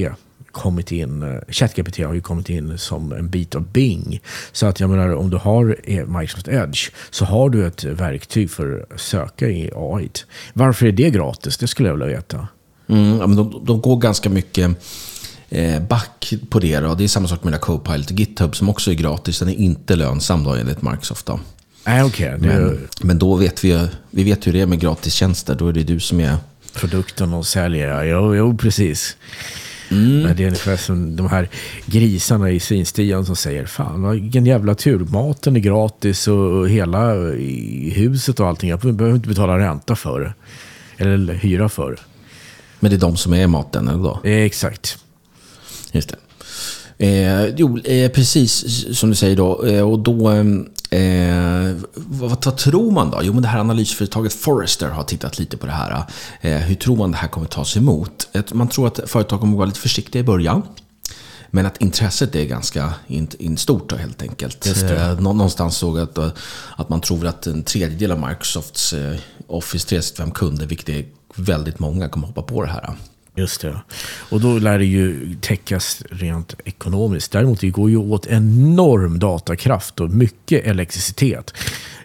kommit 0.55 0.93
in, 0.93 1.40
ChatGPT 1.49 1.99
har 1.99 2.14
ju 2.14 2.21
kommit 2.21 2.49
in 2.49 2.79
som 2.79 3.12
en 3.12 3.29
bit 3.29 3.55
av 3.55 3.73
Bing. 3.73 4.21
Så 4.53 4.67
att 4.67 4.81
jag 4.81 4.90
menar, 4.90 5.14
om 5.14 5.31
du 5.31 5.37
har 5.37 5.77
eh, 5.85 6.07
Microsoft 6.07 6.49
Edge 6.49 6.90
så 7.11 7.25
har 7.25 7.51
du 7.51 7.67
ett 7.67 7.85
verktyg 7.85 8.51
för 8.51 8.87
att 8.90 9.01
söka 9.01 9.49
i 9.49 9.71
AI. 9.77 10.11
Varför 10.53 10.87
är 10.87 10.93
det 10.93 11.11
gratis? 11.11 11.57
Det 11.57 11.67
skulle 11.67 11.88
jag 11.88 11.97
vilja 11.97 12.17
veta. 12.17 12.49
Mm, 12.87 13.37
de, 13.37 13.64
de 13.64 13.81
går 13.81 13.97
ganska 13.97 14.31
mycket 14.31 14.71
eh, 15.49 15.83
back 15.83 16.35
på 16.51 16.59
det. 16.59 16.81
Då. 16.81 16.95
Det 16.95 17.05
är 17.05 17.09
samma 17.09 17.29
sak 17.29 17.45
med 17.45 17.61
Copilot 17.61 18.11
och 18.11 18.19
GitHub 18.19 18.57
som 18.57 18.69
också 18.69 18.90
är 18.90 18.95
gratis. 18.95 19.38
Den 19.38 19.49
är 19.49 19.55
inte 19.55 19.97
lönsam 19.97 20.45
då 20.45 20.55
enligt 20.55 20.83
Microsoft. 20.83 21.27
Då. 21.27 21.40
Äh, 21.87 22.07
okay. 22.07 22.37
men, 22.38 22.88
men 23.03 23.19
då 23.19 23.37
vet 23.37 23.64
vi, 23.64 23.88
vi 24.11 24.25
vet 24.25 24.47
hur 24.47 24.53
det 24.53 24.61
är 24.61 24.67
med 24.67 24.81
gratistjänster. 24.81 25.55
Då 25.55 25.69
är 25.69 25.73
det 25.73 25.83
du 25.83 26.01
som 26.01 26.21
är... 26.21 26.37
Produkten 26.75 27.35
och 27.35 27.47
säljer, 27.47 28.05
jo, 28.05 28.35
jo 28.35 28.57
precis. 28.57 29.17
Mm. 29.95 30.37
Det 30.37 30.43
är 30.43 30.47
ungefär 30.47 30.77
som 30.77 31.17
de 31.17 31.29
här 31.29 31.49
grisarna 31.87 32.51
i 32.51 32.61
svinstian 32.61 33.27
som 33.27 33.37
säger 33.37 33.67
Fan 33.67 34.11
vilken 34.11 34.47
jävla 34.47 34.75
tur. 34.75 34.99
Maten 34.99 35.57
är 35.57 35.61
gratis 35.61 36.29
och 36.29 36.69
hela 36.69 37.15
huset 37.95 38.41
och 38.41 38.49
allting. 38.49 38.71
Jag 38.71 38.81
behöver 38.81 39.17
inte 39.17 39.29
betala 39.29 39.59
ränta 39.59 39.97
för 39.97 40.21
det. 40.21 40.35
Eller 41.05 41.35
hyra 41.35 41.69
för 41.69 41.91
det. 41.91 42.01
Men 42.81 42.91
det 42.91 42.97
är 42.97 43.01
de 43.01 43.17
som 43.17 43.35
är 43.35 43.47
maten 43.47 43.89
eller 43.89 44.03
då? 44.03 44.21
Eh, 44.25 44.43
exakt. 44.43 44.99
Just 45.93 46.09
det. 46.09 46.17
Eh, 46.99 47.47
jo, 47.57 47.79
eh, 47.79 48.11
precis 48.11 48.65
som 48.99 49.09
du 49.11 49.15
säger 49.15 49.37
då. 49.37 49.65
Eh, 49.67 49.91
och 49.91 49.99
då 49.99 50.29
ehm, 50.29 50.69
Eh, 50.95 51.75
vad, 51.95 52.45
vad, 52.45 52.57
tror 52.57 52.91
man 52.91 53.11
då? 53.11 53.21
Jo, 53.23 53.33
men 53.33 53.43
det 53.43 53.49
här 53.49 53.59
analysföretaget 53.59 54.35
Forrester 54.35 54.89
har 54.89 55.03
tittat 55.03 55.39
lite 55.39 55.57
på 55.57 55.67
det 55.67 55.73
här. 55.73 56.05
Eh, 56.41 56.57
hur 56.57 56.75
tror 56.75 56.97
man 56.97 57.11
det 57.11 57.17
här 57.17 57.29
kommer 57.29 57.47
tas 57.47 57.77
emot? 57.77 58.29
Man 58.53 58.69
tror 58.69 58.87
att 58.87 59.01
företag 59.07 59.41
kommer 59.41 59.57
vara 59.57 59.67
lite 59.67 59.81
försiktiga 59.81 60.21
i 60.21 60.25
början. 60.25 60.63
Men 61.51 61.67
att 61.67 61.77
intresset 61.77 62.35
är 62.35 62.45
ganska 62.45 62.93
in, 63.07 63.29
in 63.39 63.57
stort 63.57 63.91
då, 63.91 63.97
helt 63.97 64.23
enkelt. 64.23 64.67
Eh, 64.83 65.21
någonstans 65.21 65.77
såg 65.77 65.99
jag 65.99 66.19
att, 66.19 66.39
att 66.77 66.89
man 66.89 67.01
tror 67.01 67.27
att 67.27 67.47
en 67.47 67.63
tredjedel 67.63 68.13
av 68.13 68.29
Microsofts 68.29 68.93
eh, 68.93 69.17
Office 69.47 69.97
365-kunder, 69.97 70.67
vilket 70.67 70.89
är 70.89 71.05
väldigt 71.35 71.79
många, 71.79 72.09
kommer 72.09 72.27
hoppa 72.27 72.43
på 72.43 72.63
det 72.63 72.71
här. 72.71 72.97
Just 73.37 73.61
det. 73.61 73.81
Och 74.31 74.40
då 74.40 74.59
lär 74.59 74.79
det 74.79 74.85
ju 74.85 75.35
täckas 75.40 76.03
rent 76.11 76.55
ekonomiskt. 76.64 77.33
Däremot 77.33 77.61
det 77.61 77.70
går 77.70 77.90
ju 77.90 77.97
åt 77.97 78.27
enorm 78.27 79.18
datakraft 79.18 80.01
och 80.01 80.11
mycket 80.11 80.66
elektricitet. 80.66 81.55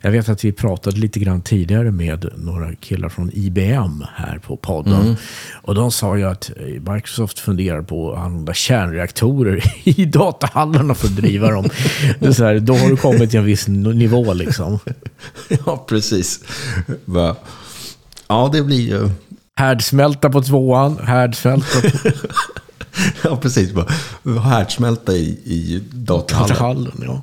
Jag 0.01 0.11
vet 0.11 0.29
att 0.29 0.43
vi 0.43 0.51
pratade 0.51 0.97
lite 0.97 1.19
grann 1.19 1.41
tidigare 1.41 1.91
med 1.91 2.29
några 2.35 2.75
killar 2.75 3.09
från 3.09 3.31
IBM 3.33 4.05
här 4.15 4.39
på 4.39 4.57
podden. 4.57 5.01
Mm. 5.01 5.15
Och 5.61 5.75
de 5.75 5.91
sa 5.91 6.17
ju 6.17 6.23
att 6.23 6.51
Microsoft 6.89 7.39
funderar 7.39 7.81
på 7.81 8.13
att 8.13 8.19
använda 8.19 8.53
kärnreaktorer 8.53 9.63
i 9.83 10.05
datahallarna 10.05 10.95
för 10.95 11.07
att 11.07 11.15
driva 11.15 11.51
dem. 11.51 11.69
Det 12.19 12.33
så 12.33 12.43
här, 12.43 12.59
då 12.59 12.73
har 12.73 12.89
du 12.89 12.97
kommit 12.97 13.29
till 13.29 13.39
en 13.39 13.45
viss 13.45 13.67
nivå 13.67 14.33
liksom. 14.33 14.79
Ja, 15.65 15.85
precis. 15.89 16.43
Ja, 18.27 18.49
det 18.53 18.63
blir 18.63 18.89
ju... 18.89 19.09
Härdsmälta 19.59 20.29
på 20.29 20.41
tvåan, 20.41 20.97
härdsmälta 21.03 21.81
på 21.81 21.87
Ja, 23.23 23.37
precis. 23.37 23.71
Bara 23.73 23.85
härdsmälta 24.39 25.13
i, 25.13 25.25
i 25.45 25.83
datorhallen. 25.91 26.57
hallen. 26.57 27.03
Ja. 27.05 27.21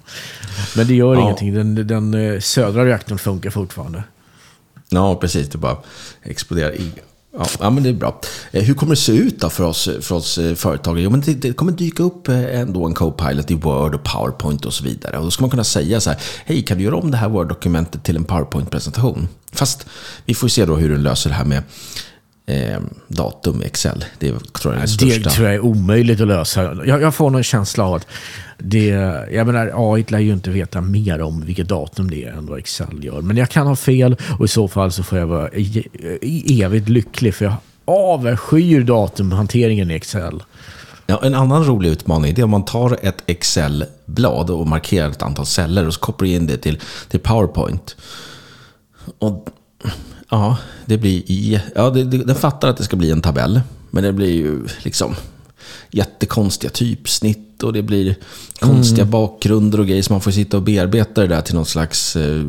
Men 0.77 0.87
det 0.87 0.95
gör 0.95 1.15
Ja. 1.15 1.21
ingenting. 1.23 1.55
Den, 1.55 1.87
den 1.87 2.15
eh, 2.15 2.41
södra 2.41 2.85
reaktorn 2.85 3.19
funkar 3.19 3.51
fortfarande. 3.51 4.03
Ja, 4.89 5.15
precis. 5.15 5.49
Det 5.49 5.59
bara 5.59 5.77
exploderar. 6.23 6.75
Ja, 7.61 7.71
men 7.71 7.83
det 7.83 7.89
är 7.89 7.93
bra. 7.93 8.21
Eh, 8.51 8.63
Hur 8.65 8.75
kommer 8.75 8.91
det 8.95 9.01
se 9.01 9.13
ut 9.13 9.41
då 9.41 9.51
för 9.51 9.65
oss, 9.65 9.89
för 10.01 10.15
oss 10.15 10.39
eh, 10.39 10.55
företagare? 10.55 11.03
Jo, 11.03 11.11
men 11.11 11.21
det, 11.21 11.35
det 11.35 11.53
kommer 11.53 11.73
dyka 11.73 12.03
upp 12.03 12.29
ändå 12.29 12.87
en 12.87 12.95
Copilot 12.95 13.51
i 13.51 13.55
Word 13.55 13.95
och 13.95 14.03
PowerPoint 14.05 14.65
och 14.65 14.75
så 14.75 14.85
vidare. 14.85 15.19
Och 15.19 15.25
då 15.25 15.31
ska 15.31 15.43
man 15.43 15.51
kunna 15.51 15.65
säga 15.65 16.01
så 16.01 16.11
här, 16.11 16.19
hej, 16.45 16.63
kan 16.63 16.79
du 16.79 16.85
göra 16.85 16.97
om 16.97 17.11
det 17.11 17.17
här 17.17 17.29
Word-dokumentet 17.29 18.05
till 18.05 18.17
en 18.17 18.25
PowerPoint-presentation? 18.25 19.29
Fast 19.53 19.87
vi 20.25 20.35
får 20.35 20.49
se 20.49 20.65
då 20.67 20.77
hur 20.77 20.91
den 20.91 21.03
löser 21.03 21.31
det 21.31 21.37
här 21.37 21.45
med 21.45 21.63
eh, 22.47 22.81
datum 23.09 23.63
i 23.63 23.67
Excel. 23.67 24.05
Det 24.19 24.33
tror 24.53 24.75
jag 24.75 24.83
är 24.83 24.99
det 24.99 25.19
Det 25.19 25.31
tror 25.31 25.47
jag 25.47 25.55
är 25.55 25.61
omöjligt 25.61 26.21
att 26.21 26.29
lösa. 26.29 26.63
Jag, 26.85 27.03
jag 27.03 27.15
får 27.15 27.31
någon 27.31 27.43
känsla 27.43 27.85
av 27.85 27.95
att 27.95 28.07
det, 28.59 28.87
jag 29.31 29.47
menar, 29.47 29.95
AI 29.95 30.05
lär 30.09 30.19
ju 30.19 30.33
inte 30.33 30.51
veta 30.51 30.81
mer 30.81 31.21
om 31.21 31.41
vilket 31.41 31.69
datum 31.69 32.11
det 32.11 32.25
är 32.25 32.33
än 32.33 32.47
vad 32.47 32.59
Excel 32.59 33.05
gör. 33.05 33.23
Men 33.23 33.37
jag 33.37 33.49
kan 33.49 33.67
ha 33.67 33.77
fel 33.77 34.17
och 34.39 34.45
i 34.45 34.49
så 34.49 34.69
fall 34.69 34.93
så 34.93 35.03
får 35.03 35.19
jag 35.19 35.27
vara 35.27 35.49
evigt 36.49 36.89
lycklig 36.89 37.35
för 37.35 37.45
jag 37.45 37.55
avskyr 37.85 38.81
datumhanteringen 38.81 39.91
i 39.91 39.95
Excel. 39.95 40.43
Ja, 41.07 41.21
en 41.23 41.35
annan 41.35 41.65
rolig 41.65 41.91
utmaning 41.91 42.35
är 42.39 42.45
om 42.45 42.51
man 42.51 42.65
tar 42.65 42.99
ett 43.03 43.23
Excel-blad 43.27 44.51
och 44.51 44.67
markerar 44.67 45.11
ett 45.11 45.23
antal 45.23 45.47
celler 45.47 45.87
och 45.87 45.95
så 45.95 46.01
kopplar 46.01 46.29
in 46.29 46.47
det 46.47 46.57
till, 46.57 46.81
till 47.09 47.21
PowerPoint. 47.21 47.97
Och 49.19 49.49
ja, 50.31 50.59
det 50.87 50.99
blir 50.99 51.23
i... 51.31 51.61
Ja, 51.75 51.91
det, 51.91 52.05
det, 52.05 52.19
den 52.19 52.37
fattar 52.37 52.69
att 52.69 52.77
det 52.77 52.85
ska 52.85 52.97
bli 52.97 53.11
en 53.11 53.23
tabell. 53.23 53.61
Men 53.91 54.05
det 54.05 54.13
blir 54.13 54.33
ju 54.33 54.67
liksom 54.83 55.15
jättekonstiga 55.91 56.71
typsnitt 56.71 57.63
och 57.63 57.73
det 57.73 57.83
blir 57.83 58.15
konstiga 58.61 59.05
bakgrunder 59.05 59.81
och 59.81 59.87
grejer 59.87 60.03
som 60.03 60.15
man 60.15 60.21
får 60.21 60.31
sitta 60.31 60.57
och 60.57 60.63
bearbeta 60.63 61.21
det 61.21 61.27
där 61.27 61.41
till 61.41 61.55
någon 61.55 61.67
slags... 61.67 62.17
eh, 62.17 62.45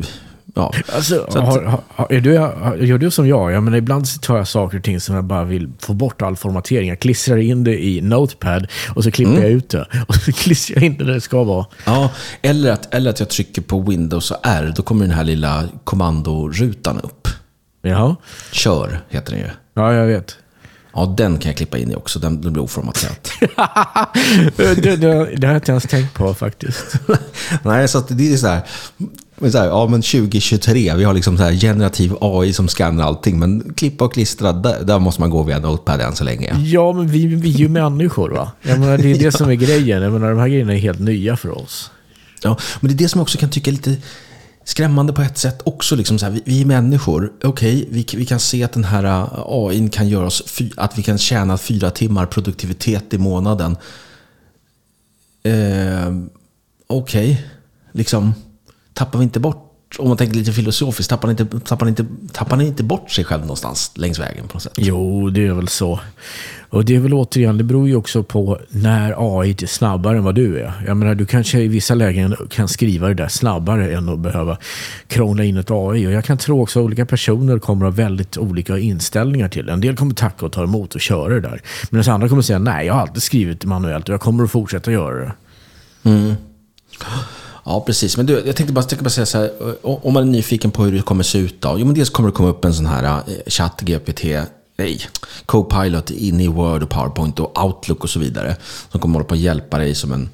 Ja, 0.54 0.72
Alltså, 0.94 1.26
Så 1.30 1.38
att- 1.38 1.44
har, 1.46 1.80
har, 1.88 2.06
är 2.12 2.20
du, 2.20 2.38
har, 2.38 2.76
gör 2.76 2.98
du 2.98 3.10
som 3.10 3.28
jag? 3.28 3.52
jag 3.52 3.62
menar, 3.62 3.78
ibland 3.78 4.08
så 4.08 4.18
tar 4.20 4.36
jag 4.36 4.48
saker 4.48 4.78
och 4.78 4.84
ting 4.84 5.00
som 5.00 5.14
jag 5.14 5.24
bara 5.24 5.44
vill 5.44 5.68
få 5.78 5.94
bort 5.94 6.22
all 6.22 6.36
formatering. 6.36 6.88
Jag 6.88 7.00
klistrar 7.00 7.36
in 7.36 7.64
det 7.64 7.84
i 7.84 8.00
Notepad 8.00 8.66
och 8.94 9.04
så 9.04 9.10
klipper 9.10 9.40
jag 9.42 9.50
ut 9.50 9.68
det. 9.68 9.86
Och 10.08 10.14
så 10.14 10.32
klistrar 10.32 10.76
jag 10.76 10.84
in 10.84 10.96
det 10.98 11.04
där 11.04 11.12
det 11.12 11.20
ska 11.20 11.44
vara. 11.44 11.66
Ja, 11.84 12.10
eller 12.42 12.70
att, 12.72 12.94
eller 12.94 13.10
att 13.10 13.20
jag 13.20 13.28
trycker 13.28 13.62
på 13.62 13.80
Windows 13.80 14.30
och 14.30 14.36
R. 14.42 14.72
Då 14.76 14.82
kommer 14.82 15.06
den 15.06 15.14
här 15.16 15.24
lilla 15.24 15.64
kommandorutan 15.84 17.00
upp. 17.00 17.28
Jaha. 17.82 18.16
Kör 18.52 19.00
heter 19.08 19.32
den 19.32 19.40
ju. 19.40 19.50
Ja, 19.74 19.94
jag 19.94 20.06
vet. 20.06 20.36
Ja, 20.92 21.14
den 21.16 21.38
kan 21.38 21.50
jag 21.50 21.56
klippa 21.56 21.78
in 21.78 21.90
i 21.90 21.94
också. 21.94 22.18
Den, 22.18 22.40
den 22.40 22.52
blir 22.52 22.62
oformaterat. 22.62 23.30
det, 24.56 24.74
det, 24.74 24.96
det 25.36 25.46
har 25.46 25.54
jag 25.54 25.56
inte 25.56 25.72
ens 25.72 25.84
tänkt 25.84 26.14
på 26.14 26.34
faktiskt. 26.34 26.84
Nej, 27.62 27.88
så 27.88 28.00
det 28.08 28.32
är 28.32 28.36
så 28.36 28.46
här, 28.46 28.62
men 29.36 29.52
så 29.52 29.58
här. 29.58 29.66
Ja, 29.66 29.86
men 29.86 30.02
2023. 30.02 30.94
Vi 30.94 31.04
har 31.04 31.14
liksom 31.14 31.36
så 31.36 31.42
här 31.42 31.52
generativ 31.52 32.14
AI 32.20 32.52
som 32.52 32.68
skannar 32.68 33.04
allting. 33.04 33.38
Men 33.38 33.74
klippa 33.76 34.04
och 34.04 34.12
klistra, 34.12 34.52
där, 34.52 34.84
där 34.84 34.98
måste 34.98 35.20
man 35.20 35.30
gå 35.30 35.42
via 35.42 35.58
Notepad 35.58 36.00
än 36.00 36.14
så 36.14 36.24
länge. 36.24 36.54
Ja, 36.64 36.92
men 36.92 37.08
vi, 37.08 37.26
vi 37.26 37.54
är 37.54 37.58
ju 37.58 37.68
människor 37.68 38.30
va? 38.30 38.52
Jag 38.62 38.80
menar, 38.80 38.98
det 38.98 39.10
är 39.10 39.18
det 39.18 39.32
som 39.32 39.50
är 39.50 39.54
grejen. 39.54 40.02
Jag 40.02 40.12
menar, 40.12 40.30
de 40.30 40.38
här 40.38 40.48
grejerna 40.48 40.74
är 40.74 40.78
helt 40.78 41.00
nya 41.00 41.36
för 41.36 41.58
oss. 41.58 41.90
Ja, 42.42 42.58
men 42.80 42.88
det 42.88 42.94
är 42.94 42.98
det 42.98 43.08
som 43.08 43.18
jag 43.18 43.22
också 43.22 43.38
kan 43.38 43.50
tycka 43.50 43.70
är 43.70 43.72
lite 43.72 43.96
skrämmande 44.68 45.12
på 45.12 45.22
ett 45.22 45.38
sätt 45.38 45.60
också. 45.64 45.96
Liksom 45.96 46.18
så 46.18 46.26
här, 46.26 46.32
vi, 46.32 46.42
vi 46.44 46.60
är 46.60 46.64
människor. 46.64 47.32
Okej, 47.42 47.88
vi, 47.90 48.06
vi 48.14 48.26
kan 48.26 48.40
se 48.40 48.64
att 48.64 48.72
den 48.72 48.84
här 48.84 49.04
eh, 49.04 49.42
AI 49.46 49.88
kan 49.88 50.08
göra 50.08 50.26
oss, 50.26 50.42
fy, 50.46 50.70
att 50.76 50.98
vi 50.98 51.02
kan 51.02 51.18
tjäna 51.18 51.58
fyra 51.58 51.90
timmar 51.90 52.26
produktivitet 52.26 53.14
i 53.14 53.18
månaden. 53.18 53.76
Eh, 55.42 56.12
Okej, 56.86 57.46
liksom 57.92 58.34
tappar 58.92 59.18
vi 59.18 59.22
inte 59.22 59.40
bort, 59.40 59.67
om 59.98 60.08
man 60.08 60.16
tänker 60.16 60.36
lite 60.36 60.52
filosofiskt, 60.52 61.10
tappar 61.10 61.28
ni 61.28 61.30
inte, 61.30 61.60
tappar 61.60 61.88
inte, 61.88 62.04
tappar 62.32 62.62
inte 62.62 62.82
bort 62.82 63.10
sig 63.10 63.24
själv 63.24 63.40
någonstans 63.40 63.92
längs 63.94 64.18
vägen 64.18 64.48
på 64.48 64.54
något 64.54 64.62
sätt? 64.62 64.72
Jo, 64.76 65.30
det 65.30 65.46
är 65.46 65.52
väl 65.52 65.68
så. 65.68 66.00
Och 66.70 66.84
det 66.84 66.96
är 66.96 67.00
väl 67.00 67.14
återigen, 67.14 67.58
det 67.58 67.64
beror 67.64 67.88
ju 67.88 67.96
också 67.96 68.22
på 68.22 68.58
när 68.68 69.40
AI 69.40 69.50
är 69.50 69.66
snabbare 69.66 70.18
än 70.18 70.24
vad 70.24 70.34
du 70.34 70.58
är. 70.58 70.72
Jag 70.86 70.96
menar, 70.96 71.14
du 71.14 71.26
kanske 71.26 71.60
i 71.60 71.68
vissa 71.68 71.94
lägen 71.94 72.36
kan 72.50 72.68
skriva 72.68 73.08
det 73.08 73.14
där 73.14 73.28
snabbare 73.28 73.94
än 73.96 74.08
att 74.08 74.18
behöva 74.18 74.58
krångla 75.06 75.44
in 75.44 75.56
ett 75.56 75.70
AI. 75.70 76.06
Och 76.06 76.12
jag 76.12 76.24
kan 76.24 76.38
tro 76.38 76.62
också 76.62 76.80
att 76.80 76.84
olika 76.84 77.06
personer 77.06 77.58
kommer 77.58 77.86
att 77.86 77.92
ha 77.92 78.02
väldigt 78.02 78.38
olika 78.38 78.78
inställningar 78.78 79.48
till 79.48 79.66
det. 79.66 79.72
En 79.72 79.80
del 79.80 79.96
kommer 79.96 80.14
tacka 80.14 80.46
och 80.46 80.52
ta 80.52 80.62
emot 80.62 80.94
och 80.94 81.00
köra 81.00 81.34
det 81.34 81.40
där. 81.40 81.62
Medan 81.90 82.14
andra 82.14 82.28
kommer 82.28 82.42
säga, 82.42 82.58
nej, 82.58 82.86
jag 82.86 82.94
har 82.94 83.00
alltid 83.00 83.22
skrivit 83.22 83.64
manuellt 83.64 84.08
och 84.08 84.12
jag 84.12 84.20
kommer 84.20 84.44
att 84.44 84.50
fortsätta 84.50 84.92
göra 84.92 85.14
det. 85.20 85.32
Ja, 87.70 87.80
precis. 87.86 88.16
Men 88.16 88.26
du, 88.26 88.42
jag 88.46 88.56
tänkte 88.56 88.72
bara, 88.72 88.80
jag 88.80 88.88
tänkte 88.88 89.04
bara 89.04 89.10
säga 89.10 89.26
så 89.26 89.38
här, 89.38 89.50
o- 89.82 90.00
om 90.02 90.14
man 90.14 90.22
är 90.22 90.26
nyfiken 90.32 90.70
på 90.70 90.84
hur 90.84 90.92
det 90.92 91.02
kommer 91.02 91.22
se 91.24 91.38
ut 91.38 91.60
då. 91.60 91.76
Jo, 91.78 91.86
men 91.86 91.94
dels 91.94 92.10
kommer 92.10 92.28
det 92.28 92.34
komma 92.36 92.48
upp 92.48 92.64
en 92.64 92.74
sån 92.74 92.86
här 92.86 93.04
eh, 93.04 93.20
chatt, 93.46 93.80
GPT, 93.80 94.24
nej, 94.78 95.00
Copilot 95.46 96.10
in 96.10 96.40
i 96.40 96.48
Word 96.48 96.82
och 96.82 96.90
PowerPoint 96.90 97.40
och 97.40 97.64
Outlook 97.64 98.04
och 98.04 98.10
så 98.10 98.18
vidare. 98.18 98.56
Som 98.90 99.00
kommer 99.00 99.14
hålla 99.14 99.24
på 99.24 99.34
att 99.34 99.40
hjälpa 99.40 99.78
dig 99.78 99.94
som 99.94 100.12
en 100.12 100.28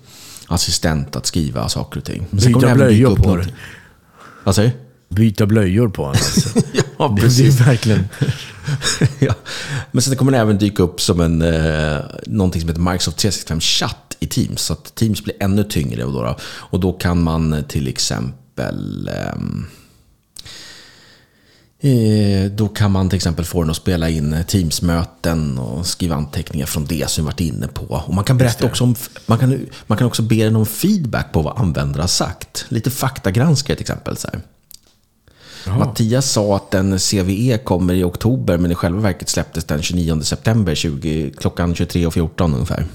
assistent 0.46 1.16
att 1.16 1.26
skriva 1.26 1.68
saker 1.68 1.98
och 2.00 2.04
ting. 2.04 2.26
Men 2.30 2.40
sen 2.40 2.52
kommer 2.52 2.66
Byta 2.66 2.74
blöjor 2.74 3.10
upp 3.10 3.22
på 3.22 3.36
något- 3.36 3.46
det. 3.46 3.52
Vad 4.44 4.54
säger 4.54 4.70
du? 4.70 4.76
Byta 5.14 5.46
blöjor 5.46 5.88
på 5.88 6.04
en 6.04 6.08
alltså. 6.08 6.60
Ja, 6.98 7.16
Det 7.20 7.46
är 7.46 7.64
verkligen... 7.64 8.08
ja. 9.18 9.34
Men 9.92 10.02
sen 10.02 10.16
kommer 10.16 10.32
det 10.32 10.38
även 10.38 10.58
dyka 10.58 10.82
upp 10.82 11.00
som 11.00 11.20
en, 11.20 11.42
eh, 11.42 11.98
någonting 12.26 12.60
som 12.60 12.68
heter 12.68 12.80
Microsoft 12.80 13.16
365 13.16 13.60
Chatt 13.60 14.16
i 14.20 14.26
Teams. 14.26 14.62
Så 14.62 14.72
att 14.72 14.94
Teams 14.94 15.24
blir 15.24 15.36
ännu 15.40 15.64
tyngre. 15.64 16.04
Och 16.04 16.12
då, 16.12 16.22
då, 16.22 16.36
och 16.44 16.80
då 16.80 16.92
kan 16.92 17.22
man 17.22 17.64
till 17.68 17.88
exempel... 17.88 19.10
ehm, 19.14 19.66
eh, 21.80 22.50
då 22.50 22.68
kan 22.68 22.92
man 22.92 23.08
till 23.08 23.16
exempel 23.16 23.44
få 23.44 23.60
den 23.62 23.70
att 23.70 23.76
spela 23.76 24.08
in 24.08 24.44
Teams-möten 24.48 25.58
och 25.58 25.86
skriva 25.86 26.14
anteckningar 26.14 26.66
från 26.66 26.84
det 26.84 27.10
som 27.10 27.24
vi 27.24 27.26
varit 27.26 27.40
inne 27.40 27.68
på. 27.68 27.84
Och 27.84 28.14
man 28.14 28.24
kan 28.24 28.38
berätta 28.38 28.66
också 28.66 28.84
om, 28.84 28.94
man 29.26 29.38
kan, 29.38 29.66
man 29.86 29.98
kan 29.98 30.06
också 30.06 30.22
be 30.22 30.44
den 30.44 30.56
om 30.56 30.66
feedback 30.66 31.32
på 31.32 31.42
vad 31.42 31.58
användare 31.58 32.02
har 32.02 32.08
sagt. 32.08 32.66
Lite 32.68 32.90
faktagranskare 32.90 33.76
till 33.76 33.82
exempel. 33.82 34.16
Så 34.16 34.28
här. 34.32 34.40
Mattias 35.66 36.30
sa 36.32 36.56
att 36.56 36.74
en 36.74 36.98
CVE 36.98 37.58
kommer 37.64 37.94
i 37.94 38.04
oktober, 38.04 38.58
men 38.58 38.70
i 38.70 38.74
själva 38.74 39.00
verket 39.00 39.28
släpptes 39.28 39.64
den 39.64 39.82
29 39.82 40.20
september 40.22 40.74
20, 40.74 41.32
klockan 41.38 41.74
23.14 41.74 42.54
ungefär. 42.54 42.86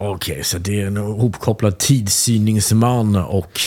Okej, 0.00 0.44
så 0.44 0.58
det 0.58 0.80
är 0.80 0.86
en 0.86 0.96
hopkopplad 0.96 1.78
tidssyningsman 1.78 3.16
och 3.16 3.60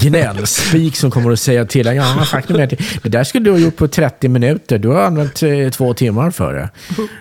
gnällspik 0.00 0.96
som 0.96 1.10
kommer 1.10 1.30
att 1.30 1.40
säga 1.40 1.64
till 1.64 1.86
dig, 1.86 1.96
ja, 1.96 2.24
faktum 2.30 2.56
är 2.56 2.64
att 2.64 2.70
det 3.02 3.08
där 3.08 3.24
skulle 3.24 3.44
du 3.44 3.50
ha 3.50 3.58
gjort 3.58 3.76
på 3.76 3.88
30 3.88 4.28
minuter. 4.28 4.78
Du 4.78 4.88
har 4.88 5.02
använt 5.02 5.42
eh, 5.42 5.68
två 5.70 5.94
timmar 5.94 6.30
för 6.30 6.54
det. 6.54 6.70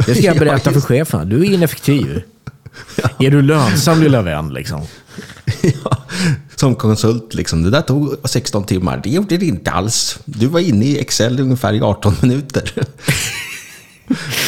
Det 0.05 0.15
ska 0.15 0.23
jag 0.23 0.35
Ja, 0.35 0.39
berätta 0.39 0.71
för 0.71 0.81
chefen. 0.81 1.29
Du 1.29 1.39
är 1.45 1.53
ineffektiv. 1.53 2.21
Är 3.19 3.31
du 3.31 3.41
lönsam 3.41 4.01
lilla 4.01 4.21
vän 4.21 4.53
liksom? 4.53 4.81
Ja, 5.83 5.98
som 6.55 6.75
konsult, 6.75 7.33
liksom. 7.33 7.63
det 7.63 7.69
där 7.69 7.81
tog 7.81 8.15
16 8.23 8.63
timmar. 8.63 9.01
Det 9.03 9.09
gjorde 9.09 9.37
det 9.37 9.45
inte 9.45 9.71
alls. 9.71 10.19
Du 10.25 10.47
var 10.47 10.59
inne 10.59 10.85
i 10.85 10.99
Excel 10.99 11.39
ungefär 11.39 11.73
i 11.73 11.81
18 11.81 12.15
minuter. 12.21 12.71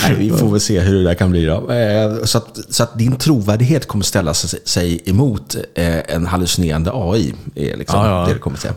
Nej, 0.04 0.16
vi 0.18 0.30
får 0.30 0.52
väl 0.52 0.62
se 0.62 0.80
hur 0.80 0.96
det 0.98 1.04
där 1.04 1.14
kan 1.14 1.32
bli 1.32 1.46
då. 1.46 1.72
Eh, 1.72 2.24
Så 2.24 2.38
att, 2.38 2.60
så 2.70 2.84
att 2.84 2.98
din 2.98 3.16
trovärdighet 3.16 3.88
kommer 3.88 4.04
ställa 4.04 4.34
sig 4.34 5.02
emot 5.06 5.56
eh, 5.76 6.16
en 6.16 6.26
hallucinerande 6.26 6.92
AI. 6.94 7.34
Är 7.56 7.78
liksom 7.78 8.00
Ja, 8.00 8.22
ja. 8.22 8.28
det 8.28 8.34
det 8.34 8.40
kommer 8.40 8.58
säga. 8.58 8.74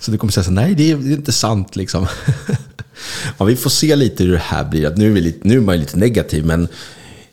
Så 0.00 0.10
du 0.10 0.18
kommer 0.18 0.32
säga 0.32 0.44
så 0.44 0.50
nej 0.50 0.74
det 0.74 0.90
är 0.90 0.96
det 0.96 1.10
är 1.10 1.16
inte 1.16 1.32
sant 1.32 1.76
liksom. 1.76 2.06
Ja, 3.38 3.44
vi 3.44 3.56
får 3.56 3.70
se 3.70 3.96
lite 3.96 4.24
hur 4.24 4.32
det 4.32 4.38
här 4.38 4.64
blir. 4.64 4.92
Nu 4.96 5.06
är, 5.06 5.10
vi 5.10 5.20
lite, 5.20 5.48
nu 5.48 5.56
är 5.56 5.60
man 5.60 5.74
ju 5.74 5.80
lite 5.80 5.96
negativ, 5.98 6.46
men 6.46 6.68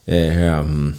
eh, 0.06 0.43
ehm, 0.43 0.93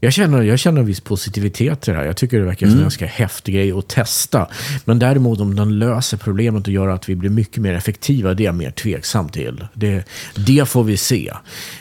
Jag 0.00 0.12
känner, 0.12 0.42
jag 0.42 0.58
känner 0.58 0.80
en 0.80 0.86
viss 0.86 1.00
positivitet 1.00 1.88
i 1.88 1.90
det 1.90 1.96
här. 1.96 2.04
Jag 2.04 2.16
tycker 2.16 2.38
det 2.38 2.44
verkar 2.44 2.66
som 2.66 2.76
en 2.76 2.82
ganska 2.82 3.06
häftig 3.06 3.54
grej 3.54 3.72
att 3.72 3.88
testa. 3.88 4.48
Men 4.84 4.98
däremot 4.98 5.40
om 5.40 5.56
den 5.56 5.78
löser 5.78 6.16
problemet 6.16 6.66
och 6.66 6.72
gör 6.72 6.88
att 6.88 7.08
vi 7.08 7.16
blir 7.16 7.30
mycket 7.30 7.62
mer 7.62 7.74
effektiva, 7.74 8.34
det 8.34 8.42
är 8.42 8.44
jag 8.44 8.54
mer 8.54 8.70
tveksam 8.70 9.28
till. 9.28 9.66
Det, 9.74 10.04
det 10.34 10.68
får 10.68 10.84
vi 10.84 10.96
se. 10.96 11.32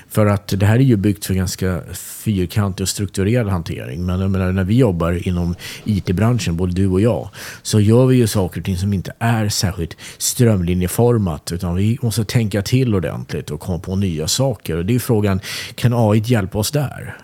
För 0.09 0.25
att 0.25 0.47
det 0.47 0.65
här 0.65 0.75
är 0.75 0.83
ju 0.83 0.95
byggt 0.95 1.25
för 1.25 1.33
ganska 1.33 1.81
fyrkantig 1.93 2.83
och 2.83 2.89
strukturerad 2.89 3.47
hantering. 3.47 4.05
Men 4.05 4.19
jag 4.19 4.31
menar, 4.31 4.51
när 4.51 4.63
vi 4.63 4.77
jobbar 4.77 5.27
inom 5.27 5.55
IT-branschen, 5.83 6.57
både 6.57 6.73
du 6.73 6.87
och 6.87 7.01
jag, 7.01 7.29
så 7.61 7.79
gör 7.79 8.05
vi 8.05 8.15
ju 8.15 8.27
saker 8.27 8.61
och 8.61 8.65
ting 8.65 8.77
som 8.77 8.93
inte 8.93 9.13
är 9.19 9.49
särskilt 9.49 9.97
strömlinjeformat. 10.17 11.51
Utan 11.51 11.75
vi 11.75 11.97
måste 12.01 12.25
tänka 12.25 12.61
till 12.61 12.95
ordentligt 12.95 13.51
och 13.51 13.59
komma 13.59 13.79
på 13.79 13.95
nya 13.95 14.27
saker. 14.27 14.77
Och 14.77 14.85
det 14.85 14.95
är 14.95 14.99
frågan, 14.99 15.39
kan 15.75 15.93
AI 15.93 16.21
hjälpa 16.25 16.57
oss 16.57 16.71
där? 16.71 17.17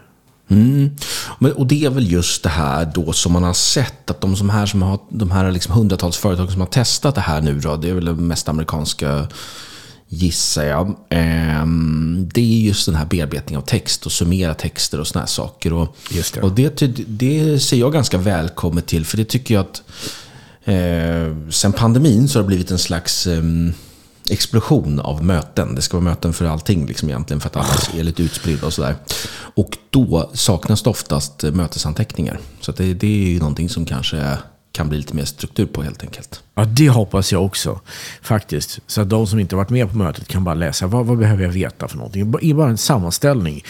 Mm. 0.48 0.90
Men, 1.40 1.52
och 1.52 1.68
det 1.68 1.86
är 1.86 1.90
väl 1.90 2.12
just 2.12 2.44
det 2.44 2.50
här 2.50 2.92
då 2.96 3.14
som 3.14 3.32
man 3.32 3.44
har 3.44 3.54
sett 3.54 4.10
att 4.10 4.22
de 4.22 4.36
som 4.36 4.50
här 4.50 4.66
som 4.66 4.82
har, 4.82 5.00
de 5.10 5.32
här 5.32 5.52
liksom 5.52 5.74
hundratals 5.74 6.18
företag 6.18 6.52
som 6.52 6.62
har 6.62 6.68
testat 6.68 7.16
det 7.16 7.22
här 7.22 7.42
nu 7.42 7.60
då, 7.60 7.76
det 7.76 7.90
är 7.90 7.94
väl 7.94 8.06
de 8.06 8.28
mest 8.28 8.50
amerikanska 8.50 9.28
gissar 10.08 10.64
jag. 10.64 10.96
Ehm, 11.10 12.30
det 12.34 12.42
är 12.42 12.60
just 12.60 12.86
den 12.86 12.96
här 12.96 13.06
bearbetningen 13.06 13.62
av 13.62 13.66
text 13.66 14.06
och 14.06 14.12
summera 14.12 14.54
texter 14.54 15.00
och 15.00 15.08
såna 15.08 15.22
här 15.22 15.28
saker. 15.28 15.74
Och, 15.74 15.96
Just 16.12 16.34
det. 16.34 16.42
och 16.42 16.52
det, 16.52 16.80
det 17.08 17.60
ser 17.60 17.78
jag 17.78 17.94
ganska 17.94 18.18
välkommet 18.18 18.88
till, 18.88 19.06
för 19.06 19.18
det 19.18 19.26
tycker 19.26 19.54
jag 19.54 19.62
att 19.62 19.82
eh, 20.64 21.50
sen 21.50 21.74
pandemin 21.74 22.28
så 22.28 22.40
har 22.40 22.44
det 22.44 22.48
blivit 22.48 22.72
en 22.72 22.80
slags 22.80 23.28
ehm, 23.28 23.74
explosion 24.30 25.00
av 25.00 25.24
möten. 25.24 25.76
Det 25.76 25.82
ska 25.82 25.98
vara 25.98 26.04
möten 26.04 26.34
för 26.34 26.46
allting 26.46 26.86
liksom 26.86 27.10
egentligen, 27.10 27.42
för 27.42 27.50
att 27.50 27.56
alla 27.56 28.00
är 28.00 28.04
lite 28.04 28.24
utspridda 28.24 28.68
och 28.68 28.74
sådär. 28.74 28.96
Och 29.56 29.78
då 29.90 30.30
saknas 30.34 30.84
det 30.84 30.90
oftast 30.90 31.44
mötesanteckningar. 31.44 32.40
Så 32.60 32.72
det, 32.72 32.94
det 32.94 33.08
är 33.08 33.30
ju 33.30 33.40
någonting 33.40 33.70
som 33.70 33.86
kanske 33.86 34.38
kan 34.74 34.90
bli 34.90 34.98
lite 34.98 35.16
mer 35.16 35.26
struktur 35.26 35.66
på 35.66 35.84
helt 35.84 36.04
enkelt. 36.04 36.44
Ja, 36.56 36.66
det 36.66 36.90
hoppas 36.90 37.32
jag 37.32 37.46
också. 37.46 37.80
Faktiskt. 38.22 38.80
Så 38.88 39.02
att 39.02 39.10
de 39.10 39.28
som 39.28 39.40
inte 39.40 39.56
varit 39.56 39.70
med 39.70 39.92
på 39.92 39.98
mötet 39.98 40.28
kan 40.28 40.44
bara 40.44 40.56
läsa. 40.56 40.88
Vad, 40.88 41.06
vad 41.06 41.18
behöver 41.18 41.44
jag 41.44 41.52
veta 41.52 41.88
för 41.88 41.98
någonting? 41.98 42.34
I 42.42 42.54
bara 42.54 42.70
en 42.70 42.78
sammanställning. 42.78 43.64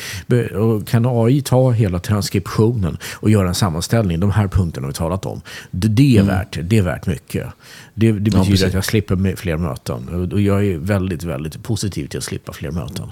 Och 0.56 0.88
Kan 0.88 1.06
AI 1.06 1.42
ta 1.42 1.72
hela 1.72 2.00
transkriptionen 2.00 2.98
och 3.14 3.30
göra 3.30 3.48
en 3.48 3.56
sammanställning? 3.56 4.20
De 4.20 4.32
här 4.32 4.48
punkterna 4.48 4.88
vi 4.88 4.94
talat 4.94 5.26
om. 5.26 5.42
Det, 5.72 5.88
det, 5.88 6.18
är, 6.18 6.24
värt, 6.24 6.58
det 6.64 6.78
är 6.78 6.82
värt 6.82 7.06
mycket. 7.06 7.48
Det, 7.94 8.12
det 8.12 8.20
betyder 8.20 8.46
precis. 8.46 8.64
att 8.64 8.74
jag 8.74 8.86
slipper 8.86 9.36
fler 9.36 9.58
möten. 9.58 10.32
Och 10.34 10.42
jag 10.42 10.66
är 10.66 10.78
väldigt, 10.78 11.24
väldigt 11.24 11.64
positiv 11.64 12.08
till 12.08 12.18
att 12.18 12.24
slippa 12.24 12.54
fler 12.54 12.72
möten. 12.72 13.12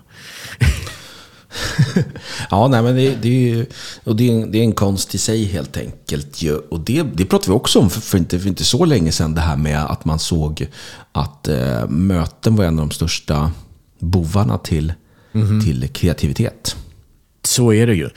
Ja, 2.50 2.68
nej, 2.68 2.82
men 2.82 2.96
det, 2.96 3.16
det, 3.22 3.28
är, 3.30 3.56
ju- 3.56 3.66
och 4.04 4.16
det, 4.16 4.30
är, 4.30 4.34
en- 4.34 4.52
det 4.52 4.58
är 4.58 4.64
en 4.64 4.74
konst 4.74 5.16
i 5.16 5.18
sig 5.18 5.46
helt 5.46 5.78
enkelt. 5.78 6.42
ju. 6.42 6.56
Och 6.58 6.80
det, 6.80 7.04
det 7.04 7.26
pratade 7.26 7.52
vi 7.52 7.58
också 7.58 7.80
om 7.80 7.90
för, 7.90 8.02
för, 8.02 8.18
inte, 8.18 8.40
för 8.40 8.48
inte 8.48 8.64
så 8.64 8.86
länge 8.86 9.12
sedan. 9.12 9.36
Det 9.36 9.42
här 9.42 9.56
med 9.58 9.86
att 9.86 10.06
man 10.06 10.20
såg 10.20 10.68
att 11.12 11.48
eh, 11.48 11.88
möten 11.90 12.56
var 12.56 12.66
en 12.66 12.80
av 12.80 12.88
de 12.88 12.92
största 12.94 13.52
bovarna 14.00 14.58
till, 14.58 14.94
till 15.66 15.90
kreativitet. 15.94 16.76
Så 17.44 17.74
är 17.74 17.88
det 17.88 17.96
ju. 17.96 18.10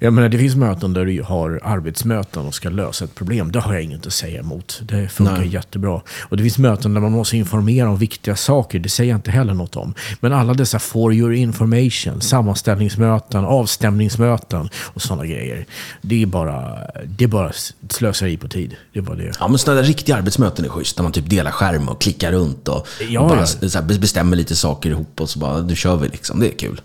Jag 0.00 0.12
menar, 0.12 0.28
det 0.28 0.38
finns 0.38 0.56
möten 0.56 0.92
där 0.92 1.04
du 1.04 1.22
har 1.22 1.60
arbetsmöten 1.64 2.46
och 2.46 2.54
ska 2.54 2.68
lösa 2.68 3.04
ett 3.04 3.14
problem. 3.14 3.52
Det 3.52 3.60
har 3.60 3.72
jag 3.74 3.82
inget 3.82 4.06
att 4.06 4.12
säga 4.12 4.40
emot. 4.40 4.80
Det 4.84 5.08
funkar 5.08 5.38
Nej. 5.38 5.48
jättebra. 5.48 6.00
Och 6.22 6.36
det 6.36 6.42
finns 6.42 6.58
möten 6.58 6.94
där 6.94 7.00
man 7.00 7.12
måste 7.12 7.36
informera 7.36 7.88
om 7.90 7.96
viktiga 7.96 8.36
saker. 8.36 8.78
Det 8.78 8.88
säger 8.88 9.10
jag 9.10 9.18
inte 9.18 9.30
heller 9.30 9.54
något 9.54 9.76
om. 9.76 9.94
Men 10.20 10.32
alla 10.32 10.54
dessa 10.54 10.78
for 10.78 11.14
your 11.14 11.32
information, 11.34 12.20
sammanställningsmöten, 12.20 13.44
avstämningsmöten 13.44 14.68
och 14.76 15.02
sådana 15.02 15.26
grejer. 15.26 15.66
Det 16.02 16.22
är 16.22 16.26
bara, 16.26 16.78
det 17.04 17.24
är 17.24 17.28
bara 17.28 17.52
slöseri 17.88 18.36
på 18.36 18.48
tid. 18.48 18.76
Det 18.92 18.98
är 18.98 19.02
bara 19.02 19.16
det. 19.16 19.32
Ja, 19.40 19.48
men 19.48 19.58
sådana 19.58 19.80
där 19.80 19.88
riktiga 19.88 20.16
arbetsmöten 20.16 20.64
är 20.64 20.68
schysst. 20.68 20.96
Där 20.96 21.02
man 21.02 21.12
typ 21.12 21.30
delar 21.30 21.50
skärm 21.50 21.88
och 21.88 22.00
klickar 22.00 22.32
runt 22.32 22.68
och, 22.68 22.88
Ja, 23.08 23.20
och 23.20 23.28
bara 23.28 23.46
ja. 23.60 23.82
bestämmer 23.82 24.36
lite 24.36 24.56
saker 24.56 24.90
ihop 24.90 25.20
och 25.20 25.30
så 25.30 25.38
bara, 25.38 25.60
nu 25.60 25.76
kör 25.76 25.96
vi 25.96 26.08
liksom. 26.08 26.40
Det 26.40 26.46
är 26.54 26.58
kul. 26.58 26.80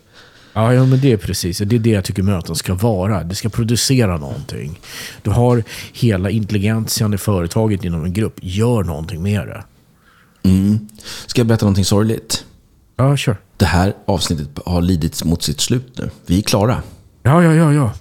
Ja, 0.53 0.73
ja, 0.73 0.85
men 0.85 0.99
det 1.01 1.11
är 1.11 1.17
precis. 1.17 1.57
Det 1.57 1.75
är 1.75 1.79
det 1.79 1.89
jag 1.89 2.03
tycker 2.05 2.23
möten 2.23 2.55
ska 2.55 2.73
vara. 2.73 3.23
Det 3.23 3.35
ska 3.35 3.49
producera 3.49 4.17
någonting. 4.17 4.79
Du 5.21 5.29
har 5.29 5.63
hela 5.93 6.29
intelligentian 6.29 7.13
i 7.13 7.17
företaget 7.17 7.83
inom 7.85 8.03
en 8.05 8.13
grupp. 8.13 8.35
Gör 8.41 8.83
någonting 8.83 9.23
med 9.23 9.47
det. 9.47 9.63
Mm. 10.49 10.89
Ska 11.25 11.39
jag 11.39 11.47
berätta 11.47 11.65
någonting 11.65 11.85
sorgligt? 11.85 12.45
Ja, 12.95 13.17
kör. 13.17 13.37
Det 13.57 13.65
här 13.65 13.93
avsnittet 14.05 14.49
har 14.65 14.81
lidit 14.81 15.23
mot 15.23 15.43
sitt 15.43 15.61
slut 15.61 15.97
nu. 15.97 16.09
Vi 16.25 16.37
är 16.37 16.41
klara. 16.41 16.81
Ja, 17.23 17.43
ja, 17.43 17.53
ja. 17.53 17.73
ja. 17.73 17.93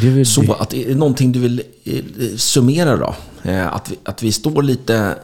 Det 0.00 0.24
Så 0.24 0.42
det. 0.42 0.54
att, 0.54 0.74
är 0.74 0.88
det 0.88 0.94
någonting 0.94 1.32
du 1.32 1.40
vill 1.40 1.62
eh, 1.84 2.02
summera 2.36 2.96
då? 2.96 3.14
Eh, 3.42 3.74
Att 3.74 3.90
vi, 3.90 3.96
att 4.04 4.22
vi 4.22 4.32
står 4.32 4.62
lite, 4.62 5.16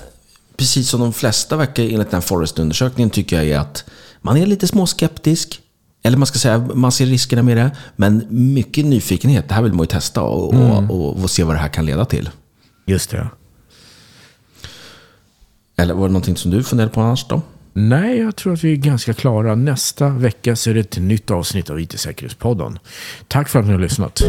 precis 0.56 0.88
som 0.88 1.00
de 1.00 1.12
flesta 1.12 1.56
verkar 1.56 1.82
enligt 1.82 2.10
den 2.10 2.20
här 2.20 2.20
Forrest-undersökningen 2.20 3.10
tycker 3.10 3.36
jag 3.36 3.46
är 3.46 3.58
att 3.58 3.84
man 4.22 4.36
är 4.36 4.46
lite 4.46 4.66
småskeptisk. 4.66 5.60
Eller 6.06 6.18
man 6.18 6.26
ska 6.26 6.38
säga, 6.38 6.58
man 6.74 6.92
ser 6.92 7.06
riskerna 7.06 7.42
med 7.42 7.56
det. 7.56 7.70
Men 7.96 8.26
mycket 8.30 8.84
nyfikenhet. 8.84 9.48
Det 9.48 9.54
här 9.54 9.62
vill 9.62 9.72
man 9.72 9.82
ju 9.82 9.86
testa 9.86 10.22
och, 10.22 10.54
och, 10.90 11.22
och, 11.22 11.30
se 11.30 11.44
vad 11.44 11.54
det 11.54 11.58
här 11.58 11.68
kan 11.68 11.86
leda 11.86 12.04
till. 12.04 12.30
Just 12.84 13.10
det. 13.10 13.28
Eller 15.76 15.94
var 15.94 16.08
det 16.08 16.12
någonting 16.12 16.36
som 16.36 16.50
du 16.50 16.64
funderade 16.64 16.92
på 16.92 17.00
annars 17.00 17.26
då? 17.28 17.42
Nej, 17.72 18.18
jag 18.18 18.36
tror 18.36 18.52
att 18.52 18.64
vi 18.64 18.72
är 18.72 18.76
ganska 18.76 19.14
klara. 19.14 19.54
Nästa 19.54 20.08
vecka 20.08 20.56
så 20.56 20.70
är 20.70 20.74
det 20.74 20.80
ett 20.80 20.98
nytt 20.98 21.30
avsnitt 21.30 21.70
av 21.70 21.80
IT-säkerhetspodden. 21.80 22.78
Tack 23.28 23.48
för 23.48 23.58
att 23.58 23.66
ni 23.66 23.72
har 23.72 23.80
lyssnat. 23.80 24.22